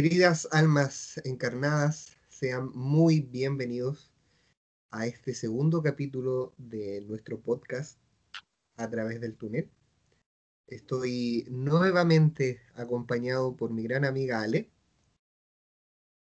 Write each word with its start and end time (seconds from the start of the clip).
Queridas 0.00 0.46
almas 0.52 1.20
encarnadas, 1.24 2.16
sean 2.28 2.70
muy 2.72 3.18
bienvenidos 3.18 4.12
a 4.92 5.08
este 5.08 5.34
segundo 5.34 5.82
capítulo 5.82 6.54
de 6.56 7.00
nuestro 7.00 7.40
podcast 7.40 7.98
a 8.76 8.88
través 8.88 9.20
del 9.20 9.36
túnel. 9.36 9.68
Estoy 10.68 11.46
nuevamente 11.50 12.60
acompañado 12.76 13.56
por 13.56 13.72
mi 13.72 13.82
gran 13.82 14.04
amiga 14.04 14.40
Ale. 14.40 14.70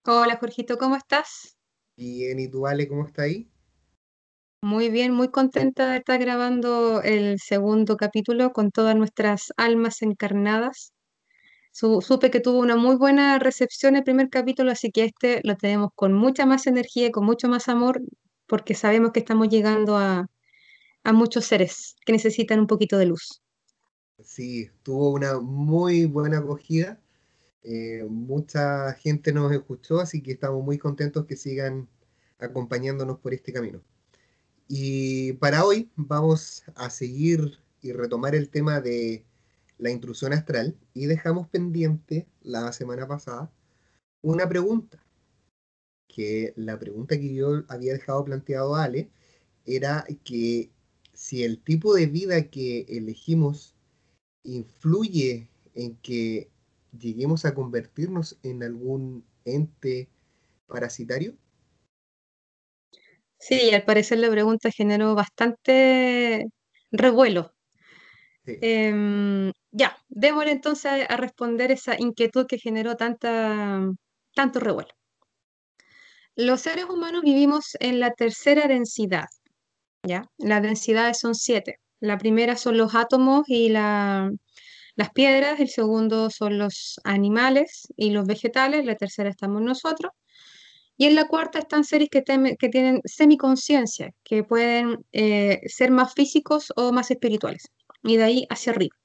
Hola 0.05 0.37
Jorgito, 0.39 0.77
¿cómo 0.77 0.97
estás? 0.97 1.57
Bien, 1.97 2.41
¿y 2.41 2.49
tú 2.49 2.67
Ale, 2.67 2.89
cómo 2.89 3.07
está 3.07 3.23
ahí? 3.23 3.49
Muy 4.65 4.91
bien, 4.91 5.13
muy 5.13 5.31
contenta 5.31 5.93
de 5.93 5.99
estar 5.99 6.19
grabando 6.19 7.03
el 7.03 7.39
segundo 7.39 7.97
capítulo 7.97 8.51
con 8.51 8.73
todas 8.73 8.97
nuestras 8.97 9.53
almas 9.57 10.03
encarnadas. 10.03 10.93
Supe 11.73 12.31
que 12.31 12.41
tuvo 12.41 12.59
una 12.59 12.77
muy 12.77 12.97
buena 12.97 13.39
recepción 13.39 13.97
el 13.97 14.05
primer 14.05 14.29
capítulo, 14.29 14.71
así 14.71 14.91
que 14.91 15.05
este 15.05 15.41
lo 15.45 15.57
tenemos 15.57 15.91
con 15.95 16.13
mucha 16.13 16.47
más 16.47 16.67
energía 16.67 17.07
y 17.07 17.11
con 17.11 17.25
mucho 17.25 17.49
más 17.49 17.69
amor, 17.69 18.03
porque 18.47 18.75
sabemos 18.75 19.13
que 19.13 19.21
estamos 19.21 19.49
llegando 19.49 19.97
a, 19.97 20.27
a 21.05 21.13
muchos 21.13 21.47
seres 21.47 21.97
que 22.05 22.13
necesitan 22.13 22.61
un 22.61 22.67
poquito 22.67 22.99
de 22.99 23.07
luz. 23.07 23.43
Sí, 24.23 24.71
tuvo 24.83 25.13
una 25.13 25.41
muy 25.41 26.05
buena 26.05 26.39
acogida. 26.39 27.01
Eh, 27.63 28.05
mucha 28.09 28.93
gente 28.95 29.33
nos 29.33 29.53
escuchó, 29.53 30.01
así 30.01 30.23
que 30.23 30.33
estamos 30.33 30.65
muy 30.65 30.79
contentos 30.79 31.27
que 31.27 31.37
sigan 31.37 31.89
acompañándonos 32.39 33.19
por 33.19 33.35
este 33.35 33.53
camino. 33.53 33.83
Y 34.69 35.35
para 35.35 35.65
hoy 35.65 35.91
vamos 35.97 36.63
a 36.75 36.91
seguir 36.91 37.59
y 37.83 37.93
retomar 37.93 38.35
el 38.35 38.51
tema 38.51 38.81
de 38.81 39.25
la 39.81 39.91
intrusión 39.91 40.33
astral 40.33 40.77
y 40.95 41.07
dejamos 41.07 41.49
pendiente 41.49 42.27
la 42.43 42.73
semana 42.73 43.09
pasada 43.09 43.51
una 44.23 44.49
pregunta, 44.49 45.03
que 46.09 46.53
la 46.57 46.79
pregunta 46.79 47.19
que 47.19 47.35
yo 47.35 47.65
había 47.69 47.95
dejado 47.95 48.25
planteado 48.25 48.75
a 48.75 48.85
Ale 48.85 49.09
era 49.65 50.05
que 50.25 50.71
si 51.15 51.45
el 51.45 51.63
tipo 51.63 51.95
de 51.95 52.07
vida 52.07 52.51
que 52.51 52.87
elegimos 52.89 53.75
influye 54.43 55.49
en 55.75 55.97
que 55.97 56.51
lleguemos 56.99 57.45
a 57.45 57.55
convertirnos 57.55 58.39
en 58.43 58.63
algún 58.63 59.25
ente 59.45 60.09
parasitario. 60.67 61.35
Sí, 63.39 63.71
al 63.73 63.85
parecer 63.85 64.19
la 64.19 64.31
pregunta 64.31 64.71
generó 64.71 65.15
bastante 65.15 66.47
revuelo. 66.91 67.55
Em, 68.45 69.53
ya, 69.73 69.97
démosle 70.09 70.53
entonces 70.53 71.07
a, 71.09 71.17
responder 71.17 71.71
esa 71.71 71.97
inquietud 71.99 72.47
que 72.47 72.59
generó 72.59 72.97
tanta, 72.97 73.81
tanto 74.35 74.61
revuelo. 74.61 74.91
Los 76.37 76.63
seres 76.63 76.87
humanos 76.87 77.23
vivimos 77.23 77.77
en 77.81 78.01
la 78.01 78.13
tercera 78.13 78.67
densidad, 78.67 79.27
¿ya? 80.03 80.25
Las 80.39 80.63
densidades 80.63 81.19
son 81.19 81.35
siete. 81.35 81.79
La 82.01 82.19
primera 82.19 82.57
son 82.57 82.79
los 82.79 82.95
átomos 82.95 83.45
y 83.47 83.69
las 83.69 84.31
piedras, 85.15 85.61
el 85.61 85.69
segundo 85.69 86.31
son 86.31 86.59
los 86.59 86.99
animales 87.05 87.89
y 87.97 88.11
los 88.11 88.27
vegetales, 88.27 88.87
la 88.87 88.97
tercera 88.97 89.29
estamos 89.31 89.61
nosotros, 89.63 90.13
y 90.97 91.07
en 91.07 91.15
la 91.15 91.29
cuarta 91.29 91.59
están 91.59 91.85
seres 91.85 92.09
que, 92.11 92.23
tienen 92.23 93.01
semiconciencia, 93.05 94.11
que 94.25 94.45
pueden 94.45 94.99
eh, 95.13 95.61
ser 95.67 95.91
más 95.91 96.15
físicos 96.15 96.73
o 96.77 96.93
más 96.93 97.11
espirituales, 97.11 97.69
y 98.03 98.17
de 98.17 98.25
ahí 98.25 98.47
hacia 98.51 98.73
arriba. 98.73 99.00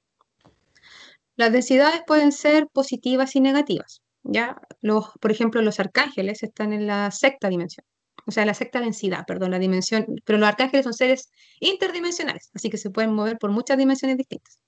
Las 1.36 1.52
densidades 1.52 2.02
pueden 2.06 2.32
ser 2.32 2.68
positivas 2.72 3.36
y 3.36 3.42
negativas. 3.42 4.02
¿ya? 4.24 4.58
Los, 4.82 5.10
por 5.22 5.32
ejemplo, 5.32 5.62
los 5.62 5.80
arcángeles 5.80 6.44
están 6.44 6.74
en 6.74 6.88
la 6.88 7.12
sexta 7.12 7.50
dimensión, 7.50 7.86
o 8.26 8.32
sea, 8.32 8.46
la 8.46 8.54
sexta 8.54 8.80
densidad, 8.80 9.26
perdón, 9.28 9.52
la 9.52 9.60
dimensión, 9.60 10.06
pero 10.26 10.40
los 10.40 10.50
arcángeles 10.50 10.84
son 10.84 10.94
seres 10.94 11.30
interdimensionales, 11.60 12.50
así 12.54 12.70
que 12.70 12.78
se 12.78 12.90
pueden 12.90 13.14
mover 13.14 13.38
por 13.38 13.52
muchas 13.52 13.78
dimensiones 13.78 14.18
distintas. 14.18 14.60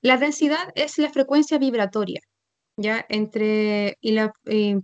La 0.00 0.16
densidad 0.16 0.68
es 0.74 0.98
la 0.98 1.10
frecuencia 1.10 1.58
vibratoria 1.58 2.20
¿ya? 2.76 3.04
Entre, 3.08 3.98
y, 4.00 4.12
la, 4.12 4.32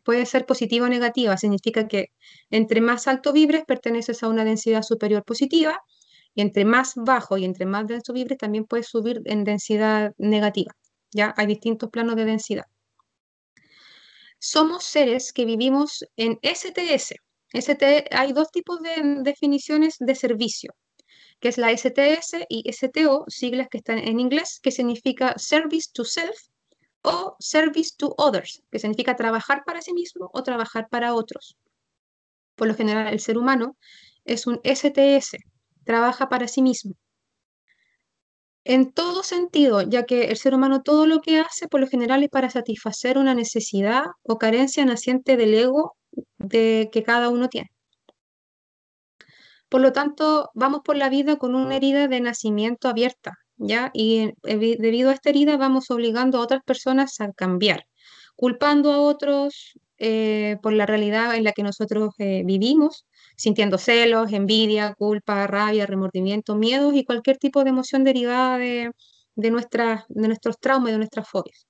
puede 0.05 0.27
ser 0.27 0.47
positiva 0.47 0.87
o 0.87 0.89
negativa, 0.89 1.37
significa 1.37 1.89
que 1.89 2.09
entre 2.51 2.81
más 2.81 3.09
alto 3.09 3.33
vibres 3.33 3.65
perteneces 3.67 4.23
a 4.23 4.29
una 4.29 4.45
densidad 4.45 4.83
superior 4.83 5.25
positiva, 5.25 5.81
y 6.35 6.43
entre 6.43 6.65
más 6.65 6.95
bajo 6.97 7.39
y 7.39 7.45
entre 7.45 7.67
más 7.67 7.87
denso 7.87 8.13
vibres 8.13 8.39
también 8.39 8.65
puedes 8.65 8.89
subir 8.89 9.21
en 9.25 9.45
densidad 9.45 10.13
negativa, 10.19 10.73
¿ya? 11.13 11.35
Hay 11.37 11.47
distintos 11.47 11.91
planos 11.91 12.17
de 12.17 12.25
densidad. 12.25 12.65
Somos 14.39 14.85
seres 14.85 15.33
que 15.33 15.45
vivimos 15.45 16.05
en 16.17 16.39
STS. 16.43 17.15
ST, 17.53 18.05
hay 18.11 18.33
dos 18.33 18.51
tipos 18.51 18.81
de 18.81 19.23
definiciones 19.23 19.97
de 19.99 20.15
servicio, 20.15 20.75
que 21.41 21.49
es 21.49 21.59
la 21.59 21.71
STS 21.77 22.45
y 22.49 22.71
STO, 22.73 23.25
siglas 23.29 23.69
que 23.69 23.79
están 23.79 23.99
en 23.99 24.21
inglés, 24.21 24.61
que 24.63 24.71
significa 24.71 25.35
Service 25.39 25.89
to 25.93 26.05
Self 26.05 26.39
o 27.03 27.37
service 27.41 27.93
to 27.97 28.15
others, 28.19 28.63
que 28.71 28.79
significa 28.79 29.17
trabajar 29.17 29.63
para 29.65 29.81
sí 29.81 29.93
mismo 29.93 30.31
o 30.33 30.43
trabajar 30.43 30.89
para 30.91 31.15
otros. 31.15 31.57
Por 32.55 32.69
lo 32.69 32.75
general, 32.75 33.13
el 33.13 33.21
ser 33.21 33.39
humano 33.39 33.77
es 34.25 34.47
un 34.47 34.61
STS, 34.65 35.37
trabaja 35.89 36.29
para 36.29 36.49
sí 36.49 36.61
mismo. 36.63 36.93
En 38.65 38.93
todo 38.93 39.23
sentido, 39.23 39.81
ya 39.81 40.05
que 40.05 40.25
el 40.25 40.37
ser 40.37 40.55
humano 40.55 40.83
todo 40.83 41.07
lo 41.07 41.21
que 41.23 41.41
hace 41.41 41.67
por 41.67 41.81
lo 41.81 41.89
general 41.89 42.23
es 42.23 42.29
para 42.29 42.51
satisfacer 42.51 43.17
una 43.17 43.35
necesidad 43.35 44.05
o 44.23 44.37
carencia 44.37 44.85
naciente 44.85 45.39
del 45.39 45.55
ego 45.55 45.97
de 46.37 46.91
que 46.93 47.03
cada 47.03 47.31
uno 47.31 47.49
tiene. 47.49 47.71
Por 49.71 49.81
lo 49.81 49.93
tanto, 49.93 50.51
vamos 50.55 50.81
por 50.85 50.97
la 50.97 51.09
vida 51.09 51.37
con 51.37 51.55
una 51.55 51.77
herida 51.77 52.07
de 52.07 52.21
nacimiento 52.21 52.89
abierta, 52.89 53.33
¿ya? 53.57 53.91
Y 53.95 54.33
debido 54.43 55.09
a 55.09 55.15
esta 55.15 55.31
herida 55.31 55.57
vamos 55.57 55.91
obligando 55.91 56.37
a 56.39 56.43
otras 56.43 56.63
personas 56.65 57.19
a 57.21 57.33
cambiar, 57.33 57.85
culpando 58.37 58.93
a 58.93 59.01
otros 59.01 59.79
eh, 59.99 60.59
por 60.63 60.75
la 60.75 60.85
realidad 60.87 61.35
en 61.35 61.45
la 61.45 61.53
que 61.53 61.63
nosotros 61.63 62.11
eh, 62.19 62.43
vivimos, 62.45 63.07
sintiendo 63.39 63.79
celos, 63.79 64.33
envidia, 64.33 64.95
culpa, 64.95 65.47
rabia, 65.47 65.87
remordimiento, 65.87 66.57
miedos 66.57 66.95
y 66.95 67.05
cualquier 67.05 67.39
tipo 67.39 67.63
de 67.65 67.71
emoción 67.71 68.03
derivada 68.05 68.59
de, 68.59 68.91
de, 69.37 69.51
de 70.09 70.29
nuestros 70.29 70.59
traumas 70.61 70.89
y 70.91 70.93
de 70.93 70.99
nuestras 70.99 71.29
fobias. 71.29 71.67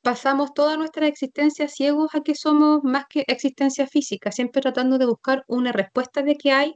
Pasamos 0.00 0.54
toda 0.54 0.78
nuestra 0.78 1.06
existencia 1.06 1.68
ciegos 1.68 2.14
a 2.14 2.22
que 2.22 2.34
somos 2.34 2.82
más 2.84 3.04
que 3.10 3.24
existencia 3.26 3.86
física, 3.86 4.32
siempre 4.32 4.62
tratando 4.62 4.96
de 4.96 5.04
buscar 5.06 5.44
una 5.46 5.72
respuesta 5.72 6.22
de 6.22 6.36
qué 6.36 6.52
hay 6.52 6.74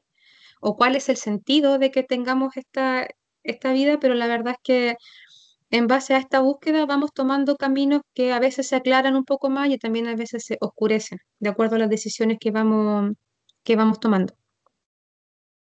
o 0.61 0.77
cuál 0.77 0.95
es 0.97 1.09
el 1.09 1.17
sentido 1.17 1.79
de 1.79 1.91
que 1.91 2.03
tengamos 2.03 2.57
esta, 2.59 3.09
esta 3.45 3.73
vida, 3.73 3.99
pero 3.99 4.15
la 4.15 4.27
verdad 4.27 4.55
es 4.59 4.63
que 4.63 4.97
en 5.73 5.87
base 5.87 6.15
a 6.15 6.19
esta 6.19 6.41
búsqueda 6.41 6.85
vamos 6.87 7.13
tomando 7.15 7.57
caminos 7.57 8.03
que 8.15 8.33
a 8.33 8.39
veces 8.39 8.69
se 8.69 8.77
aclaran 8.77 9.17
un 9.17 9.25
poco 9.25 9.49
más 9.51 9.71
y 9.71 9.79
también 9.79 10.07
a 10.07 10.15
veces 10.15 10.45
se 10.45 10.59
oscurecen, 10.61 11.19
de 11.41 11.49
acuerdo 11.49 11.77
a 11.77 11.79
las 11.81 11.89
decisiones 11.89 12.39
que 12.39 12.51
vamos, 12.51 13.13
que 13.65 13.75
vamos 13.75 13.99
tomando. 13.99 14.35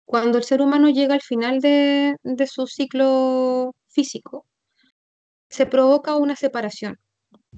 Cuando 0.06 0.38
el 0.38 0.44
ser 0.44 0.62
humano 0.62 0.90
llega 0.90 1.16
al 1.16 1.22
final 1.22 1.60
de, 1.60 2.16
su 2.48 2.68
ciclo 2.68 3.74
físico, 3.88 4.46
se 5.50 5.66
provoca 5.66 6.16
una 6.18 6.36
separación. 6.36 7.00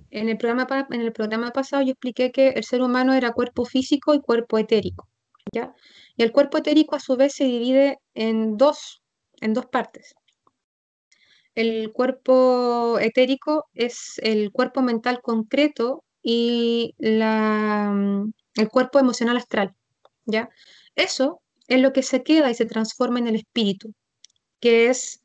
En 0.09 0.29
el, 0.29 0.37
programa, 0.37 0.87
en 0.91 1.01
el 1.01 1.11
programa 1.11 1.51
pasado 1.51 1.83
yo 1.83 1.91
expliqué 1.91 2.31
que 2.31 2.49
el 2.49 2.63
ser 2.63 2.81
humano 2.81 3.13
era 3.13 3.33
cuerpo 3.33 3.65
físico 3.65 4.13
y 4.13 4.21
cuerpo 4.21 4.57
etérico. 4.57 5.09
¿ya? 5.51 5.73
Y 6.15 6.23
el 6.23 6.31
cuerpo 6.31 6.59
etérico 6.59 6.95
a 6.95 7.01
su 7.01 7.17
vez 7.17 7.33
se 7.35 7.43
divide 7.43 7.99
en 8.13 8.55
dos 8.55 9.01
en 9.41 9.53
dos 9.53 9.65
partes. 9.67 10.15
El 11.57 11.91
cuerpo 11.91 12.99
etérico 12.99 13.65
es 13.73 14.19
el 14.19 14.51
cuerpo 14.51 14.83
mental 14.83 15.21
concreto 15.23 16.03
y 16.21 16.93
mm, 16.99 18.29
el 18.57 18.69
cuerpo 18.69 18.99
emocional 18.99 19.37
astral. 19.37 19.73
¿ya? 20.25 20.49
Eso 20.95 21.41
es 21.67 21.81
lo 21.81 21.93
que 21.93 22.03
se 22.03 22.21
queda 22.21 22.51
y 22.51 22.53
se 22.53 22.67
transforma 22.67 23.17
en 23.17 23.25
el 23.25 23.37
espíritu, 23.37 23.91
que 24.59 24.89
es 24.89 25.23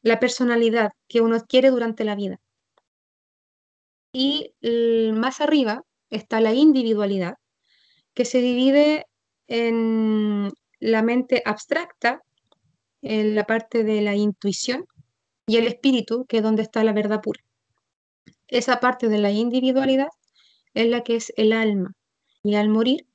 la 0.00 0.18
personalidad 0.18 0.92
que 1.08 1.20
uno 1.20 1.36
adquiere 1.36 1.68
durante 1.68 2.04
la 2.04 2.14
vida. 2.14 2.40
Y 4.12 4.54
más 5.12 5.42
arriba 5.42 5.82
está 6.08 6.40
la 6.40 6.54
individualidad, 6.54 7.34
que 8.14 8.24
se 8.24 8.40
divide 8.40 9.04
en 9.46 10.50
la 10.80 11.02
mente 11.02 11.42
abstracta 11.44 12.22
en 13.02 13.34
la 13.34 13.44
parte 13.44 13.84
de 13.84 14.00
la 14.00 14.14
intuición 14.14 14.86
y 15.46 15.56
el 15.56 15.66
espíritu, 15.66 16.26
que 16.26 16.38
es 16.38 16.42
donde 16.42 16.62
está 16.62 16.84
la 16.84 16.92
verdad 16.92 17.20
pura. 17.22 17.40
Esa 18.48 18.80
parte 18.80 19.08
de 19.08 19.18
la 19.18 19.30
individualidad 19.30 20.08
es 20.74 20.88
la 20.88 21.02
que 21.02 21.16
es 21.16 21.32
el 21.36 21.52
alma. 21.52 21.92
Y 22.42 22.54
al 22.54 22.68
morir, 22.68 23.06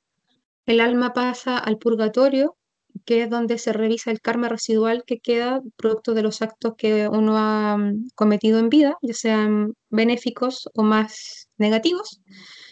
el 0.66 0.80
alma 0.80 1.12
pasa 1.12 1.58
al 1.58 1.78
purgatorio 1.78 2.56
que 3.04 3.22
es 3.22 3.30
donde 3.30 3.58
se 3.58 3.72
revisa 3.72 4.10
el 4.10 4.20
karma 4.20 4.48
residual 4.48 5.04
que 5.06 5.18
queda 5.18 5.62
producto 5.76 6.14
de 6.14 6.22
los 6.22 6.42
actos 6.42 6.74
que 6.76 7.08
uno 7.08 7.36
ha 7.36 7.76
mm, 7.76 8.08
cometido 8.14 8.58
en 8.58 8.68
vida, 8.68 8.96
ya 9.02 9.14
sean 9.14 9.74
benéficos 9.90 10.68
o 10.74 10.82
más 10.82 11.48
negativos, 11.56 12.20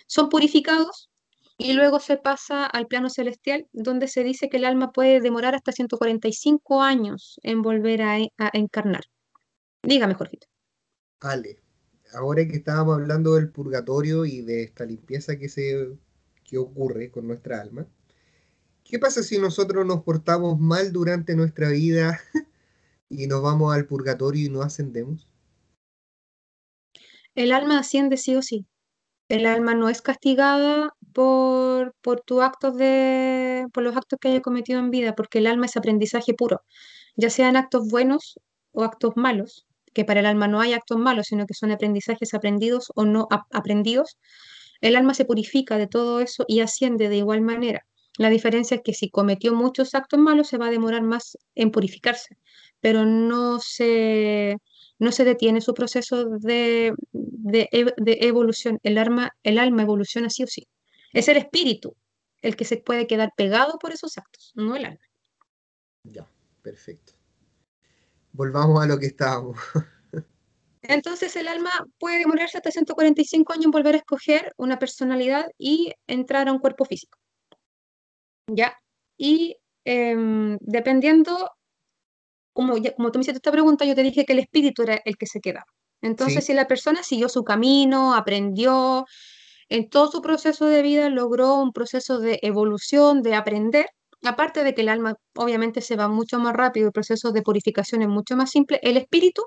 son 0.06 0.28
purificados 0.28 1.08
y 1.58 1.74
luego 1.74 2.00
se 2.00 2.16
pasa 2.16 2.64
al 2.66 2.86
plano 2.86 3.10
celestial, 3.10 3.66
donde 3.72 4.08
se 4.08 4.24
dice 4.24 4.48
que 4.48 4.56
el 4.58 4.64
alma 4.64 4.92
puede 4.92 5.20
demorar 5.20 5.54
hasta 5.54 5.72
145 5.72 6.82
años 6.82 7.38
en 7.42 7.62
volver 7.62 8.02
a, 8.02 8.18
encarnar. 8.52 9.02
Dígame, 9.82 10.15
Jorgito. 10.15 10.47
Ale, 11.21 11.59
ahora 12.15 12.47
que 12.47 12.56
estábamos 12.56 12.97
hablando 12.97 13.35
del 13.35 13.50
purgatorio 13.50 14.25
y 14.25 14.43
de 14.43 14.62
esta 14.62 14.85
limpieza 14.85 15.37
que, 15.38 15.49
se, 15.49 15.97
que 16.44 16.59
ocurre 16.59 17.11
con 17.11 17.27
nuestra 17.27 17.61
alma, 17.61 17.87
¿qué 18.85 18.99
pasa 18.99 19.23
si 19.23 19.38
nosotros 19.38 19.87
nos 19.87 20.03
portamos 20.03 20.59
mal 20.59 20.93
durante 20.93 21.35
nuestra 21.37 21.71
vida 21.71 22.21
y 23.09 23.27
nos 23.27 23.43
vamos 23.43 23.75
al 23.75 23.87
purgatorio 23.87 24.47
y 24.47 24.50
no 24.50 24.62
ascendemos? 24.62 25.29
El 27.35 27.53
alma 27.53 27.79
asciende 27.79 28.17
sí 28.17 28.35
o 28.37 28.43
sí. 28.43 28.67
El 29.29 29.47
alma 29.47 29.75
no 29.75 29.88
es 29.88 30.03
castigada 30.03 30.93
por, 31.12 31.94
por 32.00 32.21
tus 32.21 32.43
actos 32.43 32.77
de, 32.77 33.67
por 33.73 33.85
los 33.85 33.97
actos 33.97 34.19
que 34.21 34.29
haya 34.29 34.43
cometido 34.43 34.81
en 34.81 34.91
vida, 34.91 35.15
porque 35.15 35.38
el 35.38 35.47
alma 35.47 35.67
es 35.67 35.77
aprendizaje 35.77 36.35
puro, 36.35 36.62
ya 37.15 37.31
sean 37.31 37.56
actos 37.56 37.88
buenos 37.88 38.41
o 38.73 38.82
actos 38.82 39.12
malos, 39.17 39.67
que 39.92 40.04
para 40.04 40.20
el 40.20 40.26
alma 40.26 40.48
no 40.48 40.60
hay 40.60 40.72
actos 40.72 40.98
malos, 40.98 41.26
sino 41.28 41.46
que 41.46 41.54
son 41.54 41.70
aprendizajes 41.70 42.34
aprendidos 42.34 42.92
o 42.94 43.04
no 43.04 43.28
aprendidos, 43.50 44.19
el 44.81 44.96
alma 44.96 45.14
se 45.14 45.25
purifica 45.25 45.78
de 45.78 45.87
todo 45.87 46.20
eso 46.20 46.44
y 46.48 46.60
asciende 46.60 47.08
de 47.08 47.16
igual 47.16 47.42
manera. 47.42 47.87
La 48.16 48.31
diferencia 48.31 48.76
es 48.76 48.82
que 48.82 48.94
si 48.94 49.10
cometió 49.10 49.54
muchos 49.54 49.94
actos 49.94 50.19
malos 50.19 50.48
se 50.48 50.58
va 50.58 50.66
a 50.66 50.70
demorar 50.70 51.02
más 51.02 51.38
en 51.54 51.70
purificarse, 51.70 52.37
pero 52.81 53.04
no 53.04 53.60
se, 53.60 54.56
no 54.98 55.12
se 55.12 55.25
detiene 55.25 55.60
su 55.60 55.75
proceso 55.75 56.26
de, 56.26 56.93
de, 57.12 57.69
evolución. 58.20 58.78
El 58.82 58.98
alma, 58.98 59.32
el 59.43 59.58
alma 59.58 59.82
evoluciona 59.82 60.31
sí 60.31 60.43
o 60.44 60.46
sí. 60.46 60.66
Es 61.12 61.28
el 61.28 61.36
espíritu 61.36 61.96
el 62.43 62.56
que 62.56 62.64
se 62.64 62.78
puede 62.78 63.06
quedar 63.06 63.32
pegado 63.36 63.78
por 63.78 63.93
esos 63.93 64.16
actos, 64.16 64.52
no 64.54 64.76
el 64.76 64.86
alma. 64.86 65.06
Ya, 66.04 66.26
perfecto. 66.62 67.19
Volvamos 68.32 68.82
a 68.82 68.87
lo 68.87 68.99
que 68.99 69.06
estábamos. 69.06 69.59
Entonces 70.82 71.37
el 71.37 71.49
alma 71.49 71.71
puede 71.99 72.19
demorarse 72.19 72.56
hasta 72.56 72.71
145 72.71 73.53
años 73.53 73.67
en 73.67 73.71
volver 73.71 73.94
a 73.94 73.99
escoger 73.99 74.53
una 74.56 74.79
personalidad 74.79 75.47
y 75.59 75.93
entrar 76.06 76.49
a 76.49 76.53
un 76.53 76.59
cuerpo 76.59 76.85
físico. 76.85 77.19
¿Ya? 78.49 78.75
Y 79.17 79.56
em, 79.85 80.56
dependiendo 80.61 81.50
como, 82.53 82.75
como 82.97 83.12
tú 83.12 83.19
me 83.19 83.23
hiciste 83.23 83.38
esta 83.38 83.53
pregunta, 83.53 83.85
yo 83.85 83.94
te 83.94 84.03
dije 84.03 84.25
que 84.25 84.32
el 84.32 84.41
espíritu 84.41 84.82
era 84.82 85.00
el 85.05 85.17
que 85.17 85.27
se 85.27 85.41
quedaba. 85.41 85.67
Entonces, 86.03 86.44
si 86.47 86.55
la 86.55 86.67
persona 86.67 87.03
siguió 87.03 87.29
su 87.29 87.44
camino, 87.44 88.15
aprendió, 88.15 89.05
en 89.69 89.88
todo 89.88 90.11
su 90.11 90.23
proceso 90.23 90.67
de 90.67 90.82
vida 90.82 91.11
logró 91.11 91.56
un 91.56 91.73
proceso 91.73 92.19
de 92.19 92.38
evolución, 92.43 93.23
de 93.23 93.35
aprender, 93.35 93.87
aparte 94.22 94.64
de 94.64 94.75
que 94.75 94.82
el 94.82 94.88
alma 94.88 95.17
obviamente 95.37 95.81
se 95.81 95.96
va 95.96 96.08
mucho 96.08 96.38
más 96.38 96.55
rápido, 96.55 96.87
el 96.87 96.93
proceso 96.93 97.32
de 97.32 97.43
purificación 97.43 98.02
es 98.02 98.08
mucho 98.08 98.37
más 98.37 98.50
simple, 98.50 98.81
el 98.82 98.96
espíritu 98.96 99.43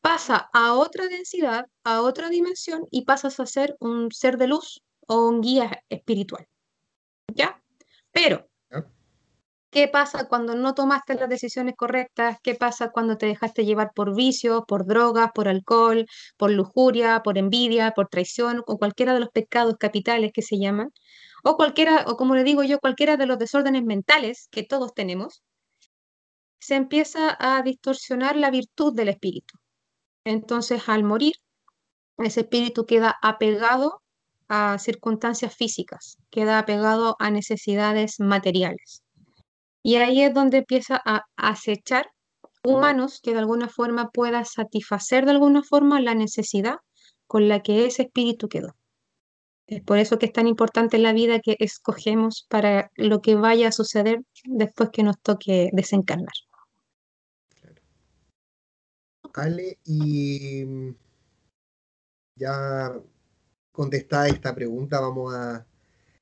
pasa 0.00 0.48
a 0.52 0.74
otra 0.74 1.08
densidad, 1.08 1.66
a 1.84 2.02
otra 2.02 2.28
dimensión 2.30 2.86
y 2.90 3.04
pasas 3.04 3.40
a 3.40 3.46
ser 3.46 3.76
un 3.80 4.10
ser 4.12 4.38
de 4.38 4.48
luz 4.48 4.82
o 5.06 5.28
un 5.28 5.40
guía 5.40 5.82
espiritual. 5.88 6.46
¿Ya? 7.34 7.62
Pero 8.12 8.50
¿Qué 9.70 9.86
pasa 9.86 10.26
cuando 10.26 10.56
no 10.56 10.74
tomaste 10.74 11.14
las 11.14 11.28
decisiones 11.28 11.76
correctas? 11.76 12.38
¿Qué 12.42 12.56
pasa 12.56 12.90
cuando 12.90 13.16
te 13.16 13.26
dejaste 13.26 13.64
llevar 13.64 13.92
por 13.94 14.16
vicios, 14.16 14.62
por 14.66 14.84
drogas, 14.84 15.30
por 15.32 15.46
alcohol, 15.46 16.06
por 16.36 16.50
lujuria, 16.50 17.20
por 17.22 17.38
envidia, 17.38 17.92
por 17.92 18.08
traición 18.08 18.64
o 18.66 18.78
cualquiera 18.78 19.14
de 19.14 19.20
los 19.20 19.28
pecados 19.28 19.76
capitales 19.78 20.32
que 20.34 20.42
se 20.42 20.58
llaman? 20.58 20.90
O 21.42 21.56
cualquiera, 21.56 22.04
o 22.06 22.16
como 22.16 22.34
le 22.34 22.44
digo 22.44 22.62
yo, 22.62 22.78
cualquiera 22.78 23.16
de 23.16 23.26
los 23.26 23.38
desórdenes 23.38 23.84
mentales 23.84 24.48
que 24.50 24.62
todos 24.62 24.94
tenemos, 24.94 25.42
se 26.60 26.74
empieza 26.76 27.36
a 27.38 27.62
distorsionar 27.62 28.36
la 28.36 28.50
virtud 28.50 28.94
del 28.94 29.08
espíritu. 29.08 29.58
Entonces, 30.24 30.88
al 30.88 31.04
morir, 31.04 31.34
ese 32.18 32.40
espíritu 32.40 32.84
queda 32.84 33.16
apegado 33.22 34.02
a 34.48 34.78
circunstancias 34.78 35.54
físicas, 35.54 36.18
queda 36.30 36.58
apegado 36.58 37.16
a 37.18 37.30
necesidades 37.30 38.20
materiales. 38.20 39.02
Y 39.82 39.96
ahí 39.96 40.22
es 40.22 40.34
donde 40.34 40.58
empieza 40.58 41.00
a 41.04 41.22
acechar 41.36 42.10
humanos 42.62 43.20
que 43.22 43.32
de 43.32 43.38
alguna 43.38 43.68
forma 43.68 44.10
pueda 44.10 44.44
satisfacer 44.44 45.24
de 45.24 45.30
alguna 45.30 45.62
forma 45.62 46.00
la 46.00 46.14
necesidad 46.14 46.76
con 47.26 47.48
la 47.48 47.62
que 47.62 47.86
ese 47.86 48.02
espíritu 48.02 48.48
quedó. 48.48 48.74
Es 49.70 49.82
por 49.82 49.98
eso 49.98 50.18
que 50.18 50.26
es 50.26 50.32
tan 50.32 50.46
importante 50.46 50.98
la 50.98 51.12
vida 51.12 51.40
que 51.40 51.56
escogemos 51.58 52.46
para 52.48 52.90
lo 52.96 53.22
que 53.22 53.36
vaya 53.36 53.68
a 53.68 53.72
suceder 53.72 54.20
después 54.44 54.90
que 54.92 55.02
nos 55.02 55.18
toque 55.20 55.70
desencarnar. 55.72 56.34
Ale, 59.32 59.78
y 59.84 60.64
mm, 60.66 60.94
ya 62.36 63.00
contestada 63.72 64.28
esta 64.28 64.54
pregunta, 64.54 65.00
vamos 65.00 65.32
a 65.32 65.64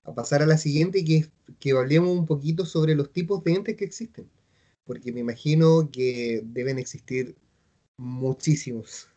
a 0.09 0.15
pasar 0.15 0.43
a 0.43 0.47
la 0.47 0.57
siguiente, 0.57 1.05
que 1.05 1.17
es 1.19 1.31
que 1.61 1.73
hablemos 1.73 2.11
un 2.11 2.27
poquito 2.27 2.65
sobre 2.65 2.95
los 2.95 3.13
tipos 3.13 3.45
de 3.45 3.53
entes 3.55 3.77
que 3.77 3.85
existen, 3.85 4.29
porque 4.85 5.13
me 5.13 5.21
imagino 5.21 5.91
que 5.93 6.41
deben 6.45 6.79
existir 6.79 7.37
muchísimos. 7.99 9.09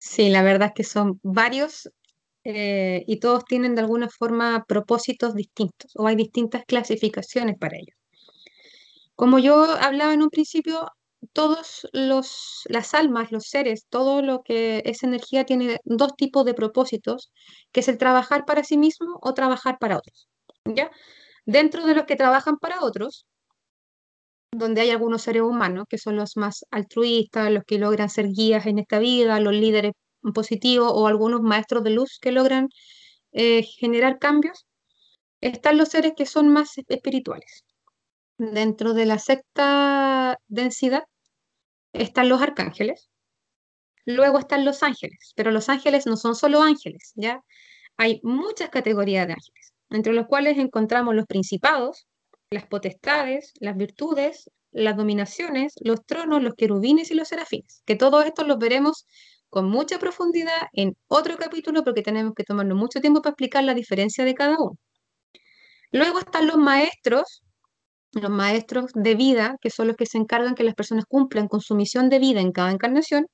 Sí, 0.00 0.28
la 0.28 0.42
verdad 0.42 0.68
es 0.68 0.74
que 0.74 0.84
son 0.84 1.18
varios 1.22 1.90
eh, 2.48 3.02
y 3.08 3.18
todos 3.18 3.44
tienen 3.44 3.74
de 3.74 3.80
alguna 3.80 4.08
forma 4.08 4.64
propósitos 4.68 5.34
distintos 5.34 5.90
o 5.96 6.06
hay 6.06 6.14
distintas 6.14 6.64
clasificaciones 6.64 7.56
para 7.58 7.76
ellos. 7.76 7.96
Como 9.16 9.40
yo 9.40 9.64
hablaba 9.64 10.14
en 10.14 10.22
un 10.22 10.30
principio, 10.30 10.86
todos 11.32 11.88
los, 11.92 12.62
las 12.66 12.94
almas, 12.94 13.32
los 13.32 13.48
seres, 13.48 13.86
todo 13.88 14.22
lo 14.22 14.42
que 14.44 14.80
es 14.84 15.02
energía 15.02 15.44
tiene 15.44 15.78
dos 15.84 16.14
tipos 16.16 16.44
de 16.44 16.54
propósitos, 16.54 17.32
que 17.72 17.80
es 17.80 17.88
el 17.88 17.98
trabajar 17.98 18.44
para 18.44 18.62
sí 18.62 18.78
mismo 18.78 19.18
o 19.22 19.34
trabajar 19.34 19.78
para 19.80 19.98
otros. 19.98 20.28
¿ya? 20.66 20.92
Dentro 21.46 21.84
de 21.84 21.96
los 21.96 22.04
que 22.04 22.14
trabajan 22.14 22.58
para 22.58 22.80
otros, 22.80 23.26
donde 24.52 24.82
hay 24.82 24.90
algunos 24.90 25.22
seres 25.22 25.42
humanos 25.42 25.86
que 25.88 25.98
son 25.98 26.14
los 26.14 26.36
más 26.36 26.64
altruistas, 26.70 27.50
los 27.50 27.64
que 27.64 27.78
logran 27.78 28.08
ser 28.08 28.28
guías 28.28 28.66
en 28.66 28.78
esta 28.78 29.00
vida, 29.00 29.40
los 29.40 29.52
líderes 29.52 29.92
positivos 30.32 30.90
o 30.94 31.06
algunos 31.06 31.42
maestros 31.42 31.84
de 31.84 31.90
luz 31.90 32.18
que 32.20 32.32
logran 32.32 32.68
eh, 33.32 33.62
generar 33.62 34.18
cambios, 34.18 34.66
están 35.40 35.76
los 35.76 35.88
seres 35.90 36.12
que 36.16 36.26
son 36.26 36.48
más 36.48 36.72
espirituales. 36.88 37.64
Dentro 38.38 38.94
de 38.94 39.06
la 39.06 39.18
sexta 39.18 40.38
densidad 40.48 41.04
están 41.92 42.28
los 42.28 42.42
arcángeles, 42.42 43.08
luego 44.04 44.38
están 44.38 44.64
los 44.64 44.82
ángeles, 44.82 45.32
pero 45.36 45.50
los 45.50 45.68
ángeles 45.68 46.06
no 46.06 46.16
son 46.16 46.34
solo 46.34 46.62
ángeles, 46.62 47.12
¿ya? 47.16 47.40
Hay 47.96 48.20
muchas 48.22 48.70
categorías 48.70 49.26
de 49.26 49.34
ángeles, 49.34 49.74
entre 49.90 50.12
los 50.12 50.26
cuales 50.26 50.58
encontramos 50.58 51.14
los 51.14 51.26
principados, 51.26 52.06
las 52.50 52.66
potestades, 52.66 53.52
las 53.60 53.76
virtudes, 53.76 54.50
las 54.70 54.96
dominaciones, 54.96 55.74
los 55.80 56.04
tronos, 56.04 56.42
los 56.42 56.54
querubines 56.54 57.10
y 57.10 57.14
los 57.14 57.28
serafines, 57.28 57.82
que 57.86 57.96
todos 57.96 58.24
estos 58.26 58.46
los 58.46 58.58
veremos 58.58 59.06
con 59.56 59.70
mucha 59.70 59.98
profundidad 59.98 60.68
en 60.74 60.98
otro 61.08 61.38
capítulo 61.38 61.82
porque 61.82 62.02
tenemos 62.02 62.34
que 62.34 62.44
tomarnos 62.44 62.76
mucho 62.76 63.00
tiempo 63.00 63.22
para 63.22 63.30
explicar 63.30 63.64
la 63.64 63.72
diferencia 63.72 64.22
de 64.22 64.34
cada 64.34 64.56
uno. 64.58 64.76
Luego 65.92 66.18
están 66.18 66.46
los 66.46 66.58
maestros, 66.58 67.42
los 68.12 68.30
maestros 68.30 68.90
de 68.94 69.14
vida, 69.14 69.56
que 69.62 69.70
son 69.70 69.86
los 69.88 69.96
que 69.96 70.04
se 70.04 70.18
encargan 70.18 70.54
que 70.54 70.62
las 70.62 70.74
personas 70.74 71.06
cumplan 71.08 71.48
con 71.48 71.62
su 71.62 71.74
misión 71.74 72.10
de 72.10 72.18
vida 72.18 72.42
en 72.42 72.52
cada 72.52 72.70
encarnación. 72.70 73.28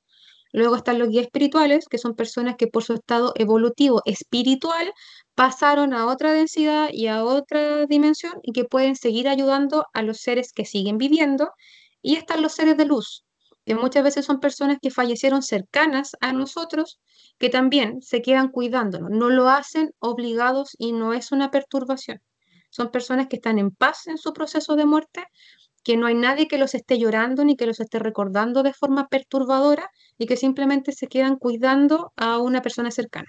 Luego 0.52 0.76
están 0.76 1.00
los 1.00 1.08
guías 1.08 1.24
espirituales, 1.24 1.86
que 1.90 1.98
son 1.98 2.14
personas 2.14 2.54
que 2.56 2.68
por 2.68 2.84
su 2.84 2.92
estado 2.94 3.32
evolutivo 3.34 4.00
espiritual 4.04 4.92
pasaron 5.34 5.92
a 5.92 6.06
otra 6.06 6.32
densidad 6.32 6.90
y 6.92 7.08
a 7.08 7.24
otra 7.24 7.86
dimensión 7.86 8.34
y 8.44 8.52
que 8.52 8.64
pueden 8.64 8.94
seguir 8.94 9.26
ayudando 9.28 9.86
a 9.92 10.02
los 10.02 10.18
seres 10.18 10.52
que 10.52 10.66
siguen 10.66 10.98
viviendo. 10.98 11.50
Y 12.00 12.14
están 12.14 12.42
los 12.42 12.52
seres 12.52 12.76
de 12.76 12.84
luz, 12.84 13.24
que 13.64 13.74
muchas 13.74 14.02
veces 14.02 14.24
son 14.24 14.40
personas 14.40 14.78
que 14.80 14.90
fallecieron 14.90 15.42
cercanas 15.42 16.16
a 16.20 16.32
nosotros, 16.32 17.00
que 17.38 17.48
también 17.48 18.02
se 18.02 18.22
quedan 18.22 18.48
cuidándonos. 18.48 19.10
No 19.10 19.30
lo 19.30 19.48
hacen 19.48 19.92
obligados 20.00 20.74
y 20.78 20.92
no 20.92 21.12
es 21.12 21.32
una 21.32 21.50
perturbación. 21.50 22.20
Son 22.70 22.90
personas 22.90 23.28
que 23.28 23.36
están 23.36 23.58
en 23.58 23.70
paz 23.70 24.06
en 24.06 24.18
su 24.18 24.32
proceso 24.32 24.76
de 24.76 24.86
muerte, 24.86 25.24
que 25.84 25.96
no 25.96 26.06
hay 26.06 26.14
nadie 26.14 26.48
que 26.48 26.58
los 26.58 26.74
esté 26.74 26.98
llorando 26.98 27.44
ni 27.44 27.56
que 27.56 27.66
los 27.66 27.80
esté 27.80 27.98
recordando 27.98 28.62
de 28.62 28.72
forma 28.72 29.08
perturbadora 29.08 29.90
y 30.16 30.26
que 30.26 30.36
simplemente 30.36 30.92
se 30.92 31.06
quedan 31.06 31.36
cuidando 31.36 32.12
a 32.16 32.38
una 32.38 32.62
persona 32.62 32.90
cercana. 32.90 33.28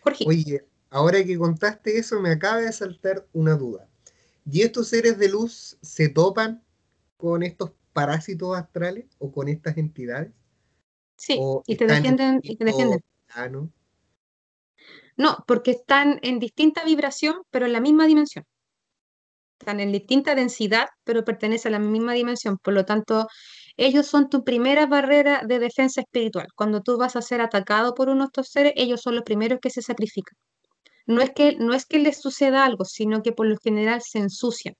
Jorge. 0.00 0.24
Oye, 0.26 0.66
ahora 0.90 1.24
que 1.24 1.38
contaste 1.38 1.98
eso 1.98 2.20
me 2.20 2.30
acaba 2.30 2.58
de 2.58 2.72
saltar 2.72 3.26
una 3.32 3.54
duda. 3.54 3.88
¿Y 4.50 4.62
estos 4.62 4.88
seres 4.88 5.18
de 5.18 5.28
luz 5.28 5.78
se 5.82 6.08
topan 6.08 6.62
con 7.16 7.42
estos 7.42 7.72
parásitos 7.98 8.56
astrales 8.56 9.06
o 9.18 9.32
con 9.32 9.48
estas 9.48 9.76
entidades? 9.76 10.30
Sí, 11.16 11.40
y 11.66 11.76
te 11.76 11.84
defienden. 11.84 12.38
Y 12.44 12.56
te 12.56 12.64
defienden. 12.64 13.00
No, 15.16 15.44
porque 15.48 15.72
están 15.72 16.20
en 16.22 16.38
distinta 16.38 16.84
vibración, 16.84 17.42
pero 17.50 17.66
en 17.66 17.72
la 17.72 17.80
misma 17.80 18.06
dimensión. 18.06 18.44
Están 19.58 19.80
en 19.80 19.90
distinta 19.90 20.36
densidad, 20.36 20.86
pero 21.02 21.24
pertenecen 21.24 21.74
a 21.74 21.80
la 21.80 21.84
misma 21.84 22.12
dimensión. 22.12 22.56
Por 22.62 22.74
lo 22.74 22.84
tanto, 22.84 23.26
ellos 23.76 24.06
son 24.06 24.28
tu 24.28 24.44
primera 24.44 24.86
barrera 24.86 25.42
de 25.44 25.58
defensa 25.58 26.02
espiritual. 26.02 26.46
Cuando 26.54 26.82
tú 26.82 26.96
vas 26.98 27.16
a 27.16 27.22
ser 27.22 27.40
atacado 27.40 27.94
por 27.94 28.08
uno 28.08 28.20
de 28.20 28.26
estos 28.26 28.50
seres, 28.50 28.74
ellos 28.76 29.00
son 29.00 29.16
los 29.16 29.24
primeros 29.24 29.58
que 29.60 29.70
se 29.70 29.82
sacrifican. 29.82 30.38
No 31.06 31.20
es 31.20 31.30
que, 31.30 31.56
no 31.56 31.74
es 31.74 31.84
que 31.84 31.98
les 31.98 32.20
suceda 32.20 32.64
algo, 32.64 32.84
sino 32.84 33.22
que 33.24 33.32
por 33.32 33.48
lo 33.48 33.56
general 33.56 34.00
se 34.02 34.20
ensucian. 34.20 34.74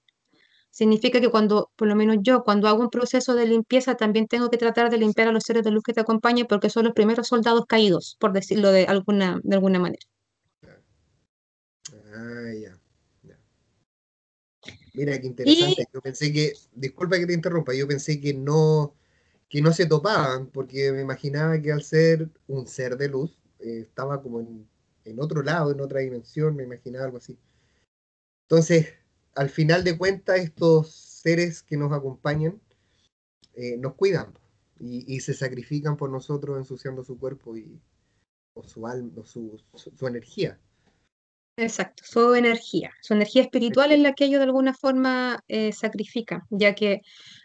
Significa 0.79 1.21
que 1.21 1.29
cuando, 1.29 1.73
por 1.75 1.89
lo 1.89 1.97
menos 1.97 2.19
yo, 2.21 2.45
cuando 2.45 2.69
hago 2.69 2.81
un 2.81 2.89
proceso 2.89 3.35
de 3.35 3.47
limpieza, 3.47 3.97
también 3.97 4.29
tengo 4.29 4.49
que 4.49 4.59
tratar 4.59 4.91
de 4.91 4.99
limpiar 4.99 5.27
a 5.27 5.33
los 5.33 5.43
seres 5.43 5.65
de 5.65 5.73
luz 5.73 5.83
que 5.83 5.93
te 5.93 5.99
acompañen 5.99 6.47
porque 6.47 6.71
son 6.71 6.85
los 6.85 6.95
primeros 6.95 7.27
soldados 7.27 7.67
caídos, 7.67 8.17
por 8.21 8.33
decirlo 8.33 8.71
de 8.71 8.85
alguna, 8.85 9.41
de 9.43 9.57
alguna 9.57 9.81
manera. 9.81 10.07
Ah, 12.15 12.53
ya. 12.63 12.79
Mira, 14.95 15.21
qué 15.21 15.27
interesante. 15.27 15.89
Yo 15.93 16.01
pensé 16.01 16.33
que, 16.33 16.53
disculpa 16.77 17.19
que 17.19 17.27
te 17.27 17.35
interrumpa, 17.35 17.75
yo 17.75 17.89
pensé 17.89 18.21
que 18.21 18.33
no, 18.33 18.95
que 19.49 19.61
no 19.61 19.73
se 19.73 19.87
topaban, 19.87 20.47
porque 20.47 20.93
me 20.93 21.01
imaginaba 21.01 21.61
que 21.61 21.73
al 21.73 21.83
ser 21.83 22.29
un 22.47 22.69
ser 22.69 22.97
de 22.97 23.09
luz, 23.09 23.37
eh, 23.59 23.81
estaba 23.81 24.23
como 24.23 24.39
en, 24.39 24.65
en, 25.05 25.19
otro 25.19 25.43
lado, 25.43 25.73
en 25.73 25.81
otra 25.81 25.99
dimensión, 25.99 26.55
me 26.55 26.63
imaginaba 26.63 27.07
algo 27.07 27.17
así. 27.17 27.37
Entonces, 28.45 28.95
al 29.39 29.51
final 29.51 29.85
de 29.85 29.97
cuentas, 29.97 30.41
estos 30.41 30.91
seres 30.91 31.63
que 31.63 31.77
nos 31.77 31.93
acompañan 31.93 32.61
eh, 33.55 33.77
nos 33.77 33.95
cuidan 33.95 34.35
y, 34.81 35.21
se 35.21 35.33
sacrifican 35.35 35.97
por 35.97 36.11
nosotros 36.11 36.57
ensuciando 36.59 37.05
su 37.05 37.19
cuerpo 37.19 37.57
y, 37.57 37.81
o 38.55 38.63
su 38.65 38.87
alma, 38.87 39.13
o 39.17 39.25
su, 39.25 39.61
su 39.75 40.07
energía. 40.07 40.59
Exacto, 41.57 42.03
su 42.05 42.35
energía, 42.35 42.93
su 43.01 43.15
energía 43.15 43.43
espiritual 43.43 43.91
es 43.93 44.01
la 44.01 44.13
que 44.13 44.27
ellos 44.27 44.39
de 44.39 44.45
alguna 44.45 44.75
forma 44.75 45.41
eh, 45.49 45.73
sacrifican, 45.73 46.43
ya 46.51 46.75
que 46.75 47.01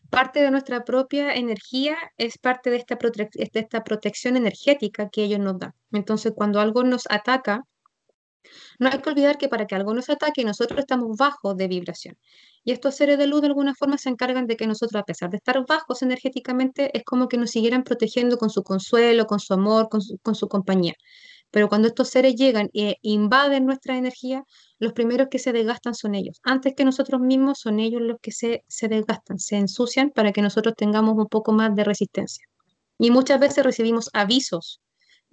parte 0.09 0.41
de 0.41 0.51
nuestra 0.51 0.83
propia 0.83 1.33
energía 1.33 1.95
es 2.17 2.37
parte 2.37 2.69
de 2.69 2.77
esta, 2.77 2.95
de 2.95 3.49
esta 3.53 3.83
protección 3.83 4.37
energética 4.37 5.09
que 5.09 5.23
ellos 5.23 5.39
nos 5.39 5.57
dan. 5.59 5.73
Entonces, 5.91 6.33
cuando 6.35 6.59
algo 6.59 6.83
nos 6.83 7.03
ataca, 7.09 7.63
no 8.79 8.89
hay 8.89 8.99
que 8.99 9.09
olvidar 9.09 9.37
que 9.37 9.47
para 9.49 9.65
que 9.67 9.75
algo 9.75 9.93
nos 9.93 10.09
ataque, 10.09 10.43
nosotros 10.43 10.79
estamos 10.79 11.17
bajos 11.17 11.55
de 11.57 11.67
vibración. 11.67 12.17
Y 12.63 12.71
estos 12.71 12.95
seres 12.95 13.17
de 13.17 13.27
luz 13.27 13.41
de 13.41 13.47
alguna 13.47 13.75
forma 13.75 13.97
se 13.97 14.09
encargan 14.09 14.47
de 14.47 14.55
que 14.55 14.67
nosotros, 14.67 15.01
a 15.01 15.05
pesar 15.05 15.29
de 15.29 15.37
estar 15.37 15.63
bajos 15.67 16.01
energéticamente, 16.01 16.95
es 16.97 17.03
como 17.03 17.27
que 17.27 17.37
nos 17.37 17.51
siguieran 17.51 17.83
protegiendo 17.83 18.37
con 18.37 18.49
su 18.49 18.63
consuelo, 18.63 19.25
con 19.25 19.39
su 19.39 19.53
amor, 19.53 19.89
con 19.89 20.35
su 20.35 20.47
compañía. 20.47 20.93
Pero 21.53 21.69
cuando 21.69 21.87
estos 21.87 22.09
seres 22.09 22.33
llegan 22.35 22.71
e 22.73 22.97
invaden 23.03 23.67
nuestra 23.67 23.95
energía, 23.95 24.43
los 24.79 24.93
primeros 24.93 25.27
que 25.29 25.37
se 25.37 25.53
desgastan 25.53 25.93
son 25.93 26.15
ellos. 26.15 26.39
Antes 26.43 26.73
que 26.75 26.83
nosotros 26.83 27.21
mismos, 27.21 27.59
son 27.59 27.79
ellos 27.79 28.01
los 28.01 28.17
que 28.23 28.31
se, 28.31 28.63
se 28.67 28.87
desgastan, 28.87 29.37
se 29.37 29.57
ensucian 29.57 30.09
para 30.09 30.31
que 30.31 30.41
nosotros 30.41 30.73
tengamos 30.75 31.15
un 31.15 31.27
poco 31.27 31.51
más 31.51 31.75
de 31.75 31.83
resistencia. 31.83 32.43
Y 32.97 33.11
muchas 33.11 33.39
veces 33.39 33.63
recibimos 33.63 34.09
avisos 34.13 34.81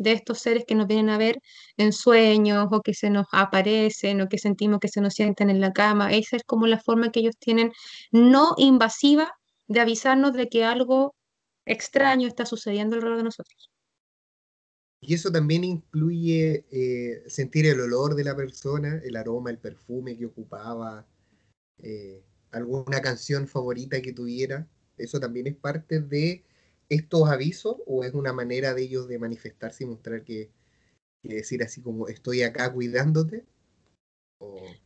de 0.00 0.12
estos 0.12 0.38
seres 0.38 0.64
que 0.66 0.74
nos 0.74 0.86
vienen 0.86 1.10
a 1.10 1.18
ver 1.18 1.40
en 1.76 1.92
sueños 1.92 2.68
o 2.72 2.80
que 2.80 2.94
se 2.94 3.10
nos 3.10 3.26
aparecen 3.32 4.22
o 4.22 4.28
que 4.28 4.38
sentimos 4.38 4.80
que 4.80 4.88
se 4.88 5.02
nos 5.02 5.12
sienten 5.14 5.50
en 5.50 5.60
la 5.60 5.72
cama. 5.72 6.12
Esa 6.12 6.36
es 6.36 6.42
como 6.44 6.66
la 6.66 6.80
forma 6.80 7.12
que 7.12 7.20
ellos 7.20 7.36
tienen 7.38 7.70
no 8.10 8.54
invasiva 8.56 9.30
de 9.68 9.80
avisarnos 9.80 10.32
de 10.32 10.48
que 10.48 10.64
algo 10.64 11.14
extraño 11.66 12.26
está 12.26 12.46
sucediendo 12.46 12.96
alrededor 12.96 13.18
de 13.18 13.24
nosotros. 13.24 13.70
Y 15.02 15.14
eso 15.14 15.30
también 15.30 15.64
incluye 15.64 16.64
eh, 16.70 17.22
sentir 17.26 17.66
el 17.66 17.80
olor 17.80 18.14
de 18.14 18.24
la 18.24 18.34
persona, 18.34 19.00
el 19.04 19.16
aroma, 19.16 19.50
el 19.50 19.58
perfume 19.58 20.16
que 20.16 20.26
ocupaba, 20.26 21.06
eh, 21.78 22.22
alguna 22.52 23.02
canción 23.02 23.46
favorita 23.46 24.00
que 24.00 24.14
tuviera. 24.14 24.66
¿Eso 24.96 25.20
también 25.20 25.46
es 25.46 25.56
parte 25.56 26.00
de 26.00 26.42
estos 26.90 27.30
avisos 27.30 27.76
o 27.86 28.04
es 28.04 28.12
una 28.12 28.32
manera 28.34 28.74
de 28.74 28.82
ellos 28.82 29.08
de 29.08 29.18
manifestarse 29.18 29.84
y 29.84 29.86
mostrar 29.86 30.24
que, 30.24 30.50
decir 31.22 31.62
así 31.62 31.80
como 31.80 32.08
estoy 32.08 32.42
acá 32.42 32.72
cuidándote? 32.72 33.46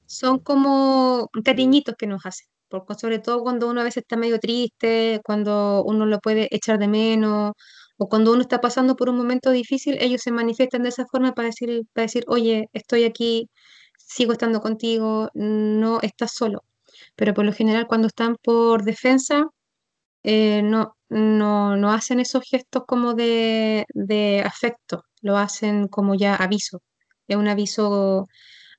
Son 0.06 0.38
como 0.40 1.28
cariñitos 1.44 1.94
que 1.96 2.06
nos 2.06 2.26
hacen, 2.26 2.46
porque 2.68 2.94
sobre 2.94 3.18
todo 3.20 3.42
cuando 3.42 3.68
uno 3.68 3.80
a 3.80 3.84
veces 3.84 4.02
está 4.02 4.16
medio 4.16 4.38
triste, 4.38 5.20
cuando 5.24 5.82
uno 5.84 6.06
lo 6.06 6.20
puede 6.20 6.48
echar 6.54 6.78
de 6.78 6.88
menos 6.88 7.52
o 7.96 8.08
cuando 8.08 8.32
uno 8.32 8.42
está 8.42 8.60
pasando 8.60 8.96
por 8.96 9.08
un 9.08 9.16
momento 9.16 9.50
difícil, 9.50 9.96
ellos 10.00 10.20
se 10.22 10.32
manifiestan 10.32 10.82
de 10.82 10.88
esa 10.90 11.06
forma 11.06 11.32
para 11.32 11.48
decir, 11.48 11.82
para 11.92 12.04
decir, 12.04 12.24
oye, 12.26 12.68
estoy 12.72 13.04
aquí, 13.04 13.48
sigo 13.96 14.32
estando 14.32 14.60
contigo, 14.60 15.30
no 15.34 16.00
estás 16.02 16.32
solo. 16.32 16.64
Pero 17.16 17.34
por 17.34 17.44
lo 17.44 17.52
general 17.52 17.86
cuando 17.86 18.08
están 18.08 18.36
por 18.42 18.84
defensa, 18.84 19.46
eh, 20.24 20.62
no, 20.62 20.96
no, 21.10 21.76
no, 21.76 21.92
hacen 21.92 22.20
esos 22.20 22.44
gestos 22.44 22.84
como 22.86 23.14
de, 23.14 23.86
afecto, 24.44 25.04
lo 25.22 25.36
hacen 25.38 25.88
como 25.88 26.14
ya 26.14 26.34
aviso. 26.36 26.82
Es 27.28 27.36
un 27.36 27.48
aviso, 27.48 28.28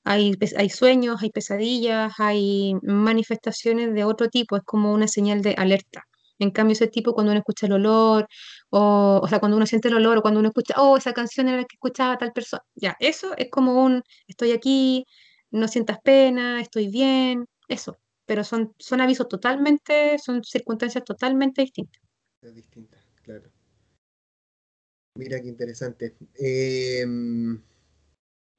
hay, 0.04 0.34
hay 0.56 0.70
sueños, 0.70 1.22
hay 1.22 1.30
pesadillas, 1.30 2.14
hay 2.18 2.74
manifestaciones 2.82 3.94
de 3.94 4.04
otro 4.04 4.28
tipo, 4.28 4.56
es 4.56 4.62
como 4.64 4.92
una 4.94 5.08
señal 5.08 5.42
de 5.42 5.54
alerta. 5.58 6.04
En 6.38 6.50
cambio, 6.50 6.74
ese 6.74 6.88
tipo, 6.88 7.14
cuando 7.14 7.32
uno 7.32 7.40
escucha 7.40 7.66
el 7.66 7.72
olor, 7.74 8.26
o, 8.70 9.20
o 9.22 9.28
sea, 9.28 9.40
cuando 9.40 9.56
uno 9.56 9.66
siente 9.66 9.88
el 9.88 9.94
olor, 9.96 10.18
o 10.18 10.22
cuando 10.22 10.40
uno 10.40 10.48
escucha, 10.50 10.74
oh, 10.78 10.96
esa 10.96 11.12
canción 11.14 11.48
era 11.48 11.58
la 11.58 11.64
que 11.64 11.76
escuchaba 11.76 12.18
tal 12.18 12.32
persona, 12.32 12.62
ya, 12.74 12.96
eso 13.00 13.34
es 13.36 13.50
como 13.50 13.82
un, 13.84 14.02
estoy 14.26 14.52
aquí, 14.52 15.04
no 15.50 15.68
sientas 15.68 15.98
pena, 16.02 16.60
estoy 16.60 16.88
bien, 16.88 17.46
eso. 17.68 17.96
Pero 18.26 18.44
son, 18.44 18.74
son 18.78 19.00
avisos 19.00 19.28
totalmente, 19.28 20.18
son 20.18 20.42
circunstancias 20.44 21.04
totalmente 21.04 21.62
distintas. 21.62 22.02
Distintas, 22.42 23.04
claro. 23.22 23.50
Mira 25.16 25.40
qué 25.40 25.48
interesante. 25.48 26.14
Em, 26.34 27.60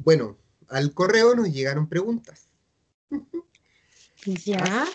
bueno, 0.03 0.37
al 0.69 0.93
correo 0.93 1.35
nos 1.35 1.51
llegaron 1.53 1.87
preguntas. 1.87 2.49
Ya 4.25 4.85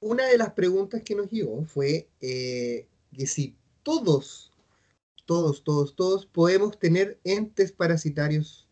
una 0.00 0.26
de 0.26 0.38
las 0.38 0.52
preguntas 0.52 1.02
que 1.02 1.14
nos 1.14 1.30
llegó 1.30 1.64
fue 1.64 2.08
eh, 2.20 2.86
que 3.12 3.26
si 3.26 3.56
todos, 3.82 4.52
todos, 5.26 5.64
todos, 5.64 5.96
todos 5.96 6.26
podemos 6.26 6.78
tener 6.78 7.18
entes 7.24 7.72
parasitarios 7.72 8.68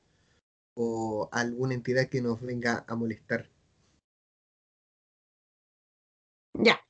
o 0.75 1.29
alguna 1.33 1.75
entidad 1.75 2.09
que 2.09 2.23
nos 2.23 2.41
venga 2.41 2.85
a 2.87 2.95
molestar. 2.95 3.51
Ya. 6.59 6.81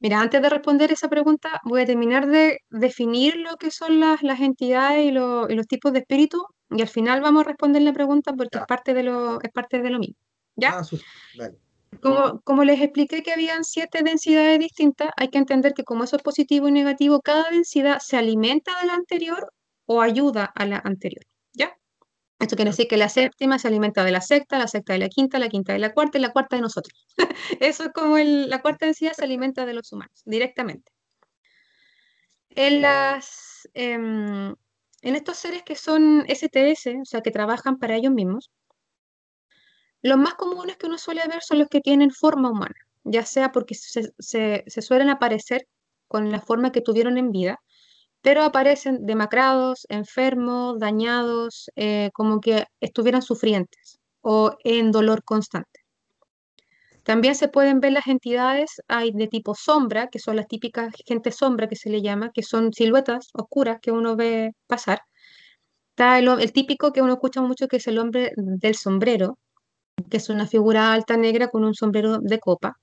Mira, 0.00 0.20
antes 0.20 0.42
de 0.42 0.48
responder 0.48 0.90
esa 0.90 1.08
pregunta, 1.08 1.60
voy 1.64 1.82
a 1.82 1.86
terminar 1.86 2.26
de 2.26 2.58
definir 2.70 3.36
lo 3.36 3.56
que 3.56 3.70
son 3.70 4.00
las, 4.00 4.22
las 4.22 4.40
entidades 4.40 5.06
y, 5.06 5.12
los 5.12 5.66
tipos 5.68 5.92
de 5.92 6.00
espíritu, 6.00 6.44
y 6.70 6.82
al 6.82 6.88
final 6.88 7.20
vamos 7.20 7.44
a 7.44 7.48
responder 7.48 7.82
la 7.82 7.92
pregunta 7.92 8.32
porque 8.32 8.58
es 8.58 8.66
parte, 8.66 8.94
de 8.94 9.04
lo, 9.04 9.40
es 9.40 9.50
parte 9.52 9.80
de 9.80 9.90
lo 9.90 10.00
mismo. 10.00 10.16
¿Ya? 10.56 10.78
Ah, 10.78 10.82
dale. 11.38 11.56
Como, 12.00 12.64
les 12.64 12.80
expliqué 12.80 13.22
que 13.22 13.32
habían 13.32 13.64
siete 13.64 14.02
densidades 14.02 14.58
distintas, 14.58 15.10
hay 15.16 15.28
que 15.28 15.38
entender 15.38 15.74
que 15.74 15.84
como 15.84 16.04
eso 16.04 16.16
es 16.16 16.22
positivo 16.22 16.66
y 16.66 16.72
negativo, 16.72 17.20
cada 17.20 17.50
densidad 17.50 17.98
se 18.00 18.16
alimenta 18.16 18.72
de 18.80 18.86
la 18.86 18.94
anterior 18.94 19.52
o 19.86 20.00
ayuda 20.00 20.46
a 20.46 20.64
la 20.66 20.78
anterior. 20.78 21.24
¿Ya? 21.52 21.76
Esto 22.42 22.56
quiere 22.56 22.72
decir 22.72 22.88
que 22.88 22.96
la 22.96 23.08
séptima 23.08 23.56
se 23.60 23.68
alimenta 23.68 24.02
de 24.02 24.10
la 24.10 24.20
sexta, 24.20 24.58
la 24.58 24.66
sexta 24.66 24.94
de 24.94 24.98
la 24.98 25.08
quinta, 25.08 25.38
la 25.38 25.48
quinta 25.48 25.74
de 25.74 25.78
la 25.78 25.94
cuarta 25.94 26.18
y 26.18 26.20
la 26.20 26.32
cuarta 26.32 26.56
de 26.56 26.62
nosotros. 26.62 27.06
eso 27.60 27.84
es 27.84 27.92
como 27.92 28.18
la 28.18 28.60
cuarta 28.60 28.84
densidad 28.84 29.12
se 29.12 29.22
alimenta 29.22 29.64
de 29.64 29.74
los 29.74 29.92
humanos 29.92 30.22
directamente. 30.24 30.90
En, 32.50 32.82
las, 32.82 33.68
em, 33.74 34.56
en 35.02 35.16
estos 35.16 35.36
seres 35.36 35.62
que 35.62 35.76
son 35.76 36.24
STS, 36.26 37.00
o 37.00 37.04
sea, 37.04 37.20
que 37.20 37.30
trabajan 37.30 37.78
para 37.78 37.94
ellos 37.94 38.12
mismos, 38.12 38.50
los 40.02 40.18
más 40.18 40.34
comunes 40.34 40.76
que 40.76 40.86
uno 40.86 40.98
suele 40.98 41.22
ver 41.28 41.44
son 41.44 41.60
los 41.60 41.68
que 41.68 41.80
tienen 41.80 42.10
forma 42.10 42.50
humana, 42.50 42.74
ya 43.04 43.24
sea 43.24 43.52
porque 43.52 43.76
se, 43.76 44.64
suelen 44.82 45.10
aparecer 45.10 45.68
con 46.08 46.32
la 46.32 46.40
forma 46.40 46.72
que 46.72 46.80
tuvieron 46.80 47.18
en 47.18 47.30
vida, 47.30 47.60
pero 48.22 48.42
aparecen 48.44 49.04
demacrados, 49.06 49.86
enfermos, 49.88 50.78
dañados, 50.78 51.70
eh, 51.76 52.10
como 52.14 52.40
que 52.40 52.66
estuvieran 52.80 53.22
sufrientes 53.22 54.00
o 54.22 54.56
en 54.64 54.92
dolor 54.92 55.24
constante. 55.24 55.80
También 57.04 57.34
se 57.34 57.48
pueden 57.48 57.80
ver 57.80 57.92
las 57.92 58.06
entidades 58.06 58.80
hay 58.88 59.10
de 59.12 59.26
tipo 59.26 59.54
sombra, 59.54 60.08
que 60.08 60.20
son 60.20 60.36
las 60.36 60.46
típicas 60.46 60.94
gente 61.04 61.32
sombra 61.32 61.68
que 61.68 61.76
se 61.76 61.90
le 61.90 62.00
llama, 62.00 62.30
que 62.32 62.42
son 62.42 62.72
siluetas 62.72 63.28
oscuras 63.34 63.78
que 63.82 63.90
uno 63.90 64.14
ve 64.16 64.52
pasar. 64.68 65.00
Está 65.90 66.18
el 66.18 66.52
típico 66.52 66.92
que 66.92 67.02
uno 67.02 67.14
escucha 67.14 67.42
mucho, 67.42 67.68
que 67.68 67.76
es 67.76 67.86
el 67.86 67.98
hombre 67.98 68.32
del 68.36 68.74
sombrero, 68.76 69.38
que 70.10 70.18
es 70.18 70.28
una 70.30 70.46
figura 70.46 70.92
alta 70.92 71.16
negra 71.16 71.48
con 71.48 71.64
un 71.64 71.74
sombrero 71.74 72.18
de 72.20 72.38
copa. 72.40 72.78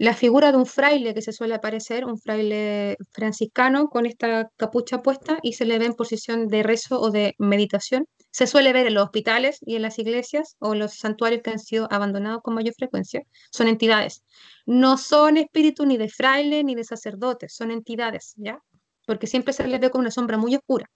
La 0.00 0.14
figura 0.14 0.52
de 0.52 0.58
un 0.58 0.64
fraile 0.64 1.12
que 1.12 1.22
se 1.22 1.32
suele 1.32 1.54
aparecer, 1.54 2.04
un 2.04 2.18
fraile 2.20 2.96
franciscano 3.10 3.88
con 3.88 4.06
esta 4.06 4.48
capucha 4.56 5.02
puesta 5.02 5.40
y 5.42 5.54
se 5.54 5.64
le 5.64 5.76
ve 5.80 5.86
en 5.86 5.94
posición 5.94 6.46
de 6.46 6.62
rezo 6.62 7.00
o 7.00 7.10
de 7.10 7.34
meditación. 7.38 8.06
Se 8.30 8.46
suele 8.46 8.72
ver 8.72 8.86
en 8.86 8.94
los 8.94 9.02
hospitales 9.02 9.58
y 9.60 9.74
en 9.74 9.82
las 9.82 9.98
iglesias 9.98 10.54
o 10.60 10.76
los 10.76 10.94
santuarios 10.94 11.42
que 11.42 11.50
han 11.50 11.58
sido 11.58 11.88
abandonados 11.90 12.42
con 12.44 12.54
mayor 12.54 12.74
frecuencia. 12.74 13.22
Son 13.50 13.66
entidades. 13.66 14.22
No 14.66 14.98
son 14.98 15.36
espíritus 15.36 15.84
ni 15.84 15.96
de 15.96 16.08
fraile 16.08 16.62
ni 16.62 16.76
de 16.76 16.84
sacerdotes, 16.84 17.52
son 17.56 17.72
entidades, 17.72 18.34
¿ya? 18.36 18.60
Porque 19.04 19.26
siempre 19.26 19.52
se 19.52 19.66
les 19.66 19.80
ve 19.80 19.90
con 19.90 20.02
una 20.02 20.12
sombra 20.12 20.38
muy 20.38 20.54
oscura. 20.54 20.88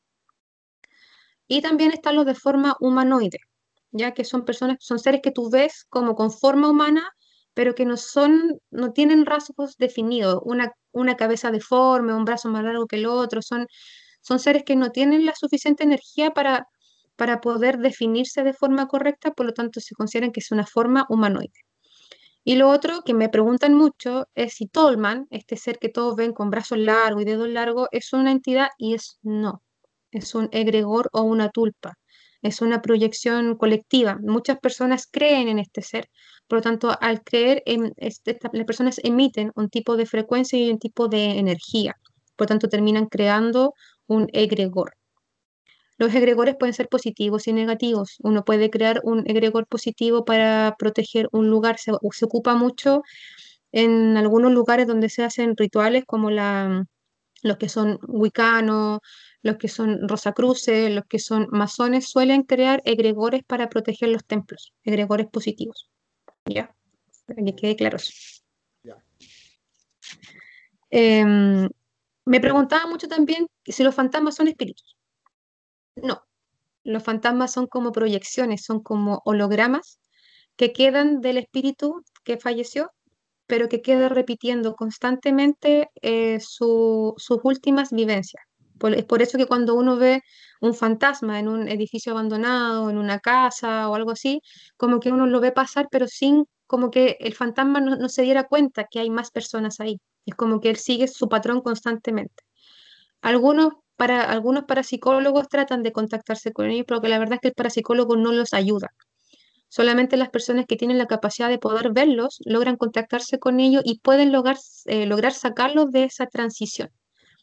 Y 1.48 1.60
también 1.60 1.90
están 1.90 2.14
los 2.14 2.24
de 2.24 2.36
forma 2.36 2.76
humanoide, 2.78 3.40
ya 3.90 4.14
que 4.14 4.24
son 4.24 4.44
personas, 4.44 4.76
son 4.78 5.00
seres 5.00 5.22
que 5.24 5.32
tú 5.32 5.50
ves 5.50 5.86
como 5.88 6.14
con 6.14 6.30
forma 6.30 6.70
humana, 6.70 7.10
pero 7.54 7.74
que 7.74 7.84
no 7.84 7.96
son, 7.96 8.60
no 8.70 8.92
tienen 8.92 9.26
rasgos 9.26 9.76
definidos, 9.78 10.40
una, 10.44 10.72
una 10.92 11.16
cabeza 11.16 11.50
deforme, 11.50 12.14
un 12.14 12.24
brazo 12.24 12.48
más 12.48 12.64
largo 12.64 12.86
que 12.86 12.96
el 12.96 13.06
otro, 13.06 13.42
son, 13.42 13.66
son 14.22 14.38
seres 14.38 14.64
que 14.64 14.76
no 14.76 14.90
tienen 14.90 15.26
la 15.26 15.34
suficiente 15.34 15.84
energía 15.84 16.30
para, 16.32 16.66
para 17.16 17.40
poder 17.40 17.78
definirse 17.78 18.42
de 18.44 18.54
forma 18.54 18.88
correcta, 18.88 19.32
por 19.32 19.46
lo 19.46 19.52
tanto 19.52 19.80
se 19.80 19.94
consideran 19.94 20.32
que 20.32 20.40
es 20.40 20.50
una 20.52 20.66
forma 20.66 21.06
humanoide. 21.08 21.52
Y 22.44 22.56
lo 22.56 22.70
otro 22.70 23.02
que 23.04 23.14
me 23.14 23.28
preguntan 23.28 23.74
mucho 23.74 24.26
es 24.34 24.54
si 24.54 24.66
Tolman, 24.66 25.26
este 25.30 25.56
ser 25.56 25.78
que 25.78 25.88
todos 25.88 26.16
ven 26.16 26.32
con 26.32 26.50
brazos 26.50 26.78
largos 26.78 27.22
y 27.22 27.24
dedos 27.24 27.48
largos, 27.48 27.88
es 27.92 28.12
una 28.12 28.32
entidad 28.32 28.68
y 28.78 28.94
es 28.94 29.18
no, 29.22 29.62
es 30.10 30.34
un 30.34 30.48
egregor 30.52 31.08
o 31.12 31.22
una 31.22 31.50
tulpa 31.50 31.94
es 32.42 32.60
una 32.60 32.82
proyección 32.82 33.56
colectiva. 33.56 34.18
Muchas 34.22 34.58
personas 34.58 35.08
creen 35.10 35.48
en 35.48 35.58
este 35.58 35.82
ser, 35.82 36.08
por 36.48 36.58
lo 36.58 36.62
tanto, 36.62 36.96
al 37.00 37.22
creer, 37.22 37.62
en 37.66 37.92
este, 37.96 38.38
las 38.52 38.66
personas 38.66 39.00
emiten 39.02 39.52
un 39.54 39.70
tipo 39.70 39.96
de 39.96 40.06
frecuencia 40.06 40.58
y 40.58 40.70
un 40.70 40.78
tipo 40.78 41.08
de 41.08 41.38
energía, 41.38 41.96
por 42.36 42.46
lo 42.46 42.48
tanto, 42.48 42.68
terminan 42.68 43.06
creando 43.06 43.74
un 44.06 44.28
egregor. 44.32 44.94
Los 45.98 46.14
egregores 46.14 46.56
pueden 46.58 46.74
ser 46.74 46.88
positivos 46.88 47.46
y 47.46 47.52
negativos. 47.52 48.16
Uno 48.22 48.44
puede 48.44 48.70
crear 48.70 49.00
un 49.04 49.22
egregor 49.30 49.66
positivo 49.66 50.24
para 50.24 50.74
proteger 50.78 51.28
un 51.32 51.48
lugar. 51.48 51.78
Se, 51.78 51.92
ocupa 51.92 52.56
mucho 52.56 53.02
en 53.72 54.16
algunos 54.16 54.52
lugares 54.52 54.86
donde 54.86 55.08
se 55.08 55.22
hacen 55.22 55.56
rituales 55.56 56.04
como 56.04 56.30
la, 56.30 56.84
los 57.42 57.56
que 57.56 57.68
son 57.68 57.98
wicanos, 58.08 59.00
los 59.42 59.56
que 59.56 59.68
son 59.68 60.08
rosacruces, 60.08 60.90
los 60.90 61.04
que 61.06 61.18
son 61.18 61.48
masones, 61.50 62.08
suelen 62.08 62.44
crear 62.44 62.80
egregores 62.84 63.42
para 63.44 63.68
proteger 63.68 64.08
los 64.08 64.24
templos, 64.24 64.72
egregores 64.84 65.26
positivos. 65.26 65.90
¿Ya? 66.46 66.74
Para 67.26 67.42
que 67.44 67.54
quede 67.54 67.76
claro 67.76 67.98
em, 70.90 71.68
me 72.24 72.40
preguntaba 72.40 72.86
mucho 72.86 73.08
también 73.08 73.46
si 73.64 73.82
los 73.82 73.94
fantasmas 73.94 74.34
son 74.36 74.48
espíritus. 74.48 74.96
No, 75.96 76.22
los 76.84 77.02
fantasmas 77.02 77.52
son 77.52 77.66
como 77.66 77.92
proyecciones, 77.92 78.64
son 78.64 78.82
como 78.82 79.22
hologramas 79.24 80.00
que 80.56 80.72
quedan 80.72 81.20
del 81.20 81.38
espíritu 81.38 82.04
que 82.24 82.36
falleció, 82.36 82.92
pero 83.46 83.68
que 83.68 83.80
queda 83.80 84.08
repitiendo 84.08 84.74
constantemente 84.74 85.90
eh, 86.02 86.38
sus 86.40 87.30
últimas 87.42 87.90
vivencias 87.90 88.42
es 88.88 89.04
por 89.04 89.22
eso 89.22 89.38
que 89.38 89.46
cuando 89.46 89.74
uno 89.74 89.96
ve 89.96 90.22
un 90.60 90.74
fantasma 90.74 91.38
en 91.38 91.48
un 91.48 91.68
edificio 91.68 92.12
abandonado, 92.12 92.90
en 92.90 92.98
una 92.98 93.18
casa 93.20 93.88
o 93.88 93.94
algo 93.94 94.12
así, 94.12 94.40
como 94.76 95.00
que 95.00 95.10
uno 95.12 95.26
lo 95.26 95.40
ve 95.40 95.52
pasar, 95.52 95.88
pero 95.90 96.06
sin 96.08 96.44
como 96.66 96.90
que 96.90 97.16
el 97.20 97.34
fantasma 97.34 97.80
no, 97.80 98.08
se 98.08 98.22
diera 98.22 98.44
cuenta 98.44 98.86
que 98.90 99.00
hay 99.00 99.10
más 99.10 99.30
personas 99.30 99.80
ahí. 99.80 100.00
Es 100.26 100.34
como 100.34 100.60
que 100.60 100.70
él 100.70 100.76
sigue 100.76 101.08
su 101.08 101.28
patrón 101.28 101.60
constantemente. 101.60 102.44
Algunos, 103.22 103.74
para, 103.96 104.22
algunos 104.24 104.64
parapsicólogos 104.64 105.48
tratan 105.48 105.82
de 105.82 105.92
contactarse 105.92 106.52
con 106.52 106.70
ellos, 106.70 106.84
pero 106.88 107.00
que 107.00 107.08
la 107.08 107.18
verdad 107.18 107.34
es 107.34 107.40
que 107.40 107.48
el 107.48 107.54
parapsicólogo 107.54 108.16
no 108.16 108.32
los 108.32 108.54
ayuda. 108.54 108.88
Solamente 109.68 110.16
las 110.16 110.30
personas 110.30 110.66
que 110.66 110.76
tienen 110.76 110.98
la 110.98 111.06
capacidad 111.06 111.48
de 111.48 111.58
poder 111.58 111.92
verlos 111.92 112.38
logran 112.44 112.76
contactarse 112.76 113.38
con 113.38 113.60
ellos 113.60 113.82
y 113.84 114.00
pueden 114.00 114.32
lograr, 114.32 114.56
eh, 114.86 115.06
lograr 115.06 115.32
sacarlos 115.32 115.90
de 115.92 116.04
esa 116.04 116.26
transición 116.26 116.90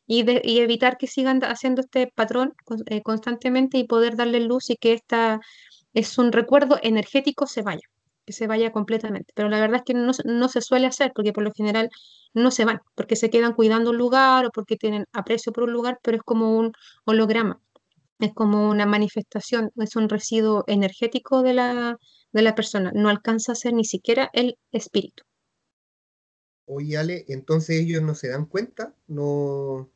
y, 0.09 0.59
evitar 0.59 0.97
que 0.97 1.05
sigan 1.05 1.39
haciendo 1.43 1.81
este 1.81 2.07
patrón 2.07 2.53
eh, 2.87 3.03
constantemente 3.03 3.77
y 3.77 3.85
poder 3.85 4.15
darle 4.15 4.39
luz 4.39 4.71
y 4.71 4.75
que 4.75 4.93
esta 4.93 5.39
es 5.93 6.17
un 6.17 6.31
recuerdo 6.31 6.79
energético 6.81 7.45
se 7.45 7.61
vaya, 7.61 7.87
que 8.25 8.33
se 8.33 8.47
vaya 8.47 8.71
completamente. 8.71 9.31
Pero 9.35 9.49
la 9.49 9.59
verdad 9.59 9.77
es 9.77 9.83
que 9.83 9.93
no, 9.93 10.11
no 10.25 10.49
se 10.49 10.61
suele 10.61 10.87
hacer 10.87 11.11
porque 11.13 11.31
por 11.31 11.43
lo 11.43 11.51
general 11.53 11.89
no 12.33 12.49
se 12.49 12.65
van, 12.65 12.79
porque 12.95 13.15
se 13.15 13.29
quedan 13.29 13.53
cuidando 13.53 13.91
un 13.91 13.97
lugar 13.97 14.47
o 14.47 14.49
porque 14.51 14.77
tienen 14.77 15.05
aprecio 15.13 15.53
por 15.53 15.65
un 15.65 15.73
lugar, 15.73 15.99
pero 16.01 16.17
es 16.17 16.23
como 16.23 16.57
un 16.57 16.71
holograma, 17.05 17.61
es 18.17 18.33
como 18.33 18.67
una 18.67 18.87
manifestación, 18.87 19.69
es 19.75 19.95
un 19.95 20.09
residuo 20.09 20.63
energético 20.65 21.43
de 21.43 21.53
la, 21.53 21.97
de 22.31 22.41
la 22.41 22.55
persona, 22.55 22.91
no 22.95 23.09
alcanza 23.09 23.51
a 23.51 23.55
ser 23.55 23.73
ni 23.73 23.85
siquiera 23.85 24.31
el 24.33 24.57
espíritu. 24.71 25.23
Oye, 26.65 26.97
Ale, 26.97 27.25
entonces 27.27 27.79
ellos 27.79 28.01
no 28.01 28.15
se 28.15 28.29
dan 28.29 28.45
cuenta, 28.45 28.95
no, 29.07 29.89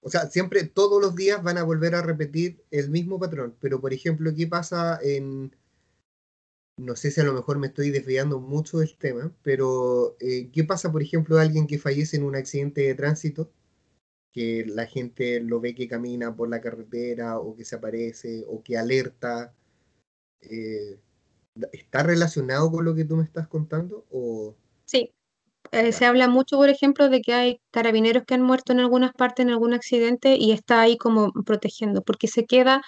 o 0.00 0.10
sea, 0.10 0.30
siempre, 0.30 0.64
todos 0.64 1.02
los 1.02 1.16
días 1.16 1.42
van 1.42 1.58
a 1.58 1.64
volver 1.64 1.94
a 1.94 2.02
repetir 2.02 2.64
el 2.70 2.90
mismo 2.90 3.18
patrón. 3.18 3.56
Pero, 3.60 3.80
por 3.80 3.92
ejemplo, 3.92 4.32
¿qué 4.34 4.46
pasa 4.46 4.98
en... 5.02 5.54
No 6.78 6.94
sé 6.94 7.10
si 7.10 7.20
a 7.20 7.24
lo 7.24 7.32
mejor 7.32 7.58
me 7.58 7.68
estoy 7.68 7.90
desviando 7.90 8.38
mucho 8.38 8.78
del 8.78 8.96
tema, 8.98 9.34
pero 9.42 10.16
eh, 10.20 10.50
¿qué 10.52 10.62
pasa, 10.62 10.92
por 10.92 11.02
ejemplo, 11.02 11.38
alguien 11.38 11.66
que 11.66 11.78
fallece 11.78 12.18
en 12.18 12.24
un 12.24 12.36
accidente 12.36 12.82
de 12.82 12.94
tránsito? 12.94 13.50
Que 14.32 14.66
la 14.66 14.86
gente 14.86 15.40
lo 15.40 15.60
ve 15.60 15.74
que 15.74 15.88
camina 15.88 16.36
por 16.36 16.50
la 16.50 16.60
carretera 16.60 17.38
o 17.38 17.56
que 17.56 17.64
se 17.64 17.76
aparece 17.76 18.44
o 18.46 18.62
que 18.62 18.76
alerta. 18.76 19.54
Eh, 20.42 21.00
¿Está 21.72 22.02
relacionado 22.02 22.70
con 22.70 22.84
lo 22.84 22.94
que 22.94 23.04
tú 23.04 23.16
me 23.16 23.24
estás 23.24 23.48
contando? 23.48 24.06
O... 24.10 24.54
Eh, 25.72 25.92
se 25.92 26.06
habla 26.06 26.28
mucho, 26.28 26.56
por 26.56 26.68
ejemplo, 26.68 27.08
de 27.08 27.20
que 27.20 27.34
hay 27.34 27.60
carabineros 27.70 28.24
que 28.26 28.34
han 28.34 28.42
muerto 28.42 28.72
en 28.72 28.80
algunas 28.80 29.12
partes 29.12 29.44
en 29.44 29.50
algún 29.50 29.74
accidente 29.74 30.36
y 30.36 30.52
está 30.52 30.80
ahí 30.80 30.96
como 30.96 31.32
protegiendo, 31.44 32.02
porque 32.02 32.28
se 32.28 32.46
queda 32.46 32.82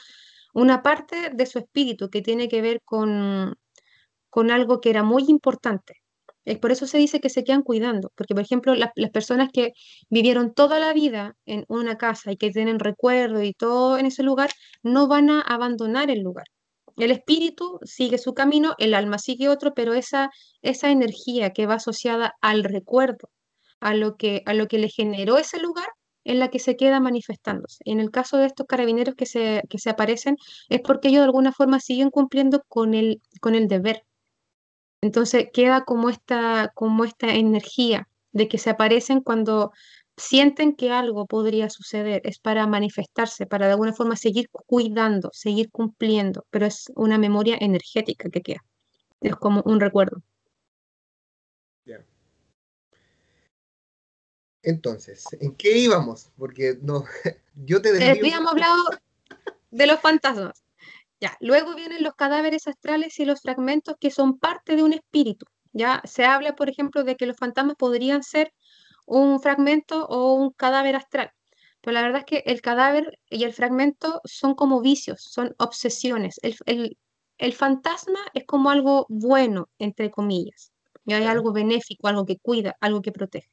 una 0.55 0.83
parte 0.83 1.31
de 1.35 1.47
su 1.47 1.59
espíritu 1.59 2.11
que 2.11 2.23
tiene 2.23 2.49
que 2.49 2.63
ver 2.63 2.81
con, 2.85 3.55
con 4.31 4.51
algo 4.51 4.81
que 4.81 4.91
era 4.91 5.03
muy 5.03 5.25
importante. 5.29 5.95
Es 6.45 6.59
por 6.59 6.73
eso 6.73 6.87
se 6.87 6.99
dice 6.99 7.21
que 7.21 7.31
se 7.31 7.45
quedan 7.45 7.63
cuidando, 7.63 8.11
porque 8.17 8.35
por 8.35 8.43
ejemplo 8.43 8.75
las 8.75 8.93
personas 9.13 9.51
que 9.53 9.73
vivieron 10.11 10.55
toda 10.55 10.79
la 10.81 10.93
vida 10.95 11.37
en 11.47 11.65
una 11.69 11.99
casa 11.99 12.33
y 12.33 12.37
que 12.39 12.51
tienen 12.51 12.79
recuerdo 12.81 13.43
y 13.43 13.53
todo 13.55 13.99
en 13.99 14.07
ese 14.07 14.23
lugar, 14.23 14.51
no 14.83 15.09
van 15.09 15.31
a 15.31 15.41
abandonar 15.43 16.11
el 16.11 16.23
lugar. 16.23 16.47
El 16.99 17.13
espíritu 17.13 17.79
sigue 17.85 18.19
su 18.19 18.35
camino, 18.35 18.75
el 18.79 18.95
alma 18.95 19.19
sigue 19.19 19.49
otro, 19.49 19.73
pero 19.75 19.95
esa, 19.95 20.31
esa 20.63 20.91
energía 20.91 21.53
que 21.53 21.67
va 21.67 21.75
asociada 21.75 22.35
al 22.41 22.65
recuerdo, 22.65 23.31
a 23.81 23.95
lo, 23.95 24.17
que, 24.17 24.43
a 24.47 24.55
lo 24.55 24.67
que 24.67 24.79
le 24.79 24.89
generó 24.89 25.39
ese 25.39 25.61
lugar, 25.61 25.89
es 26.25 26.37
la 26.37 26.49
que 26.49 26.59
se 26.59 26.77
queda 26.77 27.01
manifestándose. 27.01 27.79
En 27.85 28.01
el 28.01 28.11
caso 28.11 28.37
de 28.37 28.47
estos 28.47 28.67
carabineros 28.67 29.15
que 29.15 29.27
se, 29.27 29.63
que 29.71 29.79
se 29.79 29.91
aparecen, 29.91 30.37
es 30.69 30.81
porque 30.81 31.09
ellos 31.09 31.21
de 31.21 31.27
alguna 31.27 31.53
forma 31.53 31.81
siguen 31.81 32.11
cumpliendo 32.11 32.63
con 32.69 32.95
el, 32.95 33.23
con 33.41 33.55
el 33.55 33.69
deber. 33.69 34.03
Entonces 35.01 35.47
queda 35.53 35.85
como 35.85 36.11
esta, 36.11 36.73
como 36.75 37.05
esta 37.05 37.29
energía 37.35 38.09
de 38.33 38.49
que 38.49 38.59
se 38.59 38.71
aparecen 38.71 39.21
cuando 39.21 39.73
sienten 40.19 40.75
que 40.75 40.91
algo 40.91 41.27
podría 41.27 41.71
suceder, 41.71 42.21
es 42.25 42.39
para 42.39 42.67
manifestarse, 42.67 43.47
para 43.47 43.67
de 43.67 43.73
alguna 43.73 43.95
forma 43.95 44.17
seguir 44.17 44.49
cuidando, 44.51 45.31
seguir 45.33 45.71
cumpliendo, 45.71 46.45
pero 46.51 46.67
es 46.67 46.93
una 46.97 47.19
memoria 47.19 47.57
energética 47.61 48.29
que 48.29 48.43
queda. 48.43 48.65
Es 49.21 49.37
como 49.37 49.63
un 49.65 49.81
recuerdo. 49.81 50.23
Entonces, 54.63 55.25
¿en 55.41 55.55
qué 55.55 55.79
íbamos? 55.79 56.31
Porque 56.37 56.77
no, 56.83 57.05
yo 57.55 57.81
te 57.81 57.93
decía. 57.93 58.11
Habíamos 58.11 58.53
hablado 58.53 58.83
de 59.71 59.87
los 59.87 60.01
fantasmas. 60.01 60.63
Ya, 61.21 61.37
luego 61.41 61.75
vienen 61.75 62.03
los 62.03 62.15
cadáveres 62.15 62.67
astrales 62.69 63.19
y 63.19 63.25
los 63.25 63.41
fragmentos 63.41 63.97
que 63.99 64.11
son 64.11 64.39
parte 64.39 64.77
de 64.77 64.83
un 64.83 64.93
espíritu. 64.93 65.47
Ya 65.73 66.03
se 66.05 66.25
habla, 66.25 66.55
por 66.55 66.69
ejemplo, 66.69 67.05
de 67.05 67.17
que 67.17 67.27
los 67.27 67.37
fantasmas 67.37 67.77
podrían 67.77 68.23
ser 68.23 68.53
un 69.09 69.41
fragmento 69.41 70.07
o 70.07 70.35
un 70.35 70.51
cadáver 70.53 70.97
astral. 70.97 71.33
Pero 71.81 71.95
la 71.95 72.03
verdad 72.03 72.21
es 72.21 72.27
que 72.27 72.43
el 72.51 72.61
cadáver 72.61 73.19
y 73.31 73.45
el 73.45 73.53
fragmento 73.53 74.21
son 74.25 74.55
como 74.55 74.81
vicios, 74.81 75.23
son 75.23 75.55
obsesiones. 75.59 76.39
El, 76.43 77.55
fantasma 77.55 78.19
es 78.35 78.45
como 78.45 78.71
algo 78.71 79.07
bueno, 79.09 79.69
entre 79.79 80.11
comillas. 80.11 80.73
Y 81.07 81.15
hay 81.15 81.25
algo 81.25 81.53
benéfico, 81.53 82.09
algo 82.09 82.27
que 82.27 82.37
cuida, 82.37 82.77
algo 82.81 83.01
que 83.01 83.13
protege. 83.13 83.49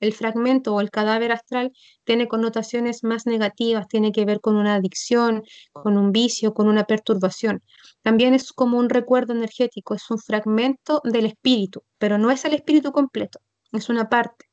el 0.00 0.12
fragmento 0.12 0.74
o 0.74 0.80
el 0.80 0.90
cadáver 0.90 1.32
astral 1.32 1.72
tiene 2.04 2.28
connotaciones 2.28 3.02
más 3.02 3.26
negativas, 3.26 3.88
tiene 3.88 4.12
que 4.12 4.24
ver 4.24 4.40
con 4.40 4.56
una 4.56 4.74
adicción, 4.76 5.42
con 5.72 5.96
un 5.96 6.12
vicio, 6.12 6.54
con 6.54 6.68
una 6.68 6.84
perturbación. 6.84 7.62
También 8.02 8.34
es 8.34 8.52
como 8.52 8.78
un 8.78 8.90
recuerdo 8.90 9.32
energético, 9.32 9.94
es 9.94 10.10
un 10.10 10.18
fragmento 10.18 11.00
del 11.04 11.26
espíritu, 11.26 11.82
pero 11.98 12.18
no 12.18 12.30
es 12.30 12.44
el 12.44 12.54
espíritu 12.54 12.92
completo, 12.92 13.40
es 13.72 13.88
una 13.88 14.08
parte. 14.08 14.49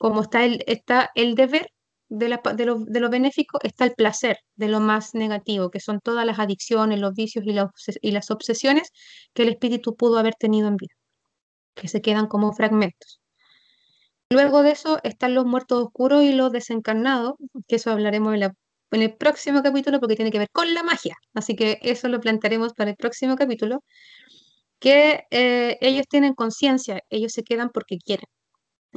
Como 0.00 0.22
está 0.22 0.46
el, 0.46 1.34
deber, 1.34 1.68
de, 2.08 2.28
lo, 2.30 3.10
benéfico 3.10 3.58
está 3.62 3.84
el 3.84 3.92
placer, 3.92 4.38
de 4.54 4.68
lo 4.68 4.80
más 4.80 5.14
negativo, 5.14 5.70
que 5.70 5.78
son 5.78 6.00
todas 6.00 6.24
las 6.24 6.38
adicciones, 6.38 7.00
los 7.00 7.12
vicios 7.12 7.44
y, 7.46 8.10
las 8.10 8.30
obsesiones 8.30 8.92
que 9.34 9.42
el 9.42 9.50
espíritu 9.50 9.96
pudo 9.96 10.16
haber 10.18 10.36
tenido 10.36 10.68
en 10.68 10.76
vida, 10.76 10.94
que 11.74 11.88
se 11.88 12.00
quedan 12.00 12.28
como 12.28 12.54
fragmentos. 12.54 13.20
Luego 14.30 14.62
de 14.62 14.70
eso 14.70 15.00
están 15.02 15.34
los 15.34 15.44
muertos 15.44 15.84
oscuros 15.84 16.22
y 16.22 16.32
los 16.32 16.50
desencarnados, 16.50 17.34
que 17.68 17.76
eso 17.76 17.90
hablaremos 17.90 18.34
en, 18.34 18.42
en 18.92 19.02
el 19.02 19.14
próximo 19.14 19.62
capítulo 19.62 20.00
porque 20.00 20.16
tiene 20.16 20.30
que 20.30 20.38
ver 20.38 20.50
con 20.50 20.72
la 20.72 20.82
magia. 20.82 21.14
Así 21.34 21.56
que 21.56 21.78
eso 21.82 22.08
lo 22.08 22.20
plantearemos 22.20 22.72
para 22.72 22.88
el 22.88 22.96
próximo 22.96 23.36
capítulo, 23.36 23.84
que 24.78 25.26
eh, 25.30 25.76
ellos 25.82 26.06
tienen 26.08 26.34
conciencia, 26.34 27.02
ellos 27.10 27.32
se 27.32 27.44
quedan 27.44 27.68
porque 27.68 27.98
quieren 27.98 28.24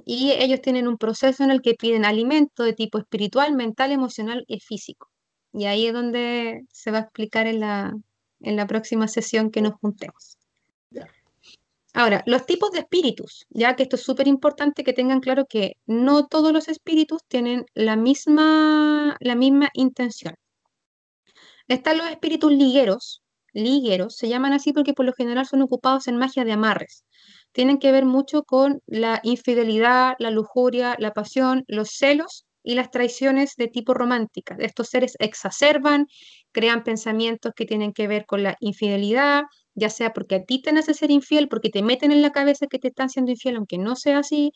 y 0.05 0.31
ellos 0.31 0.61
tienen 0.61 0.87
un 0.87 0.97
proceso 0.97 1.43
en 1.43 1.51
el 1.51 1.61
que 1.61 1.75
piden 1.75 2.05
alimento 2.05 2.63
de 2.63 2.73
tipo 2.73 2.97
espiritual, 2.97 3.53
mental, 3.53 3.91
emocional 3.91 4.43
y 4.47 4.59
físico. 4.59 5.09
Y 5.51 5.65
ahí 5.65 5.87
es 5.87 5.93
donde 5.93 6.65
se 6.71 6.91
va 6.91 6.97
a 6.99 7.01
explicar 7.01 7.47
en 7.47 7.59
la, 7.59 7.93
en 8.41 8.55
la 8.55 8.67
próxima 8.67 9.07
sesión 9.07 9.51
que 9.51 9.61
nos 9.61 9.73
juntemos. 9.75 10.37
Ahora, 11.95 12.23
los 12.25 12.47
tipos 12.47 12.71
de 12.71 12.79
espíritus, 12.79 13.45
ya 13.51 13.75
que 13.75 13.83
esto 13.83 13.97
es 13.97 14.03
súper 14.03 14.27
importante 14.27 14.83
que 14.83 14.93
tengan 14.93 15.19
claro 15.19 15.45
que 15.45 15.77
no 15.85 16.25
todos 16.25 16.51
los 16.51 16.67
espíritus 16.67 17.21
tienen 17.27 17.65
la 17.75 17.95
misma, 17.95 19.15
la 19.19 19.35
misma 19.35 19.69
intención. 19.73 20.33
Están 21.67 21.99
los 21.99 22.07
espíritus 22.07 22.51
ligueros, 22.51 23.21
ligueros, 23.53 24.15
se 24.17 24.27
llaman 24.27 24.53
así 24.53 24.73
porque 24.73 24.93
por 24.93 25.05
lo 25.05 25.13
general 25.13 25.45
son 25.45 25.61
ocupados 25.61 26.07
en 26.07 26.17
magia 26.17 26.43
de 26.43 26.53
amarres 26.53 27.05
tienen 27.53 27.79
que 27.79 27.91
ver 27.91 28.05
mucho 28.05 28.43
con 28.43 28.81
la 28.87 29.19
infidelidad, 29.23 30.15
la 30.19 30.31
lujuria, 30.31 30.95
la 30.99 31.11
pasión, 31.13 31.63
los 31.67 31.91
celos 31.91 32.45
y 32.63 32.75
las 32.75 32.91
traiciones 32.91 33.55
de 33.57 33.67
tipo 33.67 33.93
romántica. 33.93 34.55
Estos 34.59 34.89
seres 34.89 35.15
exacerban, 35.19 36.07
crean 36.51 36.83
pensamientos 36.83 37.53
que 37.55 37.65
tienen 37.65 37.93
que 37.93 38.07
ver 38.07 38.25
con 38.25 38.43
la 38.43 38.57
infidelidad, 38.59 39.43
ya 39.75 39.89
sea 39.89 40.13
porque 40.13 40.35
a 40.35 40.43
ti 40.43 40.61
te 40.61 40.73
nace 40.73 40.93
ser 40.93 41.11
infiel, 41.11 41.47
porque 41.49 41.69
te 41.69 41.83
meten 41.83 42.11
en 42.11 42.21
la 42.21 42.31
cabeza 42.31 42.67
que 42.67 42.79
te 42.79 42.89
están 42.89 43.09
siendo 43.09 43.31
infiel, 43.31 43.57
aunque 43.57 43.77
no 43.77 43.95
sea 43.95 44.19
así, 44.19 44.51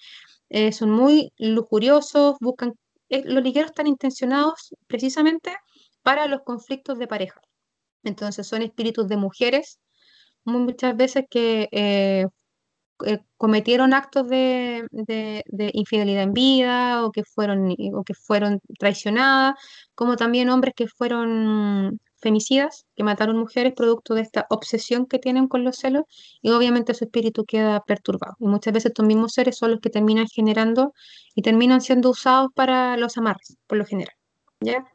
eh, 0.50 0.72
son 0.72 0.92
muy 0.92 1.32
lujuriosos, 1.38 2.38
buscan, 2.40 2.74
eh, 3.10 3.24
los 3.26 3.44
ligueros 3.44 3.72
están 3.72 3.88
intencionados 3.88 4.74
precisamente 4.88 5.56
para 6.04 6.28
los 6.28 6.42
conflictos 6.44 7.00
de 7.00 7.08
pareja. 7.08 7.42
Entonces 8.04 8.48
son 8.48 8.62
espíritus 8.62 9.08
de 9.08 9.18
mujeres, 9.18 9.80
muchas 10.46 10.96
veces 10.96 11.26
que 11.30 11.68
eh, 11.72 12.28
eh, 13.06 13.20
cometieron 13.38 13.94
actos 13.94 14.28
de, 14.28 14.86
infidelidad 15.74 16.24
en 16.24 16.34
vida 16.34 17.06
o 17.06 17.12
que 17.12 17.24
fueron, 17.24 17.76
o 17.94 18.04
que 18.04 18.14
fueron 18.14 18.60
traicionadas, 18.80 19.56
como 19.96 20.16
también 20.16 20.50
hombres 20.50 20.74
que 20.76 20.88
fueron 20.88 22.00
femicidas, 22.20 22.88
que 22.96 23.04
mataron 23.04 23.38
mujeres 23.38 23.74
producto 23.74 24.16
de 24.16 24.22
esta 24.22 24.48
obsesión 24.50 25.06
que 25.06 25.20
tienen 25.20 25.48
con 25.48 25.64
los 25.64 25.78
celos 25.78 26.04
y 26.42 26.50
obviamente 26.50 26.94
su 26.94 27.06
espíritu 27.06 27.46
queda 27.46 27.82
perturbado. 27.82 28.36
Y 28.40 28.48
muchas 28.48 28.74
veces 28.74 28.88
estos 28.88 29.06
mismos 29.06 29.34
seres 29.34 29.58
son 29.58 29.72
los 29.72 29.80
que 29.80 29.90
terminan 29.90 30.28
generando 30.28 30.94
y 31.36 31.42
terminan 31.44 31.82
siendo 31.82 32.10
usados 32.10 32.50
para 32.56 32.98
los 32.98 33.18
amarres, 33.18 33.58
por 33.68 33.78
lo 33.78 33.86
general. 33.86 34.16
¿ya? 34.60 34.86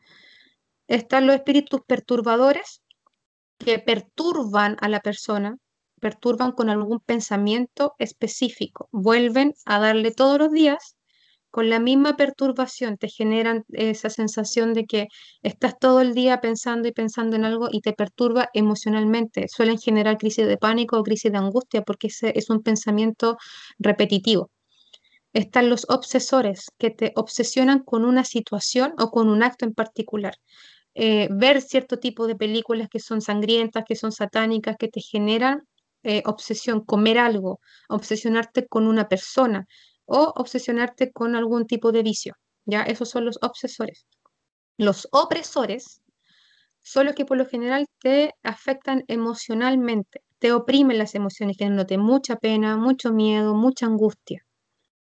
Están 0.89 1.27
los 1.27 1.37
espíritus 1.37 1.81
perturbadores 1.87 2.83
que 3.59 3.79
perturban 3.79 4.77
a 4.81 4.89
la 4.89 5.01
persona 5.01 5.57
perturban 6.03 6.51
con 6.51 6.69
algún 6.69 6.99
pensamiento 6.99 7.95
específico, 7.99 8.89
vuelven 8.91 9.55
a 9.67 9.79
darle 9.79 10.11
todos 10.11 10.37
los 10.37 10.51
días 10.51 10.97
con 11.53 11.69
la 11.71 11.79
misma 11.79 12.17
perturbación, 12.17 12.97
te 12.97 13.09
generan 13.09 13.65
esa 13.69 14.11
sensación 14.11 14.73
de 14.75 14.85
que 14.87 15.07
estás 15.43 15.79
todo 15.79 16.01
el 16.01 16.13
día 16.13 16.41
pensando 16.41 16.89
y 16.89 16.93
pensando 16.93 17.37
en 17.37 17.45
algo 17.45 17.69
y 17.71 17.83
te 17.83 17.93
perturba 17.93 18.49
emocionalmente. 18.53 19.47
Suelen 19.49 19.79
generar 19.79 20.19
crisis 20.19 20.47
de 20.47 20.57
pánico 20.57 20.99
o 20.99 21.05
crisis 21.05 21.31
de 21.31 21.39
angustia 21.39 21.83
porque 21.83 22.09
ese 22.09 22.33
es 22.37 22.51
un 22.51 22.63
pensamiento 22.63 23.37
repetitivo. 23.79 24.51
Están 25.35 25.71
los 25.71 25.87
obsesores 25.89 26.67
que 26.79 26.91
te 26.91 27.13
obsesionan 27.17 27.81
con 27.85 28.05
una 28.07 28.25
situación 28.25 28.95
o 28.99 29.11
con 29.11 29.29
un 29.29 29.43
acto 29.43 29.67
en 29.67 29.75
particular. 29.75 30.35
Eh, 30.95 31.29
ver 31.31 31.61
cierto 31.63 31.99
tipo 31.99 32.27
de 32.27 32.35
películas 32.35 32.89
que 32.89 32.99
son 32.99 33.21
sangrientas, 33.21 33.85
que 33.87 33.95
son 33.95 34.11
satánicas, 34.11 34.77
que 34.79 34.89
te 34.89 35.01
generan 35.01 35.63
eh, 36.03 36.23
obsesión, 36.27 36.85
comer 36.85 37.19
algo, 37.19 37.61
obsesionarte 37.89 38.67
con 38.67 38.87
una 38.87 39.09
persona 39.09 39.67
o 40.05 40.33
obsesionarte 40.37 41.13
con 41.13 41.37
algún 41.37 41.67
tipo 41.67 41.93
de 41.93 42.03
vicio. 42.03 42.35
¿ya? 42.65 42.83
Esos 42.83 43.11
son 43.11 43.25
los 43.25 43.39
obsesores. 43.43 44.07
Los 44.79 45.09
opresores 45.13 46.03
son 46.83 47.07
los 47.07 47.15
que 47.15 47.25
por 47.25 47.37
lo 47.37 47.47
general 47.47 47.87
te 48.01 48.35
afectan 48.43 49.05
emocionalmente, 49.07 50.23
te 50.39 50.53
oprimen 50.53 50.99
las 50.99 51.15
emociones, 51.15 51.57
generándote 51.57 51.99
mucha 51.99 52.37
pena, 52.37 52.77
mucho 52.77 53.13
miedo, 53.13 53.55
mucha 53.55 53.87
angustia. 53.87 54.45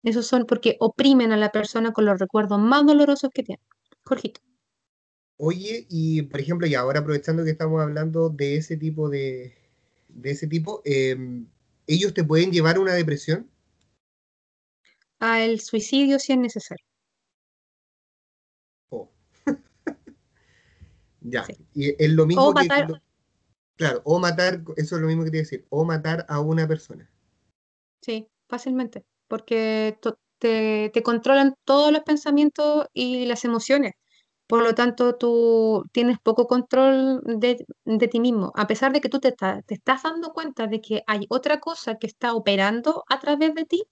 Esos 0.03 0.25
son 0.25 0.45
porque 0.45 0.77
oprimen 0.79 1.31
a 1.31 1.37
la 1.37 1.51
persona 1.51 1.91
con 1.91 2.05
los 2.05 2.19
recuerdos 2.19 2.59
más 2.59 2.85
dolorosos 2.85 3.29
que 3.33 3.43
tiene. 3.43 3.61
Jorgito. 4.03 4.41
Oye, 5.37 5.85
y 5.89 6.23
por 6.23 6.39
ejemplo, 6.39 6.65
y 6.65 6.73
ahora 6.73 7.01
aprovechando 7.01 7.43
que 7.43 7.51
estamos 7.51 7.81
hablando 7.81 8.29
de 8.29 8.55
ese 8.55 8.77
tipo 8.77 9.09
de, 9.09 9.53
de 10.17 10.31
ese 10.31 10.47
tipo, 10.47 10.81
em, 10.83 11.47
¿ellos 11.85 12.13
te 12.13 12.23
pueden 12.23 12.51
llevar 12.51 12.77
a 12.77 12.79
una 12.79 12.93
depresión? 12.93 13.49
A 15.19 15.43
el 15.43 15.59
suicidio 15.61 16.19
si 16.19 16.33
es 16.33 16.39
necesario. 16.39 16.85
Oh. 18.89 19.09
ya, 21.21 21.45
y 21.73 22.03
es 22.03 22.11
lo 22.11 22.25
mismo 22.25 22.47
o 22.47 22.53
matar, 22.53 23.01
claro, 23.75 24.01
o 24.05 24.19
matar, 24.19 24.63
eso 24.75 24.95
es 24.95 25.01
lo 25.01 25.07
mismo 25.07 25.23
que 25.23 25.31
te 25.31 25.37
decir, 25.37 25.65
o 25.69 25.85
matar 25.85 26.25
a 26.27 26.39
una 26.39 26.67
persona. 26.67 27.09
Sí, 28.01 28.27
fácilmente, 28.47 29.05
porque 29.27 29.99
te, 30.39 30.89
te 30.91 31.03
controlan 31.03 31.55
todos 31.63 31.91
los 31.91 32.01
pensamientos 32.01 32.87
y 32.93 33.25
las 33.25 33.45
emociones. 33.45 33.93
Por 34.47 34.63
lo 34.63 34.73
tanto, 34.75 35.15
tú 35.15 35.83
tienes 35.91 36.19
poco 36.19 36.47
control 36.47 37.21
de, 37.25 37.57
ti 38.09 38.19
mismo, 38.19 38.51
a 38.55 38.67
pesar 38.67 38.93
de 38.93 39.01
que 39.01 39.09
tú 39.09 39.19
te, 39.19 39.33
te, 39.33 39.73
estás 39.73 40.03
dando 40.03 40.31
cuenta 40.33 40.67
de 40.67 40.81
que 40.81 41.03
hay 41.07 41.25
otra 41.29 41.59
cosa 41.59 41.95
que 41.97 42.07
está 42.07 42.33
operando 42.33 43.03
a 43.09 43.19
través 43.19 43.53
de 43.55 43.65
ti, 43.65 43.83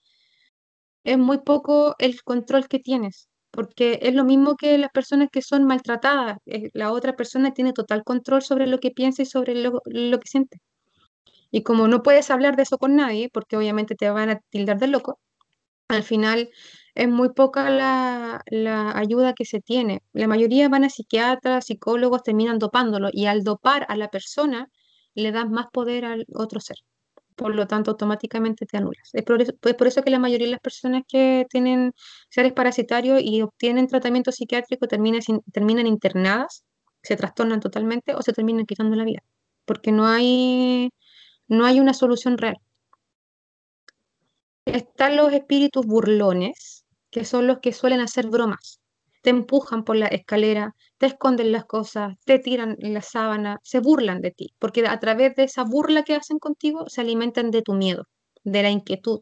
es 1.04 1.18
muy 1.18 1.40
poco 1.40 1.96
el 2.00 2.22
control 2.24 2.68
que 2.68 2.80
tienes, 2.80 3.30
porque 3.52 4.00
es 4.02 4.14
lo 4.16 4.26
mismo 4.26 4.56
que 4.56 4.78
las 4.78 4.92
personas 4.92 5.30
que 5.32 5.42
son 5.42 5.66
maltratadas, 5.66 6.38
eh, 6.46 6.70
la 6.74 6.92
otra 6.92 7.16
persona 7.16 7.54
tiene 7.54 7.74
total 7.74 8.04
control 8.04 8.42
sobre 8.42 8.68
lo 8.68 8.80
que 8.80 8.92
piensa 8.92 9.22
y 9.24 9.26
sobre 9.26 9.56
lo, 9.56 9.82
lo 9.86 10.20
que 10.20 10.28
siente. 10.28 10.60
Y 11.52 11.64
como 11.64 11.88
no 11.88 12.04
puedes 12.04 12.32
hablar 12.32 12.56
de 12.56 12.64
eso 12.64 12.78
con 12.78 12.96
nadie, 12.96 13.30
porque 13.32 13.58
obviamente 13.58 13.96
te 13.96 14.10
van 14.10 14.30
a 14.30 14.40
tildar 14.50 14.80
de 14.80 14.88
loco, 14.88 15.20
al 15.90 16.04
final 16.04 16.50
es 16.96 17.10
muy 17.10 17.30
poca 17.34 17.70
la, 17.70 18.42
ayuda 18.96 19.34
que 19.34 19.46
se 19.46 19.62
tiene. 19.62 20.02
La 20.14 20.28
mayoría 20.28 20.70
van 20.70 20.86
a 20.86 20.90
psiquiatras, 20.90 21.66
psicólogos, 21.66 22.24
terminan 22.24 22.58
dopándolo 22.58 23.10
y 23.12 23.26
al 23.26 23.44
dopar 23.44 23.86
a 23.90 23.98
la 23.98 24.10
persona 24.10 24.70
le 25.14 25.32
das 25.32 25.50
más 25.50 25.68
poder 25.72 26.06
al 26.06 26.26
otro 26.34 26.60
ser. 26.62 26.78
Por 27.36 27.54
lo 27.54 27.68
tanto, 27.68 27.92
automáticamente 27.92 28.66
te 28.66 28.78
anulas. 28.78 29.10
Es 29.14 29.24
por, 29.24 29.42
eso, 29.42 29.54
por 29.58 29.88
eso 29.88 30.04
que 30.04 30.10
la 30.10 30.20
mayoría 30.20 30.48
de 30.48 30.52
las 30.52 30.62
personas 30.62 31.04
que 31.08 31.46
tienen 31.50 31.94
seres 32.30 32.54
parasitarios 32.54 33.22
y 33.22 33.42
obtienen 33.42 33.88
tratamiento 33.88 34.32
psiquiátrico 34.32 34.88
terminan, 34.88 35.22
terminan 35.52 35.88
internadas, 35.88 36.64
se 37.04 37.18
trastornan 37.18 37.60
totalmente 37.60 38.16
o 38.16 38.22
se 38.22 38.32
terminan 38.34 38.66
quitando 38.66 38.96
la 38.96 39.04
vida. 39.04 39.22
Porque 39.66 39.92
no 39.92 40.08
hay, 40.08 40.92
no 41.48 41.66
hay 41.66 41.82
una 41.82 41.94
solución 41.94 42.38
real. 42.38 42.58
Están 44.66 45.18
los 45.18 45.34
espíritus 45.34 45.86
burlones, 45.86 46.85
que 47.16 47.24
son 47.24 47.48
los 47.48 47.60
que 47.60 47.72
suelen 47.72 48.02
hacer 48.02 48.28
bromas. 48.28 48.82
Te 49.22 49.30
empujan 49.30 49.86
por 49.86 49.96
la 49.96 50.08
escalera, 50.08 50.76
te 50.98 51.06
esconden 51.06 51.54
las 51.54 51.64
cosas, 51.64 52.18
te 52.26 52.40
tiran 52.40 52.76
la 52.80 53.02
sábana, 53.02 53.62
se 53.64 53.80
burlan 53.80 54.20
de 54.20 54.32
ti, 54.32 54.54
porque 54.60 54.86
a 54.86 55.00
través 55.00 55.34
de 55.36 55.44
esa 55.44 55.64
burla 55.64 56.04
que 56.04 56.14
hacen 56.14 56.40
contigo 56.40 56.90
se 56.90 57.00
alimentan 57.00 57.52
de 57.52 57.62
tu 57.62 57.72
miedo, 57.72 58.04
de 58.44 58.64
la 58.64 58.70
inquietud, 58.70 59.22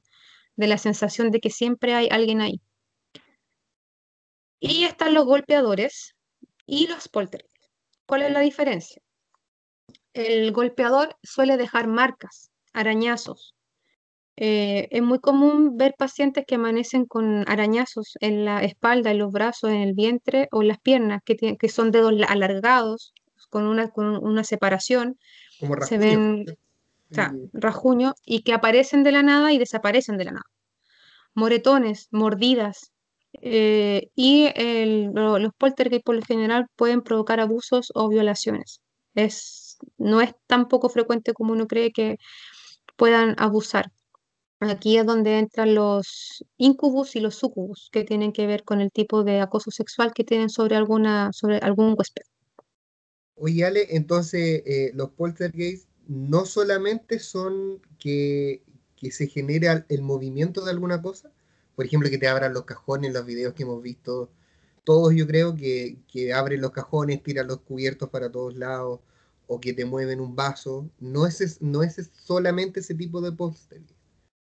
de 0.55 0.65
la 0.65 0.79
sensación 0.79 1.29
de 1.29 1.39
que 1.39 1.51
siempre 1.51 1.93
hay 1.93 2.07
alguien 2.09 2.41
ahí. 2.41 2.61
Y 4.59 4.85
están 4.85 5.13
los 5.13 5.25
golpeadores 5.25 6.15
y 6.65 6.87
los 6.87 7.07
poltergeist. 7.07 7.69
¿Cuál 8.07 8.23
es 8.23 8.31
la 8.31 8.39
diferencia? 8.39 9.03
El 10.13 10.51
golpeador 10.51 11.15
suele 11.21 11.57
dejar 11.57 11.85
marcas, 11.85 12.49
arañazos, 12.73 13.53
Eh, 14.35 14.87
es 14.89 15.01
muy 15.03 15.19
común 15.19 15.77
ver 15.77 15.93
pacientes 15.97 16.43
que 16.47 16.55
amanecen 16.55 17.05
con 17.05 17.47
arañazos 17.47 18.17
en 18.19 18.45
la 18.45 18.63
espalda, 18.63 19.11
en 19.11 19.19
los 19.19 19.31
brazos, 19.31 19.69
en 19.69 19.81
el 19.81 19.93
vientre 19.93 20.47
o 20.51 20.61
en 20.61 20.69
las 20.69 20.79
piernas, 20.79 21.21
que, 21.23 21.35
que 21.35 21.69
son 21.69 21.91
dedos 21.91 22.13
alargados, 22.27 23.13
con 23.49 23.67
una, 23.67 23.89
con 23.89 24.17
una 24.23 24.43
separación. 24.43 25.19
Como 25.59 25.79
se 25.81 25.99
ven 25.99 26.45
rajuño 27.53 28.15
y 28.25 28.41
que 28.41 28.53
aparecen 28.53 29.03
de 29.03 29.11
la 29.11 29.21
nada 29.21 29.53
y 29.53 29.59
desaparecen 29.59 30.17
de 30.17 30.25
la 30.25 30.31
nada. 30.31 30.49
Moretones, 31.35 32.07
mordidas. 32.11 32.91
Eh, 33.41 34.09
y 34.15 34.49
los 35.13 35.53
poltergeist 35.57 36.03
por 36.03 36.15
lo 36.15 36.21
general 36.21 36.67
pueden 36.75 37.01
provocar 37.01 37.39
abusos 37.39 37.91
o 37.93 38.09
violaciones. 38.09 38.81
Es, 39.13 39.77
no 39.97 40.21
es 40.21 40.33
tan 40.47 40.67
poco 40.67 40.89
frecuente 40.89 41.33
como 41.33 41.53
uno 41.53 41.67
cree 41.67 41.91
que 41.91 42.17
puedan 42.95 43.35
abusar. 43.37 43.91
Aquí 44.69 44.97
es 44.97 45.05
donde 45.05 45.39
entran 45.39 45.75
los 45.75 46.43
incubus 46.57 47.15
y 47.15 47.19
los 47.19 47.35
sucubus, 47.35 47.89
que 47.91 48.03
tienen 48.03 48.31
que 48.31 48.47
ver 48.47 48.63
con 48.63 48.81
el 48.81 48.91
tipo 48.91 49.23
de 49.23 49.41
acoso 49.41 49.71
sexual 49.71 50.13
que 50.13 50.23
tienen 50.23 50.49
sobre, 50.49 50.75
alguna, 50.75 51.31
sobre 51.33 51.57
algún 51.57 51.95
huésped. 51.97 52.23
Oye, 53.35 53.65
Ale, 53.65 53.87
entonces 53.95 54.63
eh, 54.65 54.91
los 54.93 55.09
poltergeists 55.09 55.87
no 56.07 56.45
solamente 56.45 57.19
son 57.19 57.81
que, 57.99 58.63
se 59.11 59.27
genera 59.27 59.85
el 59.89 60.01
movimiento 60.01 60.63
de 60.63 60.71
alguna 60.71 61.01
cosa, 61.01 61.31
por 61.75 61.85
ejemplo, 61.85 62.09
que 62.09 62.17
te 62.17 62.27
abran 62.27 62.53
los 62.53 62.63
cajones, 62.63 63.13
los 63.13 63.25
videos 63.25 63.53
que 63.53 63.63
hemos 63.63 63.81
visto, 63.81 64.29
todos 64.85 65.13
yo 65.13 65.27
creo 65.27 65.55
que, 65.55 65.97
que 66.07 66.33
abren 66.33 66.61
los 66.61 66.71
cajones, 66.71 67.21
tiran 67.21 67.47
los 67.47 67.61
cubiertos 67.61 68.09
para 68.09 68.31
todos 68.31 68.55
lados, 68.55 69.01
o 69.47 69.59
que 69.59 69.73
te 69.73 69.85
mueven 69.85 70.19
un 70.19 70.35
vaso, 70.35 70.89
no 70.99 71.27
es, 71.27 71.61
no 71.61 71.83
es 71.83 72.11
solamente 72.25 72.79
ese 72.79 72.95
tipo 72.95 73.21
de 73.21 73.31
poltergeist. 73.31 74.02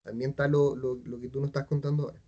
También 0.02 0.30
está 0.30 0.48
lo, 0.48 0.74
lo, 0.74 1.20
que 1.20 1.28
tú 1.28 1.40
nos 1.40 1.48
estás 1.48 1.66
contando 1.66 2.04
ahora. 2.04 2.20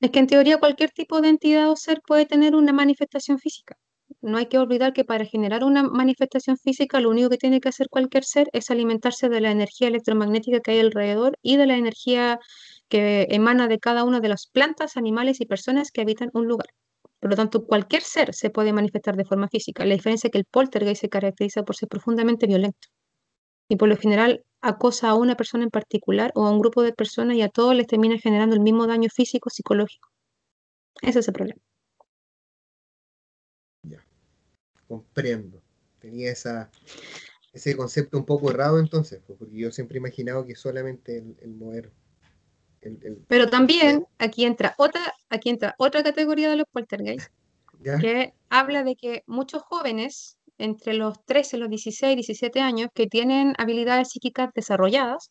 Es 0.00 0.10
que 0.10 0.18
en 0.18 0.26
teoría 0.26 0.58
cualquier 0.58 0.90
tipo 0.90 1.20
de 1.20 1.28
entidad 1.28 1.70
o 1.70 1.76
ser 1.76 2.00
puede 2.06 2.26
tener 2.26 2.54
una 2.54 2.72
manifestación 2.72 3.38
física. 3.38 3.76
No 4.20 4.38
hay 4.38 4.46
que 4.46 4.58
olvidar 4.58 4.92
que 4.92 5.04
para 5.04 5.24
generar 5.24 5.64
una 5.64 5.82
manifestación 5.82 6.56
física 6.58 7.00
lo 7.00 7.10
único 7.10 7.30
que 7.30 7.38
tiene 7.38 7.60
que 7.60 7.68
hacer 7.68 7.88
cualquier 7.88 8.24
ser 8.24 8.48
es 8.52 8.70
alimentarse 8.70 9.28
de 9.28 9.40
la 9.40 9.50
energía 9.50 9.88
electromagnética 9.88 10.60
que 10.60 10.72
hay 10.72 10.80
alrededor 10.80 11.38
y 11.42 11.56
de 11.56 11.66
la 11.66 11.76
energía 11.76 12.38
que 12.88 13.26
emana 13.30 13.66
de 13.66 13.80
cada 13.80 14.04
una 14.04 14.20
de 14.20 14.28
las 14.28 14.46
plantas, 14.46 14.96
animales 14.96 15.40
y 15.40 15.46
personas 15.46 15.90
que 15.90 16.02
habitan 16.02 16.30
un 16.34 16.46
lugar. 16.46 16.68
Por 17.18 17.30
lo 17.30 17.36
tanto, 17.36 17.66
cualquier 17.66 18.02
ser 18.02 18.34
se 18.34 18.50
puede 18.50 18.72
manifestar 18.72 19.16
de 19.16 19.24
forma 19.24 19.48
física. 19.48 19.84
La 19.84 19.94
diferencia 19.94 20.28
es 20.28 20.32
que 20.32 20.38
el 20.38 20.44
poltergeist 20.44 21.00
se 21.00 21.08
caracteriza 21.08 21.64
por 21.64 21.74
ser 21.74 21.88
profundamente 21.88 22.46
violento 22.46 22.88
y 23.68 23.76
por 23.76 23.88
lo 23.88 23.96
general 23.96 24.44
acosa 24.60 25.10
a 25.10 25.14
una 25.14 25.36
persona 25.36 25.64
en 25.64 25.70
particular 25.70 26.32
o 26.34 26.46
a 26.46 26.50
un 26.50 26.60
grupo 26.60 26.82
de 26.82 26.92
personas 26.92 27.36
y 27.36 27.42
a 27.42 27.48
todos 27.48 27.74
les 27.74 27.86
termina 27.86 28.18
generando 28.18 28.54
el 28.54 28.62
mismo 28.62 28.86
daño 28.86 29.08
físico 29.10 29.50
psicológico. 29.50 30.10
Ese 31.02 31.20
es 31.20 31.28
el 31.28 31.34
problema. 31.34 31.60
Ya, 33.82 34.04
comprendo. 34.88 35.62
Tenía 36.00 36.30
esa, 36.30 36.70
ese 37.52 37.76
concepto 37.76 38.18
un 38.18 38.24
poco 38.24 38.50
errado 38.50 38.78
entonces, 38.78 39.20
pues, 39.26 39.38
porque 39.38 39.56
yo 39.56 39.70
siempre 39.70 39.96
he 39.96 40.00
imaginado 40.00 40.46
que 40.46 40.54
solamente 40.54 41.18
el, 41.18 41.54
mover. 41.54 41.92
Pero 43.26 43.48
también 43.48 44.06
aquí 44.18 44.44
entra 44.44 44.74
otra, 44.78 45.00
aquí 45.28 45.50
entra 45.50 45.74
otra 45.78 46.04
categoría 46.04 46.48
de 46.48 46.56
los 46.56 46.68
poltergeist 46.68 47.30
que 48.00 48.34
habla 48.48 48.84
de 48.84 48.96
que 48.96 49.22
muchos 49.26 49.62
jóvenes 49.62 50.38
entre 50.58 50.94
los 50.94 51.24
13, 51.24 51.58
los 51.58 51.70
16, 51.70 52.16
17 52.16 52.60
años 52.60 52.88
que 52.94 53.06
tienen 53.06 53.54
habilidades 53.58 54.10
psíquicas 54.10 54.50
desarrolladas, 54.54 55.30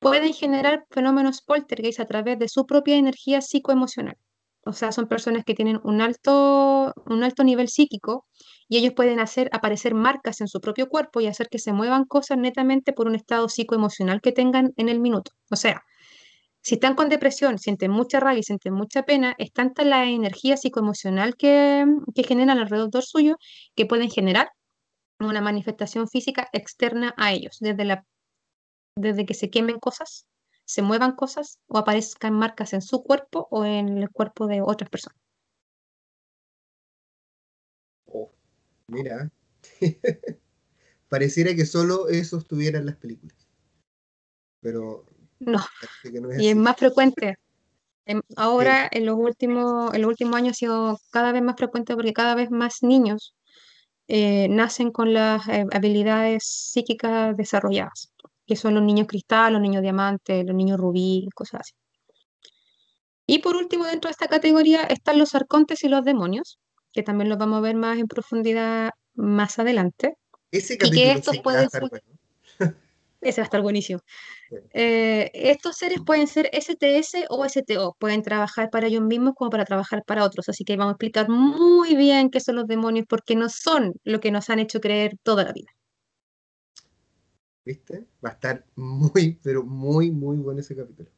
pueden 0.00 0.32
generar 0.32 0.86
fenómenos 0.90 1.42
poltergeist 1.42 2.00
a 2.00 2.06
través 2.06 2.38
de 2.38 2.48
su 2.48 2.66
propia 2.66 2.96
energía 2.96 3.40
psicoemocional. 3.40 4.16
O 4.64 4.72
sea, 4.72 4.92
son 4.92 5.08
personas 5.08 5.44
que 5.44 5.54
tienen 5.54 5.80
un 5.84 6.00
alto, 6.00 6.92
un 7.06 7.24
alto 7.24 7.44
nivel 7.44 7.68
psíquico 7.68 8.26
y 8.68 8.78
ellos 8.78 8.92
pueden 8.94 9.18
hacer 9.20 9.48
aparecer 9.52 9.94
marcas 9.94 10.40
en 10.40 10.48
su 10.48 10.60
propio 10.60 10.88
cuerpo 10.88 11.20
y 11.20 11.26
hacer 11.26 11.48
que 11.48 11.58
se 11.58 11.72
muevan 11.72 12.04
cosas 12.04 12.38
netamente 12.38 12.92
por 12.92 13.06
un 13.06 13.14
estado 13.14 13.48
psicoemocional 13.48 14.20
que 14.20 14.32
tengan 14.32 14.72
en 14.76 14.88
el 14.88 15.00
minuto. 15.00 15.32
O 15.50 15.56
sea, 15.56 15.82
si 16.62 16.74
están 16.74 16.94
con 16.94 17.08
depresión, 17.08 17.58
sienten 17.58 17.90
mucha 17.90 18.20
rabia 18.20 18.40
y 18.40 18.42
sienten 18.42 18.74
mucha 18.74 19.04
pena, 19.04 19.34
es 19.38 19.52
tanta 19.52 19.84
la 19.84 20.04
energía 20.04 20.56
psicoemocional 20.56 21.36
que, 21.36 21.86
generan 22.26 22.58
alrededor 22.58 23.02
suyo 23.02 23.36
que 23.74 23.86
pueden 23.86 24.10
generar 24.10 24.50
una 25.18 25.40
manifestación 25.40 26.08
física 26.08 26.48
externa 26.52 27.14
a 27.16 27.32
ellos, 27.32 27.58
desde 28.96 29.26
que 29.26 29.34
se 29.34 29.50
quemen 29.50 29.78
cosas, 29.78 30.26
se 30.64 30.82
muevan 30.82 31.16
cosas 31.16 31.58
o 31.66 31.78
aparezcan 31.78 32.34
marcas 32.34 32.72
en 32.74 32.82
su 32.82 33.02
cuerpo 33.02 33.48
o 33.50 33.64
en 33.64 33.98
el 33.98 34.10
cuerpo 34.10 34.46
de 34.46 34.60
otras 34.60 34.90
personas. 34.90 35.18
Oh, 38.06 38.30
mira, 38.88 39.30
pareciera 41.08 41.54
que 41.54 41.64
solo 41.64 42.08
eso 42.08 42.38
estuviera 42.38 42.78
en 42.78 42.86
las 42.86 42.96
películas. 42.96 43.48
Pero 44.60 45.06
no, 45.40 45.58
y 46.38 46.48
es 46.48 46.56
más 46.56 46.76
frecuente. 46.76 47.36
Ahora, 48.36 48.88
en 48.90 49.06
los 49.06 49.16
últimos, 49.16 49.94
en 49.94 50.02
los 50.02 50.08
últimos 50.08 50.36
años 50.36 50.52
ha 50.52 50.54
sido 50.54 50.98
cada 51.10 51.32
vez 51.32 51.42
más 51.42 51.56
frecuente 51.56 51.94
porque 51.94 52.12
cada 52.12 52.34
vez 52.34 52.50
más 52.50 52.82
niños 52.82 53.34
eh, 54.08 54.48
nacen 54.48 54.90
con 54.90 55.14
las 55.14 55.46
eh, 55.48 55.64
habilidades 55.72 56.44
psíquicas 56.44 57.36
desarrolladas, 57.36 58.12
que 58.46 58.56
son 58.56 58.74
los 58.74 58.82
niños 58.82 59.06
cristal, 59.06 59.52
los 59.52 59.62
niños 59.62 59.82
diamante, 59.82 60.42
los 60.42 60.56
niños 60.56 60.80
rubí, 60.80 61.28
cosas 61.34 61.60
así. 61.60 61.72
Y 63.26 63.38
por 63.38 63.54
último, 63.54 63.84
dentro 63.84 64.08
de 64.08 64.12
esta 64.12 64.26
categoría 64.26 64.82
están 64.82 65.18
los 65.18 65.36
arcontes 65.36 65.84
y 65.84 65.88
los 65.88 66.04
demonios, 66.04 66.58
que 66.92 67.04
también 67.04 67.28
los 67.28 67.38
vamos 67.38 67.58
a 67.58 67.60
ver 67.60 67.76
más 67.76 67.98
en 67.98 68.08
profundidad 68.08 68.90
más 69.14 69.60
adelante. 69.60 70.16
Ese 70.50 70.74
y 70.74 70.90
que 70.90 71.12
estos 71.12 71.38
pueden 71.38 71.70
ser... 71.70 71.84
Ese 73.20 73.40
va 73.40 73.44
a 73.44 73.44
estar 73.44 73.62
buenísimo. 73.62 74.00
Eh, 74.72 75.30
estos 75.34 75.76
seres 75.76 76.00
pueden 76.04 76.26
ser 76.26 76.50
STS 76.52 77.26
o 77.28 77.44
STO, 77.44 77.96
pueden 77.98 78.22
trabajar 78.22 78.70
para 78.70 78.88
ellos 78.88 79.02
mismos 79.02 79.34
como 79.36 79.50
para 79.50 79.64
trabajar 79.64 80.02
para 80.04 80.24
otros, 80.24 80.48
así 80.48 80.64
que 80.64 80.76
vamos 80.76 80.92
a 80.92 80.94
explicar 80.94 81.28
muy 81.28 81.94
bien 81.94 82.30
qué 82.30 82.40
son 82.40 82.56
los 82.56 82.66
demonios 82.66 83.06
porque 83.08 83.36
no 83.36 83.48
son 83.48 83.94
lo 84.04 84.20
que 84.20 84.30
nos 84.30 84.50
han 84.50 84.58
hecho 84.58 84.80
creer 84.80 85.16
toda 85.22 85.44
la 85.44 85.52
vida. 85.52 85.70
¿Viste? 87.64 88.06
Va 88.24 88.30
a 88.30 88.32
estar 88.32 88.64
muy, 88.74 89.38
pero 89.42 89.62
muy, 89.62 90.10
muy 90.10 90.38
bueno 90.38 90.60
ese 90.60 90.74
capítulo. 90.74 91.10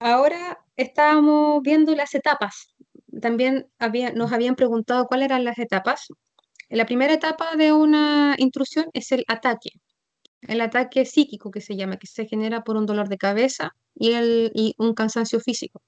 Ahora 0.00 0.58
estábamos 0.76 1.62
viendo 1.62 1.94
las 1.94 2.14
etapas. 2.14 2.74
También 3.22 3.70
había, 3.78 4.12
nos 4.12 4.32
habían 4.32 4.56
preguntado 4.56 5.06
cuáles 5.06 5.26
eran 5.26 5.44
las 5.44 5.58
etapas. 5.58 6.08
La 6.68 6.84
primera 6.84 7.14
etapa 7.14 7.56
de 7.56 7.72
una 7.72 8.34
intrusión 8.38 8.86
es 8.92 9.12
el 9.12 9.24
ataque 9.28 9.70
el 10.48 10.60
ataque 10.60 11.04
psíquico 11.04 11.50
que 11.50 11.60
se 11.60 11.76
llama, 11.76 11.96
que 11.96 12.06
se 12.06 12.26
genera 12.26 12.62
por 12.62 12.76
un 12.76 12.86
dolor 12.86 13.08
de 13.08 13.18
cabeza 13.18 13.74
y, 13.94 14.12
el, 14.12 14.50
y 14.54 14.74
un 14.78 14.94
cansancio 14.94 15.40
físico. 15.40 15.82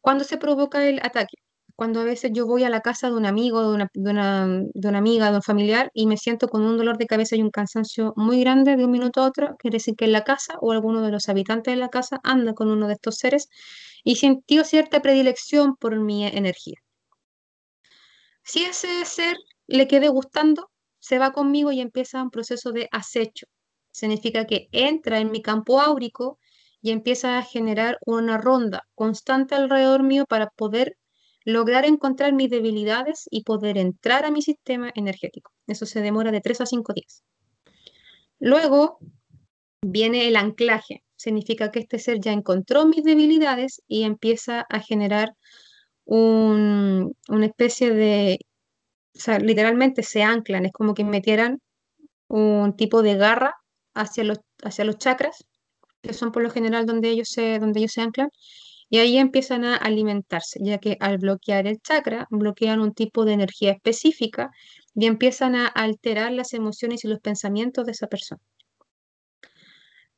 ¿Cuándo 0.00 0.24
se 0.24 0.38
provoca 0.38 0.86
el 0.86 1.00
ataque? 1.02 1.36
Cuando 1.76 2.00
a 2.00 2.04
veces 2.04 2.32
yo 2.34 2.46
voy 2.46 2.64
a 2.64 2.70
la 2.70 2.80
casa 2.80 3.08
de 3.08 3.16
un 3.16 3.26
amigo, 3.26 3.62
de 3.62 3.74
una, 3.74 3.90
de 3.94 4.10
una, 4.10 4.46
de 4.74 4.88
una 4.88 4.98
amiga, 4.98 5.30
de 5.30 5.36
un 5.36 5.42
familiar 5.42 5.90
y 5.94 6.06
me 6.06 6.16
siento 6.16 6.48
con 6.48 6.62
un 6.62 6.76
dolor 6.76 6.98
de 6.98 7.06
cabeza 7.06 7.36
y 7.36 7.42
un 7.42 7.50
cansancio 7.50 8.14
muy 8.16 8.40
grande 8.40 8.76
de 8.76 8.84
un 8.84 8.90
minuto 8.90 9.20
a 9.20 9.26
otro, 9.26 9.56
quiere 9.58 9.76
decir 9.76 9.94
que 9.94 10.06
en 10.06 10.12
la 10.12 10.24
casa 10.24 10.54
o 10.60 10.72
alguno 10.72 11.02
de 11.02 11.12
los 11.12 11.28
habitantes 11.28 11.72
de 11.72 11.78
la 11.78 11.88
casa 11.88 12.20
anda 12.24 12.54
con 12.54 12.68
uno 12.68 12.88
de 12.88 12.94
estos 12.94 13.16
seres 13.16 13.48
y 14.02 14.16
sintió 14.16 14.64
cierta 14.64 15.00
predilección 15.02 15.76
por 15.76 15.98
mi 16.00 16.26
energía. 16.26 16.76
Si 18.42 18.64
ese 18.64 19.04
ser 19.04 19.36
le 19.68 19.86
quede 19.86 20.08
gustando, 20.08 20.70
se 20.98 21.18
va 21.18 21.32
conmigo 21.32 21.70
y 21.70 21.80
empieza 21.80 22.22
un 22.22 22.30
proceso 22.30 22.72
de 22.72 22.88
acecho 22.90 23.46
significa 23.98 24.46
que 24.46 24.68
entra 24.72 25.18
en 25.18 25.30
mi 25.30 25.42
campo 25.42 25.80
áurico 25.80 26.38
y 26.80 26.92
empieza 26.92 27.38
a 27.38 27.42
generar 27.42 27.98
una 28.06 28.38
ronda 28.38 28.86
constante 28.94 29.54
alrededor 29.54 30.02
mío 30.02 30.24
para 30.26 30.50
poder 30.50 30.96
lograr 31.44 31.84
encontrar 31.84 32.32
mis 32.32 32.50
debilidades 32.50 33.26
y 33.30 33.42
poder 33.42 33.78
entrar 33.78 34.24
a 34.24 34.30
mi 34.30 34.42
sistema 34.42 34.92
energético. 34.94 35.52
Eso 35.66 35.86
se 35.86 36.00
demora 36.00 36.30
de 36.30 36.40
3 36.40 36.60
a 36.60 36.66
5 36.66 36.92
días. 36.92 37.24
Luego 38.38 38.98
viene 39.82 40.28
el 40.28 40.36
anclaje. 40.36 41.02
Significa 41.16 41.72
que 41.72 41.80
este 41.80 41.98
ser 41.98 42.20
ya 42.20 42.32
encontró 42.32 42.86
mis 42.86 43.02
debilidades 43.02 43.82
y 43.88 44.04
empieza 44.04 44.66
a 44.68 44.80
generar 44.80 45.34
una 46.04 47.46
especie 47.46 47.90
de, 47.92 48.38
o 49.16 49.18
sea, 49.18 49.38
literalmente 49.38 50.02
se 50.02 50.22
anclan, 50.22 50.64
es 50.64 50.72
como 50.72 50.94
que 50.94 51.04
metieran 51.04 51.60
un 52.28 52.76
tipo 52.76 53.02
de 53.02 53.16
garra 53.16 53.54
hacia 53.98 54.24
los, 54.24 54.38
hacia 54.62 54.84
los 54.84 54.98
chakras, 54.98 55.44
que 56.02 56.12
son 56.12 56.32
por 56.32 56.42
lo 56.42 56.50
general 56.50 56.86
donde 56.86 57.10
ellos, 57.10 57.28
se, 57.28 57.58
donde 57.58 57.80
ellos 57.80 57.92
se 57.92 58.02
anclan, 58.02 58.30
y 58.90 58.98
ahí 58.98 59.18
empiezan 59.18 59.64
a 59.64 59.76
alimentarse, 59.76 60.60
ya 60.62 60.78
que 60.78 60.96
al 61.00 61.18
bloquear 61.18 61.66
el 61.66 61.80
chakra, 61.80 62.26
bloquean 62.30 62.80
un 62.80 62.94
tipo 62.94 63.24
de 63.24 63.34
energía 63.34 63.72
específica 63.72 64.50
y 64.94 65.06
empiezan 65.06 65.54
a 65.54 65.66
alterar 65.66 66.32
las 66.32 66.54
emociones 66.54 67.04
y 67.04 67.08
los 67.08 67.20
pensamientos 67.20 67.84
de 67.84 67.92
esa 67.92 68.06
persona. 68.06 68.40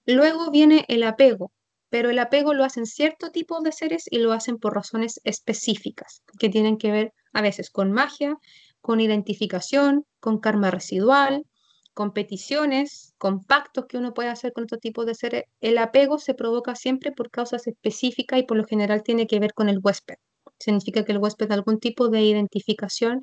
Luego 0.06 0.50
viene 0.50 0.84
el 0.88 1.02
apego, 1.02 1.50
pero 1.88 2.10
el 2.10 2.18
apego 2.20 2.54
lo 2.54 2.64
hacen 2.64 2.86
cierto 2.86 3.30
tipo 3.30 3.60
de 3.60 3.72
seres 3.72 4.04
y 4.08 4.18
lo 4.18 4.32
hacen 4.32 4.58
por 4.58 4.74
razones 4.74 5.20
específicas, 5.24 6.22
que 6.38 6.48
tienen 6.48 6.78
que 6.78 6.92
ver 6.92 7.12
a 7.32 7.42
veces 7.42 7.70
con 7.70 7.90
magia, 7.90 8.36
con 8.80 9.00
identificación, 9.00 10.06
con 10.20 10.38
karma 10.38 10.70
residual, 10.70 11.44
con 11.94 12.12
peticiones, 12.12 13.14
con 13.18 13.44
pactos 13.44 13.86
que 13.86 13.98
uno 13.98 14.14
puede 14.14 14.28
hacer 14.28 14.52
con 14.52 14.64
otro 14.64 14.78
tipo 14.78 15.04
de 15.04 15.14
seres. 15.14 15.44
El 15.60 15.78
apego 15.78 16.18
se 16.18 16.34
provoca 16.34 16.74
siempre 16.74 17.12
por 17.12 17.30
causas 17.30 17.66
específicas 17.66 18.38
y 18.38 18.44
por 18.44 18.56
lo 18.56 18.64
general 18.64 19.02
tiene 19.02 19.26
que 19.26 19.40
ver 19.40 19.54
con 19.54 19.68
el 19.68 19.80
huésped. 19.82 20.16
Significa 20.58 21.04
que 21.04 21.12
el 21.12 21.18
huésped 21.18 21.50
algún 21.52 21.80
tipo 21.80 22.08
de 22.08 22.22
identificación 22.22 23.20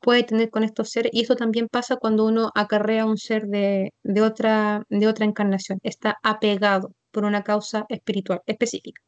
puede 0.00 0.22
tener 0.22 0.50
con 0.50 0.64
estos 0.64 0.90
seres 0.90 1.10
y 1.14 1.22
eso 1.22 1.34
también 1.36 1.68
pasa 1.68 1.96
cuando 1.96 2.26
uno 2.26 2.50
acarrea 2.54 3.06
un 3.06 3.16
ser 3.16 3.46
de, 3.46 3.90
otra, 4.22 4.84
de 4.88 5.08
otra 5.08 5.24
encarnación. 5.24 5.80
Está 5.82 6.18
apegado 6.22 6.92
por 7.10 7.24
una 7.24 7.42
causa 7.42 7.86
espiritual 7.88 8.42
específica. 8.46 9.00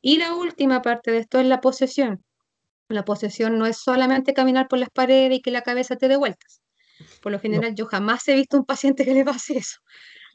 Y 0.00 0.18
la 0.18 0.34
última 0.34 0.82
parte 0.82 1.10
de 1.10 1.18
esto 1.18 1.38
es 1.40 1.46
la 1.46 1.60
posesión. 1.60 2.24
La 2.88 3.04
posesión 3.04 3.58
no 3.58 3.66
es 3.66 3.78
solamente 3.78 4.34
caminar 4.34 4.68
por 4.68 4.78
las 4.78 4.90
paredes 4.90 5.38
y 5.38 5.42
que 5.42 5.50
la 5.50 5.62
cabeza 5.62 5.96
te 5.96 6.08
dé 6.08 6.16
vueltas. 6.16 6.59
Por 7.22 7.32
lo 7.32 7.40
general, 7.40 7.74
yo 7.74 7.86
jamás 7.86 8.26
he 8.28 8.34
visto 8.34 8.56
un 8.56 8.64
paciente 8.64 9.04
que 9.04 9.14
le 9.14 9.24
pase 9.24 9.58
eso. 9.58 9.78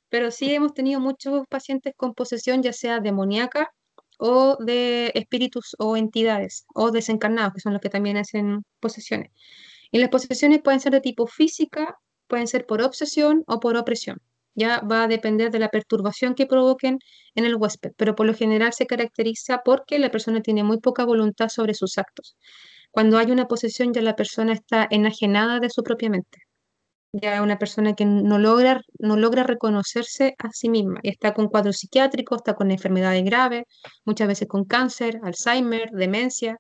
Pero 0.10 0.32
sí 0.32 0.54
hemos 0.54 0.74
tenido 0.74 1.00
muchos 1.00 1.46
pacientes 1.50 1.94
con 1.98 2.14
posesión, 2.14 2.62
ya 2.64 2.74
sea 2.74 3.00
demoníaca 3.00 3.72
o 4.18 4.58
de 4.64 5.12
espíritus 5.16 5.76
o 5.80 5.98
entidades 5.98 6.66
o 6.74 6.92
desencarnados, 6.92 7.54
que 7.54 7.62
son 7.62 7.74
los 7.74 7.82
que 7.82 7.90
también 7.90 8.18
hacen 8.18 8.64
posesiones. 8.80 9.32
Y 9.92 10.00
las 10.00 10.10
posesiones 10.10 10.62
pueden 10.62 10.80
ser 10.80 10.94
de 10.94 11.02
tipo 11.02 11.28
física, 11.28 11.98
pueden 12.28 12.48
ser 12.48 12.66
por 12.66 12.82
obsesión 12.82 13.44
o 13.48 13.60
por 13.60 13.78
opresión. 13.78 14.18
Ya 14.54 14.80
va 14.80 15.04
a 15.04 15.08
depender 15.08 15.52
de 15.52 15.60
la 15.60 15.70
perturbación 15.70 16.34
que 16.34 16.46
provoquen 16.46 17.00
en 17.36 17.46
el 17.46 17.56
huésped, 17.56 17.92
pero 17.98 18.16
por 18.16 18.26
lo 18.26 18.34
general 18.34 18.72
se 18.74 18.86
caracteriza 18.86 19.62
porque 19.66 20.00
la 20.00 20.12
persona 20.12 20.42
tiene 20.42 20.64
muy 20.64 20.80
poca 20.80 21.04
voluntad 21.04 21.50
sobre 21.50 21.74
sus 21.74 21.98
actos. 21.98 22.38
Cuando 22.92 23.18
hay 23.18 23.32
una 23.32 23.48
posesión 23.48 23.94
ya 23.94 24.02
la 24.02 24.16
persona 24.16 24.54
está 24.54 24.88
enajenada 24.90 25.60
de 25.60 25.70
su 25.70 25.84
propia 25.84 26.10
mente 26.10 26.40
ya 27.22 27.42
una 27.42 27.58
persona 27.58 27.94
que 27.96 28.06
no 28.06 28.38
logra, 28.38 28.82
no 29.00 29.16
logra 29.16 29.44
reconocerse 29.44 30.36
a 30.38 30.50
sí 30.52 30.70
misma 30.70 31.00
está 31.04 31.34
con 31.34 31.48
cuadros 31.48 31.78
psiquiátricos, 31.78 32.38
está 32.38 32.56
con 32.56 32.72
enfermedades 32.72 33.24
graves, 33.24 33.64
muchas 34.04 34.28
veces 34.28 34.48
con 34.48 34.66
cáncer, 34.66 35.20
Alzheimer, 35.24 35.90
demencia. 35.92 36.58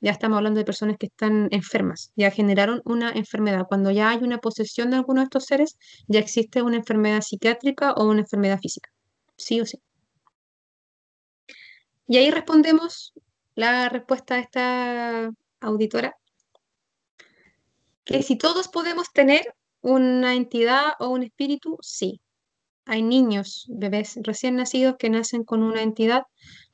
Ya 0.00 0.12
estamos 0.12 0.36
hablando 0.36 0.58
de 0.58 0.64
personas 0.64 0.96
que 0.98 1.06
están 1.06 1.48
enfermas, 1.50 2.12
ya 2.16 2.30
generaron 2.30 2.82
una 2.84 3.10
enfermedad. 3.12 3.66
Cuando 3.66 3.90
ya 3.90 4.10
hay 4.10 4.18
una 4.18 4.38
posesión 4.38 4.90
de 4.90 4.96
alguno 4.96 5.20
de 5.20 5.24
estos 5.24 5.46
seres, 5.46 5.78
ya 6.06 6.20
existe 6.20 6.62
una 6.62 6.76
enfermedad 6.76 7.22
psiquiátrica 7.22 7.92
o 7.92 8.08
una 8.08 8.20
enfermedad 8.20 8.60
física, 8.60 8.90
sí 9.36 9.60
o 9.60 9.66
sí. 9.66 9.78
Y 12.06 12.18
ahí 12.18 12.30
respondemos 12.30 13.12
la 13.54 13.88
respuesta 13.88 14.34
de 14.36 14.40
esta 14.42 15.30
auditora, 15.60 16.14
que 18.04 18.22
si 18.22 18.36
todos 18.36 18.68
podemos 18.68 19.10
tener 19.12 19.54
una 19.86 20.34
entidad 20.34 20.94
o 20.98 21.10
un 21.10 21.22
espíritu, 21.22 21.78
sí. 21.80 22.20
Hay 22.86 23.02
niños, 23.02 23.66
bebés 23.68 24.18
recién 24.24 24.56
nacidos 24.56 24.96
que 24.98 25.10
nacen 25.10 25.44
con 25.44 25.62
una 25.62 25.82
entidad, 25.82 26.24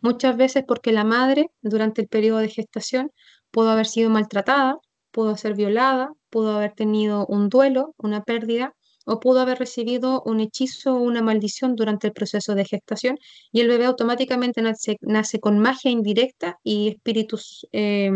muchas 0.00 0.36
veces 0.36 0.64
porque 0.66 0.92
la 0.92 1.04
madre 1.04 1.50
durante 1.62 2.02
el 2.02 2.08
periodo 2.08 2.38
de 2.38 2.48
gestación 2.48 3.12
pudo 3.50 3.70
haber 3.70 3.86
sido 3.86 4.10
maltratada, 4.10 4.78
pudo 5.10 5.36
ser 5.36 5.54
violada, 5.54 6.12
pudo 6.30 6.56
haber 6.56 6.72
tenido 6.74 7.26
un 7.26 7.48
duelo, 7.50 7.94
una 7.98 8.22
pérdida, 8.24 8.74
o 9.04 9.20
pudo 9.20 9.40
haber 9.40 9.58
recibido 9.58 10.22
un 10.24 10.40
hechizo 10.40 10.94
o 10.94 11.02
una 11.02 11.22
maldición 11.22 11.74
durante 11.76 12.06
el 12.06 12.12
proceso 12.14 12.54
de 12.54 12.64
gestación 12.64 13.18
y 13.50 13.60
el 13.60 13.68
bebé 13.68 13.86
automáticamente 13.86 14.62
nace, 14.62 15.40
con 15.40 15.58
magia 15.58 15.90
indirecta 15.90 16.58
y 16.62 16.88
espíritus 16.88 17.66
eh, 17.72 18.10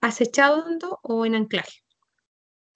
acechando 0.00 1.00
o 1.02 1.26
en 1.26 1.34
anclaje 1.34 1.87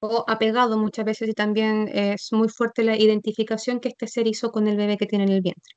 o 0.03 0.25
apegado 0.29 0.77
muchas 0.79 1.05
veces 1.05 1.29
y 1.29 1.33
también 1.33 1.89
es 1.93 2.33
muy 2.33 2.49
fuerte 2.49 2.83
la 2.83 2.99
identificación 2.99 3.81
que 3.81 3.89
este 3.89 4.09
ser 4.09 4.27
hizo 4.27 4.51
con 4.51 4.67
el 4.67 4.77
bebé 4.77 4.97
que 4.99 5.07
tiene 5.07 5.25
en 5.25 5.33
el 5.33 5.43
vientre. 5.43 5.75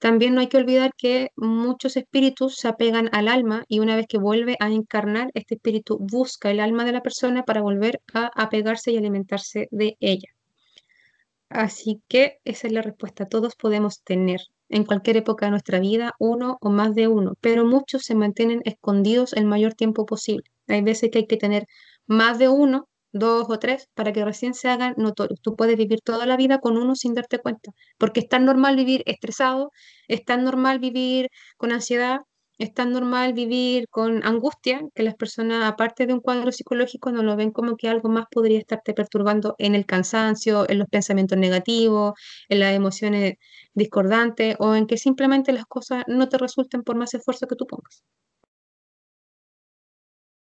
También 0.00 0.34
no 0.34 0.40
hay 0.40 0.48
que 0.48 0.56
olvidar 0.56 0.90
que 0.96 1.28
muchos 1.36 1.96
espíritus 1.96 2.56
se 2.56 2.68
apegan 2.68 3.08
al 3.12 3.28
alma 3.28 3.64
y 3.68 3.78
una 3.78 3.96
vez 3.96 4.06
que 4.08 4.18
vuelve 4.18 4.56
a 4.60 4.68
encarnar, 4.68 5.30
este 5.34 5.54
espíritu 5.54 5.98
busca 6.00 6.50
el 6.50 6.60
alma 6.60 6.84
de 6.84 6.92
la 6.92 7.00
persona 7.00 7.44
para 7.44 7.62
volver 7.62 8.00
a 8.12 8.30
apegarse 8.34 8.90
y 8.92 8.96
alimentarse 8.98 9.68
de 9.70 9.96
ella. 10.00 10.28
Así 11.48 12.02
que 12.08 12.38
esa 12.44 12.66
es 12.66 12.72
la 12.72 12.82
respuesta. 12.82 13.26
Todos 13.26 13.54
podemos 13.54 14.02
tener 14.02 14.40
en 14.68 14.84
cualquier 14.84 15.18
época 15.18 15.46
de 15.46 15.50
nuestra 15.52 15.78
vida 15.78 16.12
uno 16.18 16.58
o 16.60 16.70
más 16.70 16.94
de 16.94 17.06
uno, 17.06 17.34
pero 17.40 17.64
muchos 17.64 18.02
se 18.02 18.16
mantienen 18.16 18.60
escondidos 18.64 19.32
el 19.34 19.46
mayor 19.46 19.74
tiempo 19.74 20.04
posible. 20.04 20.50
Hay 20.66 20.82
veces 20.82 21.10
que 21.10 21.18
hay 21.20 21.26
que 21.26 21.36
tener 21.36 21.66
más 22.06 22.38
de 22.38 22.48
uno 22.48 22.88
dos 23.14 23.46
o 23.48 23.58
tres, 23.58 23.88
para 23.94 24.12
que 24.12 24.24
recién 24.24 24.54
se 24.54 24.68
hagan 24.68 24.94
notorios. 24.98 25.40
Tú 25.40 25.56
puedes 25.56 25.76
vivir 25.78 26.00
toda 26.02 26.26
la 26.26 26.36
vida 26.36 26.58
con 26.58 26.76
uno 26.76 26.94
sin 26.96 27.14
darte 27.14 27.38
cuenta, 27.38 27.72
porque 27.98 28.20
es 28.20 28.28
tan 28.28 28.44
normal 28.44 28.76
vivir 28.76 29.02
estresado, 29.06 29.70
es 30.08 30.24
tan 30.24 30.44
normal 30.44 30.80
vivir 30.80 31.28
con 31.56 31.72
ansiedad, 31.72 32.20
es 32.58 32.72
tan 32.74 32.92
normal 32.92 33.32
vivir 33.32 33.88
con 33.88 34.24
angustia, 34.24 34.80
que 34.94 35.02
las 35.02 35.14
personas, 35.14 35.64
aparte 35.64 36.06
de 36.06 36.14
un 36.14 36.20
cuadro 36.20 36.52
psicológico, 36.52 37.10
no 37.10 37.22
lo 37.22 37.36
ven 37.36 37.50
como 37.50 37.76
que 37.76 37.88
algo 37.88 38.08
más 38.08 38.26
podría 38.30 38.58
estarte 38.58 38.94
perturbando 38.94 39.54
en 39.58 39.74
el 39.74 39.86
cansancio, 39.86 40.68
en 40.68 40.78
los 40.78 40.88
pensamientos 40.88 41.38
negativos, 41.38 42.14
en 42.48 42.60
las 42.60 42.74
emociones 42.74 43.34
discordantes 43.74 44.56
o 44.58 44.74
en 44.74 44.86
que 44.86 44.98
simplemente 44.98 45.52
las 45.52 45.66
cosas 45.66 46.04
no 46.06 46.28
te 46.28 46.38
resulten 46.38 46.82
por 46.82 46.96
más 46.96 47.14
esfuerzo 47.14 47.46
que 47.46 47.56
tú 47.56 47.66
pongas. 47.66 48.02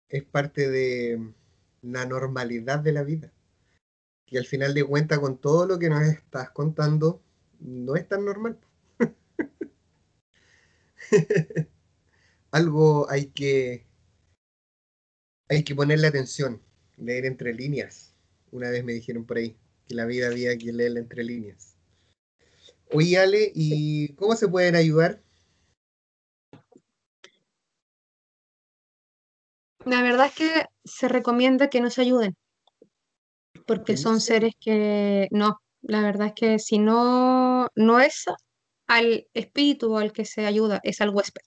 Es 0.07 0.23
parte 0.23 0.69
de, 0.69 1.19
la 1.81 2.05
normalidad 2.05 2.79
de 2.79 2.91
la 2.91 3.03
vida. 3.03 3.31
Y 4.27 4.37
al 4.37 4.45
final 4.45 4.73
de 4.73 4.83
cuentas, 4.83 5.19
con 5.19 5.37
todo 5.37 5.65
lo 5.65 5.79
que 5.79 5.89
nos 5.89 6.03
estás 6.03 6.51
contando, 6.51 7.21
no 7.59 7.95
es 7.95 8.07
tan 8.07 8.25
normal. 8.25 8.59
Algo 12.51 13.09
hay 13.09 13.27
que 13.27 13.87
hay 15.49 15.63
que 15.63 15.73
ponerle 15.73 16.07
atención, 16.07 16.61
leer 16.97 17.25
entre 17.25 17.53
líneas. 17.53 18.13
Una 18.51 18.69
vez 18.69 18.83
me 18.83 18.93
dijeron 18.93 19.25
por 19.25 19.37
ahí 19.37 19.57
que 19.87 19.95
la 19.95 20.05
vida 20.05 20.27
había 20.27 20.55
que 20.57 20.71
leerla 20.71 20.99
entre 20.99 21.23
líneas. 21.23 21.75
Oye, 22.91 23.17
Ale, 23.17 23.51
¿y 23.55 24.13
cómo 24.13 24.35
se 24.35 24.47
pueden 24.47 24.75
ayudar? 24.75 25.21
La 29.85 30.03
verdad 30.03 30.27
es 30.27 30.35
que 30.35 30.65
se 30.89 31.07
recomienda 31.07 31.69
que 31.69 31.81
no 31.81 31.89
se 31.89 32.01
ayuden, 32.01 32.35
porque 33.65 33.97
son 33.97 34.19
seres 34.21 34.53
que 34.59 35.27
no, 35.31 35.61
la 35.81 36.01
verdad 36.01 36.27
es 36.27 36.33
que 36.33 36.59
si 36.59 36.79
no, 36.79 37.67
no 37.75 37.99
es 37.99 38.25
al 38.87 39.27
espíritu 39.33 39.97
al 39.97 40.11
que 40.11 40.25
se 40.25 40.45
ayuda, 40.45 40.79
es 40.83 41.01
al 41.01 41.09
huésped. 41.11 41.41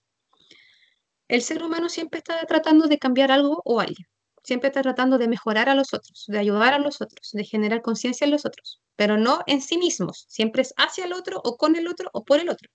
El 1.28 1.42
ser 1.42 1.62
humano 1.62 1.88
siempre 1.88 2.18
está 2.18 2.44
tratando 2.46 2.86
de 2.86 2.98
cambiar 2.98 3.32
algo 3.32 3.62
o 3.64 3.80
alguien, 3.80 4.06
siempre 4.44 4.68
está 4.68 4.82
tratando 4.82 5.18
de 5.18 5.28
mejorar 5.28 5.68
a 5.68 5.74
los 5.74 5.92
otros, 5.94 6.24
de 6.28 6.38
ayudar 6.38 6.74
a 6.74 6.78
los 6.78 7.00
otros, 7.00 7.30
de 7.32 7.44
generar 7.44 7.82
conciencia 7.82 8.24
en 8.24 8.30
los 8.30 8.44
otros, 8.44 8.80
pero 8.96 9.16
no 9.16 9.40
en 9.46 9.60
sí 9.60 9.78
mismos, 9.78 10.26
siempre 10.28 10.62
es 10.62 10.74
hacia 10.76 11.04
el 11.04 11.12
otro 11.12 11.40
o 11.42 11.56
con 11.56 11.76
el 11.76 11.88
otro 11.88 12.10
o 12.12 12.24
por 12.24 12.40
el 12.40 12.48
otro. 12.48 12.68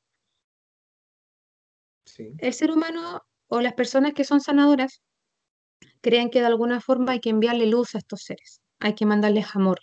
El 2.40 2.54
ser 2.54 2.72
humano 2.72 3.22
o 3.48 3.62
las 3.62 3.74
personas 3.74 4.14
que 4.14 4.24
son 4.24 4.42
sanadoras 4.42 5.02
creen 6.02 6.30
que 6.30 6.40
de 6.40 6.48
alguna 6.48 6.82
forma 6.82 7.14
hay 7.14 7.20
que 7.20 7.30
enviarle 7.30 7.68
luz 7.68 7.96
a 7.96 8.00
estos 8.00 8.22
seres, 8.24 8.62
hay 8.80 8.96
que 8.96 9.06
mandarles 9.06 9.56
amor. 9.56 9.80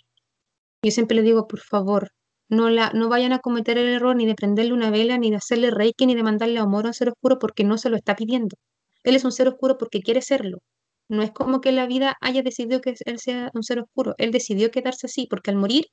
Yo 0.82 0.90
siempre 0.90 1.16
les 1.16 1.24
digo, 1.24 1.46
por 1.48 1.60
favor, 1.60 2.10
no, 2.48 2.68
la, 2.70 2.90
no 2.94 3.08
vayan 3.08 3.32
a 3.32 3.38
cometer 3.38 3.78
el 3.78 3.88
error 3.88 4.16
ni 4.16 4.26
de 4.26 4.34
prenderle 4.34 4.72
una 4.72 4.90
vela, 4.90 5.18
ni 5.18 5.30
de 5.30 5.36
hacerle 5.36 5.70
reiki, 5.70 6.06
ni 6.06 6.14
de 6.14 6.22
mandarle 6.22 6.58
amor 6.58 6.84
a 6.84 6.88
un 6.88 6.94
ser 6.94 7.08
oscuro 7.08 7.38
porque 7.38 7.64
no 7.64 7.78
se 7.78 7.90
lo 7.90 7.96
está 7.96 8.14
pidiendo. 8.16 8.56
Él 9.02 9.16
es 9.16 9.24
un 9.24 9.32
ser 9.32 9.48
oscuro 9.48 9.78
porque 9.78 10.00
quiere 10.00 10.22
serlo. 10.22 10.58
No 11.08 11.22
es 11.22 11.32
como 11.32 11.60
que 11.60 11.72
la 11.72 11.86
vida 11.86 12.16
haya 12.20 12.42
decidido 12.42 12.80
que 12.80 12.94
él 13.04 13.18
sea 13.18 13.50
un 13.54 13.62
ser 13.62 13.80
oscuro. 13.80 14.14
Él 14.18 14.30
decidió 14.30 14.70
quedarse 14.70 15.06
así 15.06 15.26
porque 15.28 15.50
al 15.50 15.56
morir, 15.56 15.86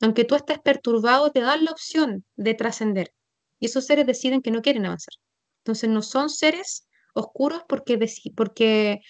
aunque 0.00 0.24
tú 0.24 0.34
estés 0.34 0.58
perturbado, 0.60 1.30
te 1.30 1.40
dan 1.40 1.64
la 1.64 1.70
opción 1.72 2.24
de 2.36 2.54
trascender. 2.54 3.12
Y 3.60 3.66
esos 3.66 3.86
seres 3.86 4.06
deciden 4.06 4.42
que 4.42 4.50
no 4.50 4.62
quieren 4.62 4.86
avanzar. 4.86 5.14
Entonces 5.60 5.90
no 5.90 6.02
son 6.02 6.30
seres 6.30 6.86
oscuros 7.14 7.62
porque, 7.68 7.98
porque 8.36 9.00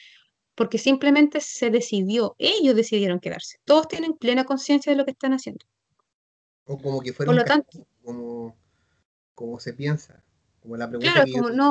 porque 0.57 0.78
simplemente 0.78 1.40
se 1.40 1.70
decidió, 1.70 2.34
ellos 2.38 2.74
decidieron 2.74 3.20
quedarse. 3.20 3.59
Todos 3.64 3.86
tienen 3.88 4.14
plena 4.14 4.44
conciencia 4.44 4.90
de 4.90 4.96
lo 4.96 5.04
que 5.04 5.11
están 5.12 5.34
haciendo. 5.34 5.64
O 6.64 6.78
como 6.78 7.00
que 7.00 7.12
fueron 7.12 7.38
como, 8.02 8.57
como 9.34 9.61
se 9.61 9.74
piensa. 9.74 10.24
Como 10.61 10.76
la 10.76 10.88
pregunta 10.88 11.24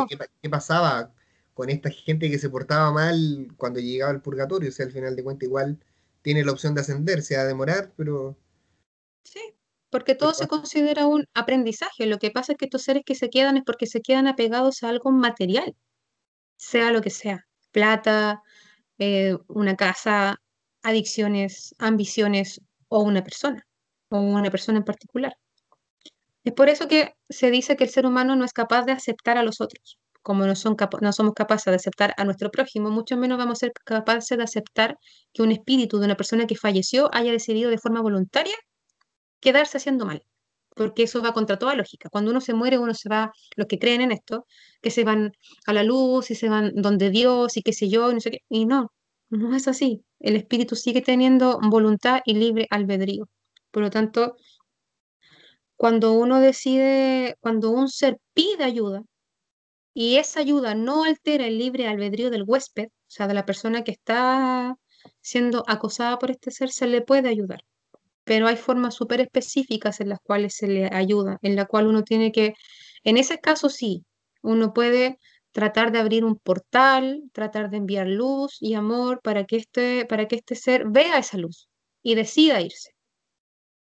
que 0.08 0.18
¿qué, 0.42 0.50
pasaba 0.50 1.12
con 1.54 1.70
esta 1.70 1.90
gente 1.90 2.30
que 2.30 2.40
se 2.40 2.50
portaba 2.50 2.92
mal 2.94 3.48
cuando 3.58 3.80
llegaba 3.80 4.12
al 4.12 4.22
purgatorio? 4.22 4.70
O 4.70 4.72
sea, 4.72 4.86
al 4.86 4.92
final 4.92 5.16
de 5.16 5.24
cuentas 5.24 5.48
igual 5.48 5.80
tiene 6.22 6.46
la 6.46 6.52
opción 6.52 6.76
de 6.76 6.82
ascender, 6.82 7.24
se 7.24 7.36
va 7.36 7.42
a 7.42 7.46
demorar, 7.46 7.92
pero... 7.98 8.38
Sí, 9.24 9.42
porque 9.90 10.14
todo 10.14 10.34
se 10.34 10.48
considera 10.48 11.08
un 11.08 11.26
aprendizaje. 11.34 12.06
Lo 12.06 12.20
que 12.20 12.30
pasa 12.30 12.52
es 12.52 12.58
que 12.60 12.66
estos 12.66 12.84
seres 12.84 13.04
que 13.06 13.16
se 13.16 13.30
quedan 13.30 13.58
es 13.58 13.64
porque 13.66 13.88
se 13.88 14.02
quedan 14.02 14.28
apegados 14.28 14.84
a 14.84 14.90
algo 14.90 15.12
material, 15.12 15.76
sea 16.56 16.92
lo 16.92 17.02
que 17.02 17.10
sea, 17.10 17.48
plata, 17.72 18.44
eh, 19.00 19.38
una 19.48 19.76
casa, 19.76 20.38
adicciones, 20.84 21.76
ambiciones 21.80 22.62
o 22.88 23.02
una 23.02 23.24
persona, 23.24 23.66
o 24.10 24.20
una 24.20 24.52
persona 24.52 24.80
en 24.80 24.86
particular. 24.86 25.36
Es 26.44 26.54
por 26.54 26.70
eso 26.70 26.88
que 26.88 27.16
se 27.30 27.52
dice 27.52 27.76
que 27.76 27.86
el 27.86 27.90
ser 27.90 28.06
humano 28.06 28.36
no 28.36 28.46
es 28.46 28.54
capaz 28.54 28.86
de 28.86 28.92
aceptar 28.92 29.38
a 29.38 29.44
los 29.44 29.62
otros. 29.62 29.98
Como 30.22 30.46
no, 30.46 30.56
son 30.56 30.76
no 31.02 31.12
somos 31.12 31.34
capaces 31.34 31.72
de 31.72 31.76
aceptar 31.76 32.14
a 32.18 32.24
nuestro 32.24 32.52
prójimo, 32.52 32.90
mucho 32.92 33.18
menos 33.18 33.38
vamos 33.38 33.60
a 33.60 33.62
ser 33.62 33.74
capaces 33.86 34.38
de 34.38 34.44
aceptar 34.44 34.98
que 35.34 35.44
un 35.44 35.52
espíritu 35.52 36.00
de 36.00 36.06
una 36.06 36.16
persona 36.18 36.48
que 36.48 36.56
falleció 36.56 37.10
haya 37.14 37.32
decidido 37.32 37.70
de 37.70 37.78
forma 37.78 38.02
voluntaria 38.02 38.56
quedarse 39.40 39.78
haciendo 39.78 40.06
mal, 40.06 40.24
porque 40.76 41.04
eso 41.04 41.22
va 41.22 41.34
contra 41.34 41.58
toda 41.58 41.76
lógica. 41.76 42.10
Cuando 42.10 42.32
uno 42.32 42.42
se 42.42 42.54
muere, 42.54 42.78
uno 42.78 42.94
se 42.94 43.10
va, 43.10 43.32
los 43.56 43.68
que 43.68 43.80
creen 43.80 44.02
en 44.02 44.12
esto, 44.12 44.46
que 44.82 44.92
se 44.92 45.04
van 45.04 45.32
a 45.66 45.74
la 45.74 45.84
luz 45.84 46.32
y 46.32 46.36
se 46.36 46.50
van 46.50 46.74
donde 46.76 47.10
Dios 47.10 47.58
y 47.58 47.64
qué 47.64 47.74
sé 47.74 47.90
yo, 47.90 48.12
y 48.12 48.16
no 48.16 48.20
sé 48.22 48.32
qué, 48.32 48.40
y 48.50 48.66
no, 48.66 48.92
no 49.30 49.56
es 49.56 49.68
así. 49.68 50.04
El 50.20 50.36
espíritu 50.36 50.76
sigue 50.76 51.02
teniendo 51.02 51.60
voluntad 51.70 52.22
y 52.26 52.36
libre 52.36 52.68
albedrío. 52.70 53.30
Por 53.72 53.84
lo 53.84 53.90
tanto, 53.90 54.36
cuando 55.78 56.14
uno 56.14 56.40
decide, 56.40 57.36
cuando 57.42 57.72
un 57.72 57.90
ser 57.90 58.18
pide 58.34 58.64
ayuda 58.64 59.04
y 59.94 60.18
esa 60.18 60.42
ayuda 60.42 60.76
no 60.76 61.04
altera 61.06 61.48
el 61.48 61.58
libre 61.58 61.88
albedrío 61.88 62.30
del 62.30 62.44
huésped, 62.48 62.88
o 62.88 62.92
sea, 63.08 63.28
de 63.28 63.34
la 63.34 63.46
persona 63.46 63.84
que 63.84 63.92
está 63.92 64.76
siendo 65.22 65.64
acosada 65.68 66.20
por 66.20 66.32
este 66.32 66.52
ser, 66.52 66.70
se 66.72 66.88
le 66.88 67.02
puede 67.02 67.30
ayudar. 67.30 67.62
Pero 68.26 68.48
hay 68.48 68.58
formas 68.58 68.96
súper 68.96 69.22
específicas 69.22 70.02
en 70.02 70.10
las 70.10 70.20
cuales 70.22 70.56
se 70.56 70.68
le 70.68 70.90
ayuda, 70.94 71.40
en 71.42 71.56
la 71.56 71.66
cual 71.66 71.88
uno 71.88 72.04
tiene 72.04 72.32
que, 72.32 72.54
en 73.04 73.18
ese 73.18 73.40
caso 73.40 73.70
sí, 73.70 74.06
uno 74.42 74.74
puede 74.74 75.18
tratar 75.52 75.92
de 75.94 76.00
abrir 76.00 76.26
un 76.26 76.38
portal, 76.38 77.24
tratar 77.34 77.70
de 77.70 77.78
enviar 77.78 78.08
luz 78.08 78.58
y 78.60 78.74
amor 78.74 79.22
para 79.24 79.46
que 79.46 79.58
este, 79.58 80.06
para 80.06 80.28
que 80.28 80.36
este 80.36 80.56
ser 80.56 80.86
vea 80.90 81.18
esa 81.20 81.38
luz 81.38 81.70
y 82.04 82.16
decida 82.16 82.62
irse. 82.62 82.92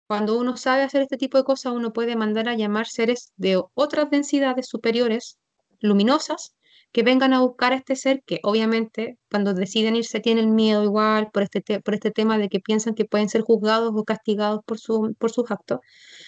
Cuando 0.09 0.39
uno 0.39 0.57
sabe 0.57 0.83
hacer 0.83 1.03
este 1.03 1.19
tipo 1.19 1.37
de 1.37 1.45
cosas, 1.45 1.75
uno 1.75 1.93
puede 1.93 2.17
mandar 2.17 2.49
a 2.49 2.55
llamar 2.55 2.87
seres 2.87 3.33
de 3.37 3.63
otras 3.75 4.09
densidades 4.09 4.67
superiores, 4.67 5.37
luminosas, 5.81 6.55
que 6.93 7.03
vengan 7.03 7.33
a 7.35 7.41
buscar 7.41 7.73
a 7.73 7.77
este 7.77 7.97
ser 7.97 8.23
que 8.27 8.41
obviamente 8.43 9.19
cuando 9.31 9.55
deciden 9.55 9.97
irse 9.97 10.21
tienen 10.21 10.55
miedo 10.55 10.85
igual 10.85 11.31
por 11.33 11.43
este, 11.45 11.81
por 11.81 11.95
este 11.95 12.11
tema 12.11 12.39
de 12.39 12.49
que 12.49 12.61
piensan 12.61 12.95
que 12.95 13.05
pueden 13.05 13.29
ser 13.29 13.43
juzgados 13.43 13.93
o 13.95 14.05
castigados 14.05 14.61
por, 14.67 14.79
su, 14.79 15.15
por 15.19 15.31
sus 15.31 15.51
actos. 15.51 15.81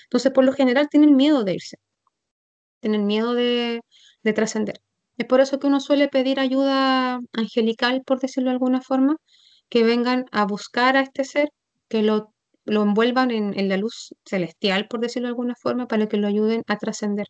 Entonces, 0.05 0.33
por 0.33 0.45
lo 0.45 0.53
general, 0.53 0.89
tienen 0.91 1.17
miedo 1.17 1.45
de 1.45 1.55
irse, 1.55 1.77
tienen 2.81 3.07
miedo 3.07 3.35
de, 3.35 3.81
de 4.23 4.33
trascender. 4.33 4.81
Es 5.19 5.27
por 5.27 5.41
eso 5.41 5.59
que 5.61 5.67
uno 5.67 5.81
suele 5.81 6.09
pedir 6.09 6.41
ayuda 6.41 7.21
angelical, 7.33 8.03
por 8.07 8.21
decirlo 8.21 8.51
de 8.51 8.55
alguna 8.55 8.81
forma, 8.83 9.17
que 9.69 9.85
vengan 9.85 10.27
a 10.33 10.45
buscar 10.47 10.97
a 10.97 11.03
este 11.03 11.25
ser, 11.25 11.51
que 11.89 12.03
lo 12.03 12.33
lo 12.65 12.83
envuelvan 12.83 13.31
en, 13.31 13.69
la 13.69 13.77
luz 13.77 14.15
celestial, 14.25 14.87
por 14.89 15.01
decirlo 15.01 15.27
de 15.29 15.31
alguna 15.31 15.55
forma, 15.57 15.87
para 15.89 16.09
que 16.09 16.17
lo 16.17 16.29
ayuden 16.29 16.63
a 16.69 16.77
trascender. 16.79 17.27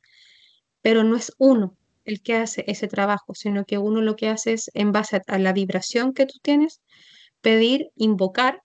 Pero 0.83 1.05
no 1.05 1.16
es 1.16 1.33
uno 1.39 1.76
el 2.05 2.22
que 2.22 2.34
hace 2.34 2.64
ese 2.66 2.88
trabajo, 2.88 3.34
sino 3.34 3.64
que 3.64 3.78
uno 3.78 4.01
lo 4.01 4.16
que 4.16 4.28
hace 4.28 4.55
es, 4.55 4.70
en 4.74 4.92
base 4.92 5.20
a, 5.26 5.38
la 5.38 5.53
vibración 5.53 6.12
que 6.12 6.26
tú 6.26 6.38
tienes, 6.42 6.80
pedir, 7.40 7.88
invocar 7.96 8.62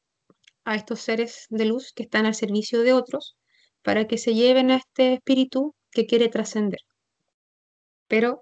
a 0.63 0.75
estos 0.75 1.01
seres 1.01 1.45
de 1.49 1.65
luz 1.65 1.93
que 1.93 2.03
están 2.03 2.25
al 2.25 2.35
servicio 2.35 2.81
de 2.81 2.93
otros 2.93 3.37
para 3.83 4.07
que 4.07 4.17
se 4.17 4.33
lleven 4.33 4.71
a 4.71 4.77
este 4.77 5.13
espíritu 5.13 5.75
que 5.91 6.05
quiere 6.05 6.29
trascender. 6.29 6.79
Pero 8.07 8.41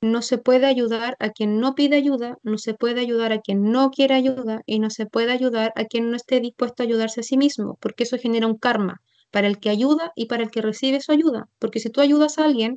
no 0.00 0.22
se 0.22 0.38
puede 0.38 0.66
ayudar 0.66 1.16
a 1.18 1.30
quien 1.30 1.58
no 1.58 1.74
pide 1.74 1.96
ayuda, 1.96 2.38
no 2.42 2.58
se 2.58 2.74
puede 2.74 3.00
ayudar 3.00 3.32
a 3.32 3.40
quien 3.40 3.72
no 3.72 3.90
quiere 3.90 4.14
ayuda 4.14 4.60
y 4.66 4.78
no 4.78 4.90
se 4.90 5.06
puede 5.06 5.32
ayudar 5.32 5.72
a 5.74 5.84
quien 5.86 6.10
no 6.10 6.16
esté 6.16 6.40
dispuesto 6.40 6.82
a 6.82 6.86
ayudarse 6.86 7.20
a 7.20 7.24
sí 7.24 7.36
mismo, 7.36 7.76
porque 7.80 8.04
eso 8.04 8.18
genera 8.18 8.46
un 8.46 8.58
karma 8.58 9.00
para 9.30 9.48
el 9.48 9.58
que 9.58 9.70
ayuda 9.70 10.12
y 10.14 10.26
para 10.26 10.44
el 10.44 10.50
que 10.50 10.62
recibe 10.62 11.00
su 11.00 11.12
ayuda. 11.12 11.48
Porque 11.58 11.80
si 11.80 11.90
tú 11.90 12.00
ayudas 12.00 12.38
a 12.38 12.44
alguien 12.44 12.76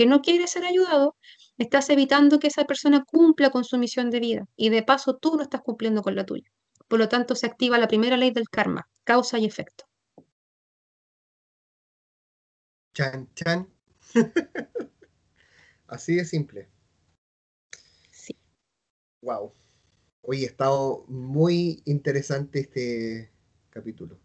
que 0.00 0.06
no 0.06 0.22
quiere 0.22 0.46
ser 0.46 0.64
ayudado, 0.64 1.14
estás 1.58 1.90
evitando 1.90 2.38
que 2.38 2.46
esa 2.46 2.64
persona 2.64 3.04
cumpla 3.04 3.50
con 3.50 3.64
su 3.64 3.76
misión 3.76 4.08
de 4.08 4.18
vida 4.18 4.46
y 4.56 4.70
de 4.70 4.82
paso 4.82 5.18
tú 5.18 5.36
no 5.36 5.42
estás 5.42 5.60
cumpliendo 5.60 6.00
con 6.00 6.14
la 6.14 6.24
tuya. 6.24 6.50
Por 6.88 6.98
lo 6.98 7.06
tanto, 7.10 7.34
se 7.34 7.44
activa 7.44 7.76
la 7.76 7.86
primera 7.86 8.16
ley 8.16 8.30
del 8.30 8.48
karma, 8.48 8.88
causa 9.04 9.38
y 9.38 9.44
efecto. 9.44 9.84
Chan, 12.94 13.28
chan. 13.34 13.68
Así 15.86 16.14
de 16.14 16.24
simple. 16.24 16.70
Sí. 18.10 18.34
Wow. 19.20 19.52
Hoy 20.22 20.44
ha 20.44 20.46
estado 20.46 21.04
muy 21.08 21.82
interesante 21.84 22.60
este 22.60 23.30
capítulo. 23.68 24.18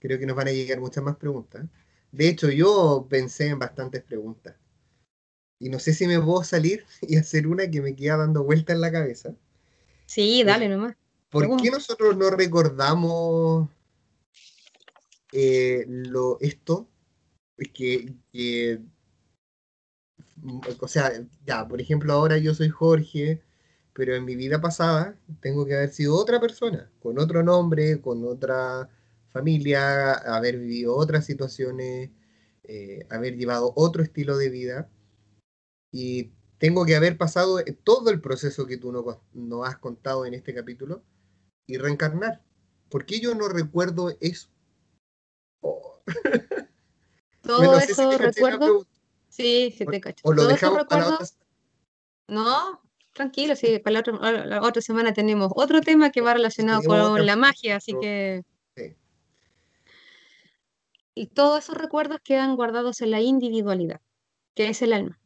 Creo 0.00 0.18
que 0.18 0.24
nos 0.24 0.34
van 0.34 0.48
a 0.48 0.52
llegar 0.52 0.80
muchas 0.80 1.04
más 1.04 1.16
preguntas. 1.16 1.66
De 2.14 2.28
hecho, 2.28 2.48
yo 2.48 3.06
pensé 3.10 3.48
en 3.48 3.58
bastantes 3.58 4.02
preguntas. 4.04 4.54
Y 5.58 5.68
no 5.68 5.80
sé 5.80 5.92
si 5.92 6.06
me 6.06 6.20
puedo 6.20 6.44
salir 6.44 6.84
y 7.02 7.16
hacer 7.16 7.48
una 7.48 7.68
que 7.68 7.80
me 7.80 7.96
queda 7.96 8.18
dando 8.18 8.44
vuelta 8.44 8.72
en 8.72 8.80
la 8.80 8.92
cabeza. 8.92 9.34
Sí, 10.06 10.44
dale 10.44 10.68
nomás. 10.68 10.94
¿Por 11.30 11.60
qué 11.60 11.70
nosotros 11.72 12.16
no 12.16 12.30
recordamos 12.30 13.68
eh, 15.32 15.84
lo, 15.88 16.38
esto? 16.40 16.86
Que, 17.72 18.14
que 18.32 18.80
o 20.80 20.86
sea, 20.86 21.12
ya, 21.44 21.66
por 21.66 21.80
ejemplo, 21.80 22.12
ahora 22.12 22.38
yo 22.38 22.54
soy 22.54 22.68
Jorge, 22.68 23.42
pero 23.92 24.14
en 24.14 24.24
mi 24.24 24.36
vida 24.36 24.60
pasada 24.60 25.16
tengo 25.40 25.66
que 25.66 25.74
haber 25.74 25.90
sido 25.90 26.14
otra 26.14 26.38
persona, 26.38 26.88
con 27.02 27.18
otro 27.18 27.42
nombre, 27.42 28.00
con 28.00 28.24
otra 28.24 28.88
familia, 29.34 30.12
haber 30.12 30.58
vivido 30.58 30.96
otras 30.96 31.26
situaciones, 31.26 32.10
eh, 32.62 33.04
haber 33.10 33.36
llevado 33.36 33.72
otro 33.74 34.02
estilo 34.02 34.38
de 34.38 34.48
vida. 34.48 34.88
Y 35.90 36.30
tengo 36.58 36.86
que 36.86 36.94
haber 36.94 37.18
pasado 37.18 37.58
todo 37.82 38.10
el 38.10 38.20
proceso 38.20 38.66
que 38.66 38.78
tú 38.78 38.92
nos 38.92 39.04
no 39.32 39.64
has 39.64 39.76
contado 39.76 40.24
en 40.24 40.34
este 40.34 40.54
capítulo 40.54 41.02
y 41.66 41.78
reencarnar. 41.78 42.42
¿Por 42.88 43.06
qué 43.06 43.18
yo 43.18 43.34
no 43.34 43.48
recuerdo 43.48 44.16
eso? 44.20 44.48
Oh. 45.62 46.00
Todo 47.42 47.78
eso 47.78 48.16
recuerdo. 48.16 48.86
Sí, 49.28 49.74
se 49.76 49.84
te 49.84 50.00
cacho. 50.00 50.22
O 50.22 50.32
lo 50.32 50.46
dejamos 50.46 50.84
para 50.88 51.08
otra... 51.08 51.26
No, 52.28 52.80
tranquilo, 53.12 53.56
sí, 53.56 53.78
para 53.80 54.02
la 54.46 54.62
otra, 54.62 54.80
semana 54.80 55.12
tenemos 55.12 55.52
otro 55.54 55.82
tema 55.82 56.10
que 56.10 56.22
va 56.22 56.34
relacionado 56.34 56.82
con 56.84 57.26
la 57.26 57.36
magia, 57.36 57.76
así 57.76 57.94
que... 58.00 58.44
Y 61.14 61.28
todos 61.28 61.64
esos 61.64 61.76
recuerdos 61.76 62.18
quedan 62.24 62.56
guardados 62.56 63.00
en 63.00 63.10
la 63.10 63.20
individualidad, 63.20 64.00
que 64.54 64.68
es 64.68 64.82
el 64.82 64.92
alma, 64.92 65.20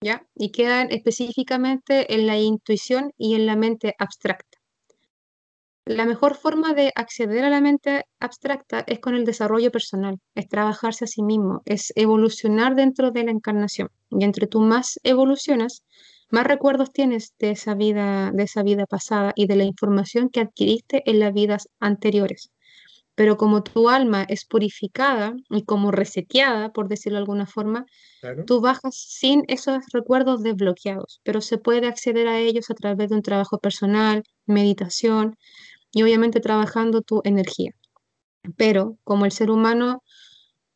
¿ya? 0.00 0.26
Y 0.34 0.50
quedan 0.50 0.92
específicamente 0.92 2.14
en 2.14 2.26
la 2.26 2.38
intuición 2.38 3.12
y 3.18 3.34
en 3.34 3.46
la 3.46 3.56
mente 3.56 3.94
abstracta. 3.98 4.58
La 5.86 6.06
mejor 6.06 6.34
forma 6.34 6.72
de 6.72 6.92
acceder 6.94 7.44
a 7.44 7.50
la 7.50 7.60
mente 7.60 8.04
abstracta 8.18 8.84
es 8.86 9.00
con 9.00 9.14
el 9.14 9.26
desarrollo 9.26 9.70
personal, 9.70 10.18
es 10.34 10.48
trabajarse 10.48 11.04
a 11.04 11.08
sí 11.08 11.22
mismo, 11.22 11.60
es 11.66 11.92
evolucionar 11.94 12.74
dentro 12.74 13.10
de 13.10 13.24
la 13.24 13.32
encarnación. 13.32 13.90
Y 14.10 14.24
entre 14.24 14.46
tú 14.46 14.60
más 14.60 14.98
evolucionas, 15.02 15.84
más 16.30 16.46
recuerdos 16.46 16.90
tienes 16.90 17.34
de 17.38 17.50
esa 17.50 17.74
vida, 17.74 18.30
de 18.32 18.44
esa 18.44 18.62
vida 18.62 18.86
pasada 18.86 19.32
y 19.36 19.46
de 19.46 19.56
la 19.56 19.64
información 19.64 20.30
que 20.30 20.40
adquiriste 20.40 21.02
en 21.04 21.18
las 21.18 21.34
vidas 21.34 21.68
anteriores. 21.80 22.50
Pero 23.14 23.36
como 23.36 23.62
tu 23.62 23.88
alma 23.88 24.24
es 24.28 24.44
purificada 24.44 25.34
y 25.50 25.64
como 25.64 25.90
reseteada, 25.90 26.72
por 26.72 26.88
decirlo 26.88 27.16
de 27.18 27.22
alguna 27.22 27.46
forma, 27.46 27.86
tú 28.46 28.60
bajas 28.60 28.94
sin 28.96 29.44
esos 29.46 29.78
recuerdos 29.92 30.42
desbloqueados, 30.42 31.20
pero 31.22 31.40
se 31.40 31.58
puede 31.58 31.86
acceder 31.86 32.26
a 32.26 32.38
ellos 32.38 32.70
a 32.70 32.74
través 32.74 33.10
de 33.10 33.16
un 33.16 33.22
trabajo 33.22 33.58
personal, 33.58 34.24
meditación, 34.46 35.36
y 35.92 36.02
obviamente 36.02 36.40
trabajando 36.40 37.02
tu 37.02 37.20
energía. 37.24 37.70
Pero 38.56 38.98
como 39.04 39.24
el 39.24 39.32
ser 39.32 39.50
humano, 39.50 40.02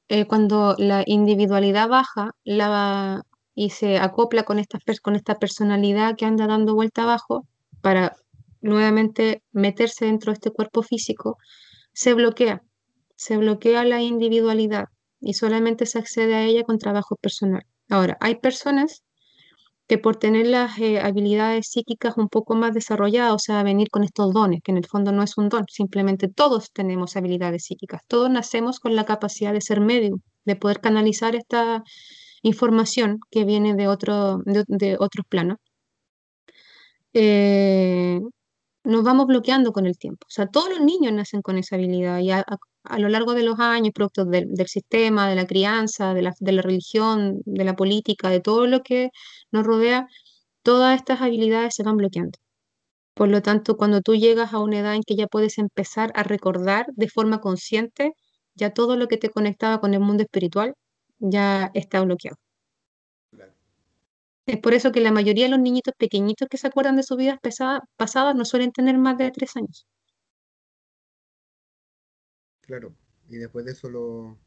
eh, 0.09 0.27
cuando 0.27 0.75
la 0.79 1.03
individualidad 1.07 1.89
baja 1.89 2.31
la, 2.45 3.23
y 3.55 3.71
se 3.71 3.99
acopla 3.99 4.45
con 4.45 4.59
esta, 4.59 4.79
con 5.03 5.17
esta 5.17 5.35
personalidad 5.35 6.17
que 6.17 6.25
anda 6.25 6.47
dando 6.47 6.75
vuelta 6.75 7.03
abajo 7.03 7.47
para 7.83 8.17
nuevamente 8.61 9.43
meterse 9.53 10.07
dentro 10.07 10.33
de 10.33 10.35
este 10.35 10.51
cuerpo 10.51 10.83
físico, 10.83 11.37
se 11.99 12.15
bloquea, 12.15 12.63
se 13.17 13.37
bloquea 13.39 13.85
la 13.85 14.01
individualidad 14.01 14.85
y 15.21 15.35
solamente 15.35 15.85
se 15.85 15.99
accede 15.99 16.37
a 16.37 16.45
ella 16.45 16.63
con 16.63 16.79
trabajo 16.79 17.17
personal. 17.17 17.65
Ahora, 17.89 18.17
hay 18.21 18.37
personas 18.37 19.03
que 19.89 19.99
por 19.99 20.17
tener 20.17 20.47
las 20.47 20.79
eh, 20.79 21.01
habilidades 21.01 21.67
psíquicas 21.71 22.17
un 22.17 22.29
poco 22.29 22.55
más 22.55 22.73
desarrolladas, 22.73 23.33
o 23.33 23.39
sea, 23.41 23.65
venir 23.65 23.89
con 23.91 24.05
estos 24.05 24.33
dones, 24.33 24.61
que 24.63 24.71
en 24.71 24.79
el 24.79 24.87
fondo 24.87 25.11
no 25.11 25.25
es 25.25 25.37
un 25.39 25.49
don, 25.49 25.65
simplemente 25.69 26.29
todos 26.29 26.71
tenemos 26.73 27.17
habilidades 27.17 27.65
psíquicas, 27.65 28.03
todos 28.07 28.31
nacemos 28.31 28.79
con 28.79 28.95
la 28.95 29.05
capacidad 29.05 29.53
de 29.53 29.61
ser 29.61 29.81
medio, 29.81 30.21
de 30.45 30.55
poder 30.55 30.81
canalizar 30.81 31.35
esta 31.35 31.83
información 32.43 33.19
que 33.31 33.45
viene 33.45 33.75
de, 33.75 33.89
otro, 33.89 34.39
de, 34.45 34.97
otros 35.01 35.27
planos. 35.29 35.59
Eh, 37.13 38.21
nos 38.89 39.05
vamos 39.05 39.27
bloqueando 39.27 39.73
con 39.73 39.87
el 39.87 39.99
tiempo. 39.99 40.27
O 40.29 40.31
sea, 40.31 40.47
todos 40.47 40.71
los 40.71 40.81
niños 40.81 41.13
nacen 41.13 41.43
con 41.43 41.59
esa 41.59 41.77
habilidad 41.77 42.21
y 42.21 42.31
a, 42.31 42.45
lo 42.99 43.09
largo 43.11 43.35
de 43.35 43.43
los 43.43 43.61
años, 43.61 43.93
producto 43.95 44.25
del, 44.25 44.49
sistema, 44.67 45.29
de 45.29 45.37
la 45.37 45.47
crianza, 45.47 46.15
de 46.15 46.23
la, 46.23 46.35
de 46.41 46.53
la, 46.53 46.63
religión, 46.63 47.41
de 47.45 47.65
la 47.65 47.77
política, 47.77 48.31
de 48.31 48.41
todo 48.41 48.67
lo 48.67 48.81
que 48.83 49.11
nos 49.53 49.67
rodea, 49.67 50.07
todas 50.63 50.97
estas 50.97 51.21
habilidades 51.23 51.75
se 51.75 51.83
van 51.83 51.97
bloqueando. 51.99 52.39
Por 53.15 53.29
lo 53.29 53.43
tanto, 53.43 53.77
cuando 53.77 54.01
tú 54.03 54.15
llegas 54.17 54.55
a 54.55 54.61
una 54.61 54.81
edad 54.81 54.95
en 54.95 55.03
que 55.03 55.17
ya 55.17 55.27
puedes 55.27 55.59
empezar 55.59 56.13
a 56.15 56.23
recordar 56.23 56.87
de 56.97 57.09
forma 57.09 57.41
consciente, 57.41 58.13
ya 58.55 58.71
todo 58.73 58.97
lo 58.97 59.09
que 59.09 59.19
te 59.19 59.31
conectaba 59.31 59.81
con 59.81 59.95
el 59.95 60.01
mundo 60.01 60.23
espiritual 60.25 60.75
ya 61.19 61.71
está 61.75 62.01
bloqueado. 62.03 62.37
Es 64.49 64.59
por 64.61 64.73
eso 64.73 64.93
que 64.93 65.01
la 65.01 65.13
mayoría 65.13 65.45
de 65.45 65.51
los 65.51 65.61
niñitos 65.61 65.93
pequeñitos 65.99 66.49
que 66.49 66.57
se 66.57 66.67
acuerdan 66.67 66.97
de 66.97 67.03
sus 67.03 67.19
vidas 67.19 67.39
pasadas 67.97 68.35
no 68.35 68.47
suelen 68.47 68.73
tener 68.73 68.97
más 68.97 69.19
de 69.19 69.31
tres 69.31 69.55
años. 69.57 69.87
Claro, 72.63 72.95
y 73.29 73.37
después 73.37 73.67
de 73.67 73.73
eso 73.73 73.91
lo... 73.91 74.39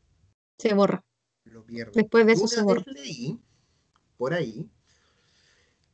Se 0.58 0.74
borra. 0.74 1.06
Lo 1.44 1.64
pierde. 1.64 1.92
Después 1.94 2.26
de 2.26 2.34
eso 2.34 2.48
se 2.48 2.64
borra. 2.64 2.84
Leí, 2.88 3.40
por 4.18 4.34
ahí, 4.34 4.68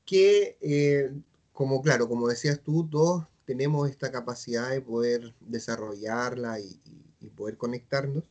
que, 0.05 0.57
eh, 0.61 1.11
como 1.51 1.81
claro, 1.81 2.07
como 2.07 2.29
decías 2.29 2.61
tú, 2.61 2.87
todos 2.87 3.25
tenemos 3.43 3.89
esta 3.89 4.09
capacidad 4.09 4.69
de 4.69 4.79
poder 4.79 5.33
desarrollarla 5.41 6.61
y, 6.61 6.79
y 7.19 7.27
poder 7.27 7.57
conectarnos, 7.57 8.23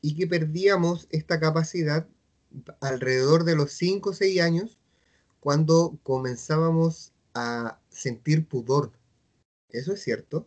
y 0.00 0.16
que 0.16 0.26
perdíamos 0.26 1.06
esta 1.10 1.38
capacidad 1.38 2.06
alrededor 2.80 3.44
de 3.44 3.56
los 3.56 3.72
5 3.72 4.10
o 4.10 4.12
6 4.12 4.40
años 4.40 4.78
cuando 5.40 5.98
comenzábamos 6.02 7.12
a 7.34 7.78
sentir 7.88 8.46
pudor. 8.46 8.92
¿Eso 9.70 9.92
es 9.92 10.02
cierto? 10.02 10.46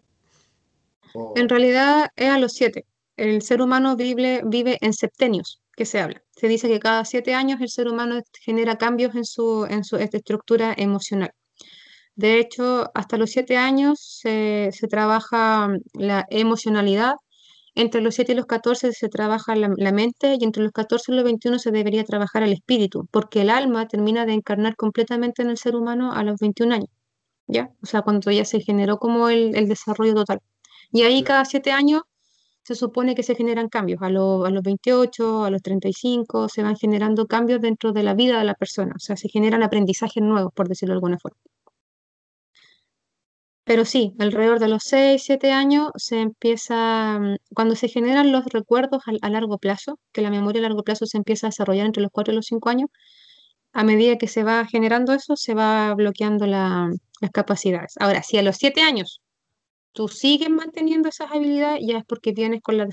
En 1.35 1.49
realidad 1.49 2.09
es 2.15 2.29
a 2.29 2.39
los 2.39 2.53
7. 2.53 2.85
El 3.15 3.41
ser 3.41 3.61
humano 3.61 3.95
vive, 3.95 4.77
en 4.81 4.93
septenios, 4.93 5.61
que 5.75 5.85
se 5.85 5.99
habla. 5.99 6.23
Se 6.35 6.47
dice 6.47 6.67
que 6.67 6.79
cada 6.79 7.05
7 7.05 7.33
años 7.33 7.61
el 7.61 7.69
ser 7.69 7.87
humano 7.87 8.21
genera 8.41 8.77
cambios 8.77 9.15
en 9.15 9.25
su, 9.25 9.65
en 9.69 9.83
su 9.83 9.97
estructura 9.97 10.73
emocional. 10.75 11.31
De 12.15 12.39
hecho, 12.39 12.91
hasta 12.93 13.17
los 13.17 13.31
7 13.31 13.57
años 13.57 14.19
se, 14.21 14.69
se 14.71 14.87
trabaja 14.87 15.69
la 15.93 16.25
emocionalidad, 16.29 17.15
entre 17.75 18.01
los 18.01 18.15
7 18.15 18.33
y 18.33 18.35
los 18.35 18.45
14 18.45 18.93
se 18.93 19.09
trabaja 19.09 19.55
la, 19.55 19.91
mente 19.91 20.37
y 20.39 20.43
entre 20.43 20.63
los 20.63 20.71
14 20.71 21.11
y 21.11 21.15
los 21.15 21.23
21 21.23 21.59
se 21.59 21.71
debería 21.71 22.03
trabajar 22.03 22.43
el 22.43 22.53
espíritu, 22.53 23.07
porque 23.11 23.41
el 23.41 23.49
alma 23.49 23.87
termina 23.87 24.25
de 24.25 24.33
encarnar 24.33 24.75
completamente 24.75 25.41
en 25.41 25.49
el 25.49 25.57
ser 25.57 25.75
humano 25.75 26.13
a 26.13 26.23
los 26.23 26.39
21 26.39 26.75
años, 26.75 26.89
¿ya? 27.47 27.69
O 27.81 27.85
sea, 27.85 28.01
cuando 28.03 28.31
ya 28.31 28.45
se 28.45 28.61
generó 28.61 28.97
como 28.99 29.29
el, 29.29 29.67
desarrollo 29.67 30.13
total. 30.13 30.39
Y 30.91 31.03
ahí 31.03 31.23
cada 31.23 31.45
7 31.45 31.71
años 31.71 32.03
se 32.63 32.75
supone 32.75 33.15
que 33.15 33.23
se 33.23 33.35
generan 33.35 33.69
cambios. 33.69 34.01
A, 34.01 34.07
a 34.07 34.09
los 34.09 34.63
28, 34.63 35.45
a 35.45 35.49
los 35.49 35.61
35, 35.61 36.49
se 36.49 36.63
van 36.63 36.75
generando 36.77 37.27
cambios 37.27 37.61
dentro 37.61 37.91
de 37.93 38.03
la 38.03 38.13
vida 38.13 38.39
de 38.39 38.45
la 38.45 38.55
persona. 38.55 38.93
O 38.95 38.99
sea, 38.99 39.17
se 39.17 39.29
generan 39.29 39.63
aprendizajes 39.63 40.23
nuevos, 40.23 40.53
por 40.53 40.69
decirlo 40.69 40.93
de 40.93 40.97
alguna 40.97 41.19
forma. 41.19 41.37
Pero 43.65 43.85
sí, 43.85 44.13
alrededor 44.19 44.59
de 44.59 44.67
los 44.67 44.83
6, 44.83 45.23
7 45.23 45.51
años 45.51 45.91
se 45.95 46.19
empieza, 46.19 47.17
mm, 47.19 47.35
cuando 47.55 47.75
se 47.75 47.87
generan 47.87 48.31
los 48.31 48.45
recuerdos 48.45 49.03
a, 49.21 49.29
largo 49.29 49.57
plazo, 49.57 49.99
que 50.11 50.21
la 50.21 50.29
memoria 50.29 50.59
a 50.59 50.63
largo 50.63 50.83
plazo 50.83 51.05
se 51.05 51.17
empieza 51.17 51.47
a 51.47 51.49
desarrollar 51.51 51.85
entre 51.85 52.03
los 52.03 52.11
4 52.11 52.33
y 52.33 52.35
los 52.35 52.45
5 52.47 52.69
años, 52.69 52.89
a 53.73 53.83
medida 53.83 54.17
que 54.17 54.27
se 54.27 54.43
va 54.43 54.65
generando 54.67 55.13
eso, 55.13 55.35
se 55.37 55.53
va 55.55 55.93
bloqueando 55.95 56.45
las 56.47 56.91
capacidades. 57.33 57.93
Ahora, 57.99 58.23
si 58.23 58.37
a 58.37 58.43
los 58.43 58.57
7 58.57 58.81
años 58.81 59.21
tú 59.93 60.07
sigues 60.09 60.49
manteniendo 60.49 61.09
esas 61.09 61.31
habilidades, 61.31 61.81
ya 61.87 61.99
es 61.99 62.05
porque 62.05 62.33
vienes 62.33 62.61
con, 62.61 62.77
la 62.77 62.87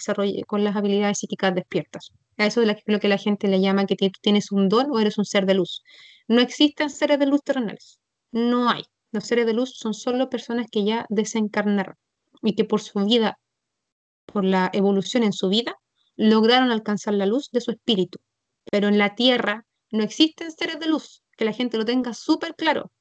con 0.47 0.65
las 0.65 0.77
habilidades 0.77 1.19
psíquicas 1.19 1.55
despiertas. 1.55 2.13
A 2.39 2.47
eso 2.47 2.63
es 2.63 2.77
lo 2.87 3.01
que 3.01 3.09
la 3.09 3.19
gente 3.19 3.49
le 3.49 3.61
llama 3.61 3.87
que 3.87 3.97
tienes 4.23 4.53
un 4.53 4.69
don 4.69 4.87
o 4.91 5.01
eres 5.01 5.19
un 5.19 5.25
ser 5.25 5.47
de 5.47 5.55
luz. 5.55 5.83
No 6.29 6.41
existen 6.41 6.91
seres 6.91 7.19
de 7.19 7.27
luz 7.27 7.43
terrenales. 7.43 8.01
No 8.33 8.71
hay. 8.71 8.85
Los 9.13 9.25
seres 9.25 9.47
de 9.47 9.55
luz 9.55 9.75
son 9.77 9.95
solo 9.95 10.31
personas 10.31 10.67
que 10.71 10.85
ya 10.85 11.07
desencarnaron 11.09 11.97
y 12.43 12.55
que 12.55 12.65
por 12.65 12.81
su 12.81 13.05
vida, 13.05 13.39
por 14.27 14.45
la 14.45 14.71
evolución 14.73 15.23
en 15.25 15.33
su 15.33 15.49
vida, 15.49 15.77
lograron 16.17 16.71
alcanzar 16.71 17.15
la 17.15 17.27
luz 17.27 17.51
de 17.51 17.61
su 17.61 17.71
espíritu. 17.71 18.19
Pero 18.71 18.89
en 18.89 18.99
la 18.99 19.15
Tierra 19.15 19.65
no 19.91 20.03
existen 20.03 20.53
seres 20.53 20.79
de 20.79 20.87
luz, 20.87 21.23
que 21.37 21.45
la 21.45 21.53
gente 21.53 21.77
lo 21.77 21.85
tenga 21.85 22.15
súper 22.15 22.55
claro. 22.55 22.93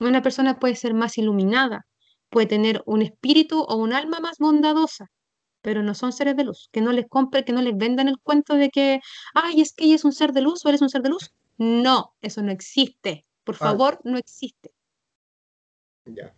Una 0.00 0.22
persona 0.22 0.58
puede 0.58 0.76
ser 0.76 0.94
más 0.94 1.18
iluminada, 1.18 1.86
puede 2.30 2.46
tener 2.46 2.82
un 2.86 3.02
espíritu 3.02 3.60
o 3.60 3.76
un 3.76 3.92
alma 3.92 4.20
más 4.20 4.38
bondadosa, 4.38 5.10
pero 5.60 5.82
no 5.82 5.94
son 5.94 6.12
seres 6.12 6.36
de 6.36 6.44
luz. 6.44 6.68
Que 6.72 6.80
no 6.80 6.92
les 6.92 7.06
compre, 7.08 7.44
que 7.44 7.52
no 7.52 7.62
les 7.62 7.76
vendan 7.76 8.08
el 8.08 8.18
cuento 8.22 8.54
de 8.54 8.70
que, 8.70 9.00
ay, 9.34 9.60
es 9.60 9.72
que 9.74 9.84
ella 9.84 9.96
es 9.96 10.04
un 10.04 10.12
ser 10.12 10.32
de 10.32 10.40
luz 10.40 10.64
o 10.64 10.68
eres 10.68 10.82
un 10.82 10.88
ser 10.88 11.02
de 11.02 11.10
luz. 11.10 11.32
No, 11.56 12.14
eso 12.22 12.42
no 12.42 12.52
existe. 12.52 13.26
Por 13.44 13.56
favor, 13.56 14.00
no 14.04 14.18
existe. 14.18 14.70
Ya. 16.14 16.34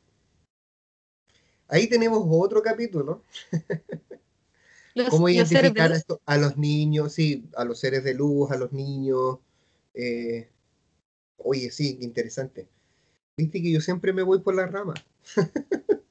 Ahí 1.68 1.88
tenemos 1.88 2.24
otro 2.28 2.62
capítulo. 2.62 3.22
¿Cómo 5.08 5.28
identificar 5.28 5.92
esto 5.92 6.20
a 6.26 6.36
los 6.36 6.56
niños? 6.56 7.12
Sí, 7.12 7.48
a 7.56 7.64
los 7.64 7.78
seres 7.78 8.02
de 8.02 8.14
luz, 8.14 8.50
a 8.50 8.56
los 8.56 8.72
niños. 8.72 9.38
Eh, 9.94 10.50
oye, 11.36 11.70
sí, 11.70 11.98
interesante. 12.00 12.68
Viste 13.36 13.62
que 13.62 13.70
yo 13.70 13.80
siempre 13.80 14.12
me 14.12 14.22
voy 14.22 14.40
por 14.40 14.54
la 14.54 14.66
rama. 14.66 14.94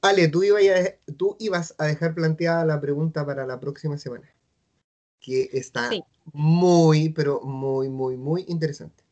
Ale, 0.00 0.28
tú, 0.28 0.42
ibas 0.42 0.62
a, 0.62 1.12
tú 1.16 1.36
ibas 1.38 1.74
a 1.78 1.86
dejar 1.86 2.14
planteada 2.14 2.64
la 2.64 2.80
pregunta 2.80 3.24
para 3.26 3.46
la 3.46 3.58
próxima 3.58 3.98
semana, 3.98 4.32
que 5.20 5.48
está 5.52 5.90
muy, 6.32 7.08
pero 7.08 7.40
muy, 7.40 7.88
muy, 7.88 8.16
muy 8.16 8.44
interesante. 8.48 9.07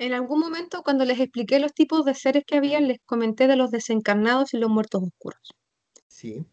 En 0.00 0.14
algún 0.14 0.40
momento, 0.40 0.82
cuando 0.82 1.04
les 1.04 1.20
expliqué 1.20 1.60
los 1.60 1.74
tipos 1.74 2.06
de 2.06 2.14
seres 2.14 2.44
que 2.46 2.56
había, 2.56 2.80
les 2.80 3.00
comenté 3.04 3.46
de 3.46 3.56
los 3.56 3.70
desencarnados 3.70 4.54
y 4.54 4.56
los 4.56 4.70
muertos 4.70 5.02
oscuros. 5.02 5.54
Sí. 6.08 6.46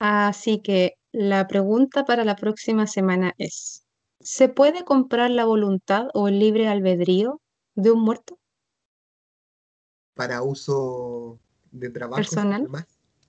Así 0.00 0.60
que 0.60 0.94
la 1.12 1.46
pregunta 1.46 2.04
para 2.04 2.24
la 2.24 2.34
próxima 2.34 2.88
semana 2.88 3.34
es, 3.38 3.84
¿se 4.18 4.48
puede 4.48 4.84
comprar 4.84 5.30
la 5.30 5.44
voluntad 5.44 6.08
o 6.12 6.26
el 6.26 6.40
libre 6.40 6.66
albedrío 6.66 7.40
de 7.76 7.92
un 7.92 8.02
muerto? 8.02 8.36
Para 10.14 10.42
uso 10.42 11.38
de 11.70 11.90
trabajo. 11.90 12.16
Personal. 12.16 12.66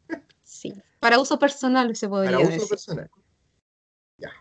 sí, 0.44 0.74
para 1.00 1.20
uso 1.20 1.38
personal 1.38 1.96
se 1.96 2.10
podría 2.10 2.40
Para 2.40 2.56
uso 2.56 2.68
personal. 2.68 3.12
Ya. 4.18 4.32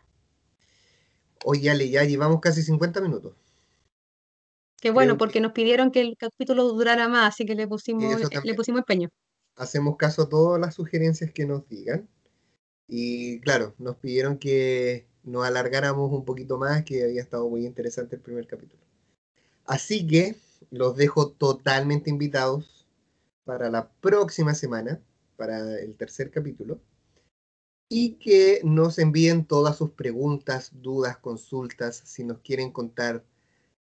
Oye, 1.44 1.68
Ale, 1.68 1.90
ya 1.90 2.04
llevamos 2.04 2.40
casi 2.40 2.62
50 2.62 3.02
minutos. 3.02 3.36
Qué 4.80 4.90
bueno, 4.90 5.18
porque 5.18 5.40
nos 5.40 5.52
pidieron 5.52 5.90
que 5.90 6.00
el 6.00 6.16
capítulo 6.16 6.64
durara 6.68 7.08
más, 7.08 7.34
así 7.34 7.44
que 7.44 7.54
le 7.54 7.66
pusimos, 7.66 8.04
le 8.44 8.54
pusimos 8.54 8.80
empeño. 8.80 9.08
Hacemos 9.56 9.96
caso 9.96 10.22
a 10.22 10.28
todas 10.28 10.60
las 10.60 10.74
sugerencias 10.74 11.32
que 11.32 11.46
nos 11.46 11.68
digan. 11.68 12.08
Y 12.86 13.40
claro, 13.40 13.74
nos 13.78 13.96
pidieron 13.96 14.38
que 14.38 15.06
nos 15.24 15.44
alargáramos 15.44 16.12
un 16.12 16.24
poquito 16.24 16.58
más, 16.58 16.84
que 16.84 17.02
había 17.02 17.20
estado 17.20 17.48
muy 17.48 17.66
interesante 17.66 18.16
el 18.16 18.22
primer 18.22 18.46
capítulo. 18.46 18.82
Así 19.64 20.06
que 20.06 20.36
los 20.70 20.96
dejo 20.96 21.30
totalmente 21.32 22.08
invitados 22.08 22.86
para 23.44 23.70
la 23.70 23.90
próxima 23.90 24.54
semana, 24.54 25.00
para 25.36 25.78
el 25.80 25.96
tercer 25.96 26.30
capítulo, 26.30 26.80
y 27.88 28.14
que 28.14 28.60
nos 28.64 28.98
envíen 28.98 29.44
todas 29.44 29.76
sus 29.76 29.90
preguntas, 29.90 30.70
dudas, 30.72 31.18
consultas, 31.18 31.96
si 32.04 32.24
nos 32.24 32.38
quieren 32.38 32.70
contar 32.70 33.24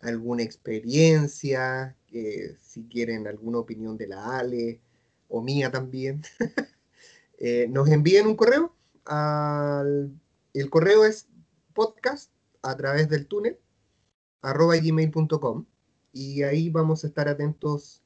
alguna 0.02 0.44
experiencia, 0.44 1.96
si 2.10 2.84
quieren 2.90 3.28
alguna 3.28 3.60
opinión 3.60 3.98
de 3.98 4.08
la 4.08 4.38
Ale 4.40 4.80
o 5.28 5.42
mía 5.42 5.72
también, 5.72 6.22
eh, 7.38 7.68
nos 7.70 7.90
envíen 7.90 8.28
un 8.28 8.36
correo. 8.36 8.74
el 10.54 10.70
correo 10.70 11.06
es 11.06 11.28
podcast 11.74 12.32
a 12.62 12.76
través 12.76 13.10
del 13.10 13.28
túnel 13.28 13.60
arroba 14.42 14.78
gmail.com 14.78 15.66
y 16.14 16.44
ahí 16.44 16.70
vamos 16.70 17.04
a 17.04 17.08
estar 17.08 17.28
atentos 17.28 18.02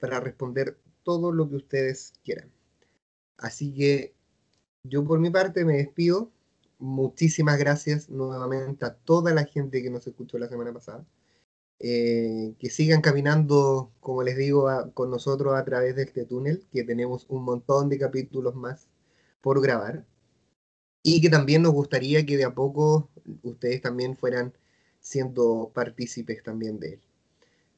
para 0.00 0.18
responder 0.18 0.78
todo 1.02 1.30
lo 1.30 1.48
que 1.48 1.56
ustedes 1.56 2.14
quieran. 2.24 2.50
Así 3.36 3.72
que 3.72 4.14
yo 4.82 5.04
por 5.04 5.18
mi 5.20 5.30
parte 5.30 5.64
me 5.64 5.76
despido. 5.76 6.30
Muchísimas 6.78 7.58
gracias 7.58 8.10
nuevamente 8.10 8.84
a 8.84 8.94
toda 8.94 9.32
la 9.32 9.44
gente 9.44 9.82
que 9.82 9.90
nos 9.90 10.06
escuchó 10.06 10.38
la 10.38 10.48
semana 10.48 10.72
pasada. 10.72 11.06
Eh, 11.86 12.54
que 12.58 12.70
sigan 12.70 13.02
caminando, 13.02 13.92
como 14.00 14.22
les 14.22 14.38
digo, 14.38 14.70
con 14.94 15.10
nosotros 15.10 15.54
a 15.54 15.66
través 15.66 15.94
de 15.96 16.04
este 16.04 16.24
túnel, 16.24 16.64
que 16.72 16.82
tenemos 16.82 17.26
un 17.28 17.44
montón 17.44 17.90
de 17.90 17.98
capítulos 17.98 18.54
más 18.54 18.88
por 19.42 19.60
grabar. 19.60 20.06
Y 21.02 21.20
que 21.20 21.28
también 21.28 21.60
nos 21.60 21.74
gustaría 21.74 22.24
que 22.24 22.38
de 22.38 22.44
a 22.44 22.54
poco 22.54 23.10
ustedes 23.42 23.82
también 23.82 24.16
fueran 24.16 24.54
siendo 25.00 25.72
partícipes 25.74 26.42
también 26.42 26.80
de 26.80 26.94
él. 26.94 27.00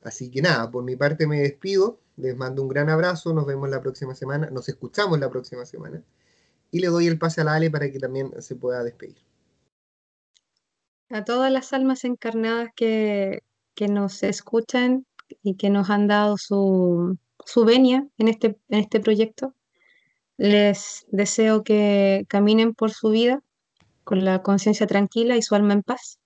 Así 0.04 0.30
que 0.30 0.40
nada, 0.40 0.70
por 0.70 0.84
mi 0.84 0.94
parte 0.94 1.26
me 1.26 1.40
despido, 1.40 1.98
les 2.16 2.36
mando 2.36 2.62
un 2.62 2.68
gran 2.68 2.88
abrazo, 2.88 3.34
nos 3.34 3.44
vemos 3.44 3.68
la 3.68 3.80
próxima 3.80 4.14
semana, 4.14 4.50
nos 4.50 4.68
escuchamos 4.68 5.18
la 5.18 5.30
próxima 5.30 5.66
semana 5.66 6.04
y 6.70 6.78
le 6.78 6.86
doy 6.86 7.08
el 7.08 7.18
pase 7.18 7.40
a 7.40 7.44
la 7.44 7.54
Ale 7.54 7.72
para 7.72 7.90
que 7.90 7.98
también 7.98 8.30
se 8.40 8.54
pueda 8.54 8.84
despedir. 8.84 9.18
A 11.10 11.24
todas 11.24 11.50
las 11.50 11.72
almas 11.72 12.04
encarnadas 12.04 12.68
que, 12.76 13.42
que 13.76 13.86
nos 13.86 14.24
escuchan 14.24 15.06
y 15.42 15.54
que 15.54 15.70
nos 15.70 15.90
han 15.90 16.08
dado 16.08 16.36
su, 16.38 17.16
su 17.44 17.64
venia 17.64 18.08
en 18.18 18.28
este, 18.28 18.58
en 18.68 18.80
este 18.80 18.98
proyecto. 18.98 19.54
Les 20.38 21.06
deseo 21.10 21.62
que 21.62 22.24
caminen 22.28 22.74
por 22.74 22.90
su 22.90 23.10
vida 23.10 23.40
con 24.04 24.24
la 24.24 24.42
conciencia 24.42 24.86
tranquila 24.86 25.36
y 25.36 25.42
su 25.42 25.54
alma 25.54 25.74
en 25.74 25.82
paz, 25.82 26.18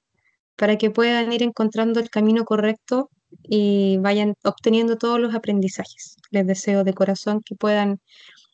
para 0.56 0.78
que 0.78 0.90
puedan 0.90 1.32
ir 1.32 1.42
encontrando 1.42 2.00
el 2.00 2.10
camino 2.10 2.44
correcto 2.44 3.10
y 3.42 3.98
vayan 3.98 4.34
obteniendo 4.44 4.96
todos 4.96 5.20
los 5.20 5.34
aprendizajes. 5.34 6.16
Les 6.30 6.46
deseo 6.46 6.84
de 6.84 6.94
corazón 6.94 7.40
que 7.44 7.54
puedan 7.54 8.00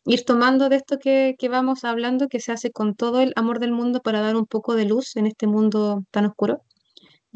ir 0.05 0.25
tomando 0.25 0.69
de 0.69 0.77
esto 0.77 0.99
que, 0.99 1.35
que, 1.39 1.49
vamos 1.49 1.85
hablando, 1.85 2.29
que 2.29 2.41
se 2.41 2.53
hace 2.53 2.71
con 2.71 2.95
todo 2.95 3.21
el 3.21 3.33
amor 3.37 3.59
del 3.59 3.73
mundo 3.73 4.01
para 4.01 4.21
dar 4.21 4.37
un 4.37 4.47
poco 4.47 4.75
de 4.77 4.85
luz 4.85 5.17
en 5.17 5.27
este 5.27 5.47
mundo 5.47 6.05
tan 6.13 6.27
oscuro 6.27 6.63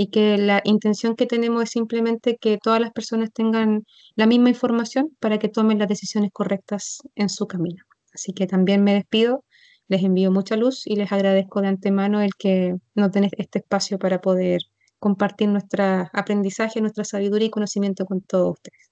y 0.01 0.07
que 0.07 0.39
la 0.39 0.63
intención 0.65 1.15
que 1.15 1.27
tenemos 1.27 1.63
es 1.63 1.71
simplemente 1.73 2.39
que 2.41 2.57
todas 2.57 2.81
las 2.81 2.91
personas 2.91 3.31
tengan 3.35 3.85
la 4.15 4.25
misma 4.25 4.49
información 4.49 5.15
para 5.21 5.39
que 5.39 5.51
tomen 5.51 5.79
las 5.79 5.89
decisiones 5.89 6.31
correctas 6.33 7.01
en 7.17 7.29
su 7.29 7.47
camino. 7.47 7.85
Así 8.15 8.33
que 8.33 8.47
también 8.47 8.83
me 8.83 8.95
despido, 8.95 9.45
les 9.89 10.03
envío 10.03 10.31
mucha 10.31 10.57
luz 10.57 10.87
y 10.87 10.97
les 10.97 11.13
agradezco 11.13 11.61
de 11.61 11.69
antemano 11.69 12.23
el 12.23 12.31
que 12.39 12.77
no 12.95 13.11
tenés 13.11 13.33
este 13.37 13.59
espacio 13.59 13.99
para 13.99 14.23
poder 14.23 14.63
compartir 14.99 15.51
nuestro 15.51 15.85
aprendizaje, 16.15 16.81
nuestra 16.81 17.05
sabiduría 17.05 17.49
y 17.49 17.51
conocimiento 17.51 18.07
con 18.07 18.23
todos 18.23 18.53
ustedes. 18.53 18.91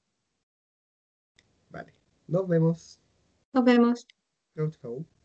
Vale, 1.71 1.95
nos 2.27 2.47
vemos. 2.47 3.01
Nos 3.55 3.65
vemos. 3.65 4.07
Chau, 4.55 4.71
chau. 4.73 5.18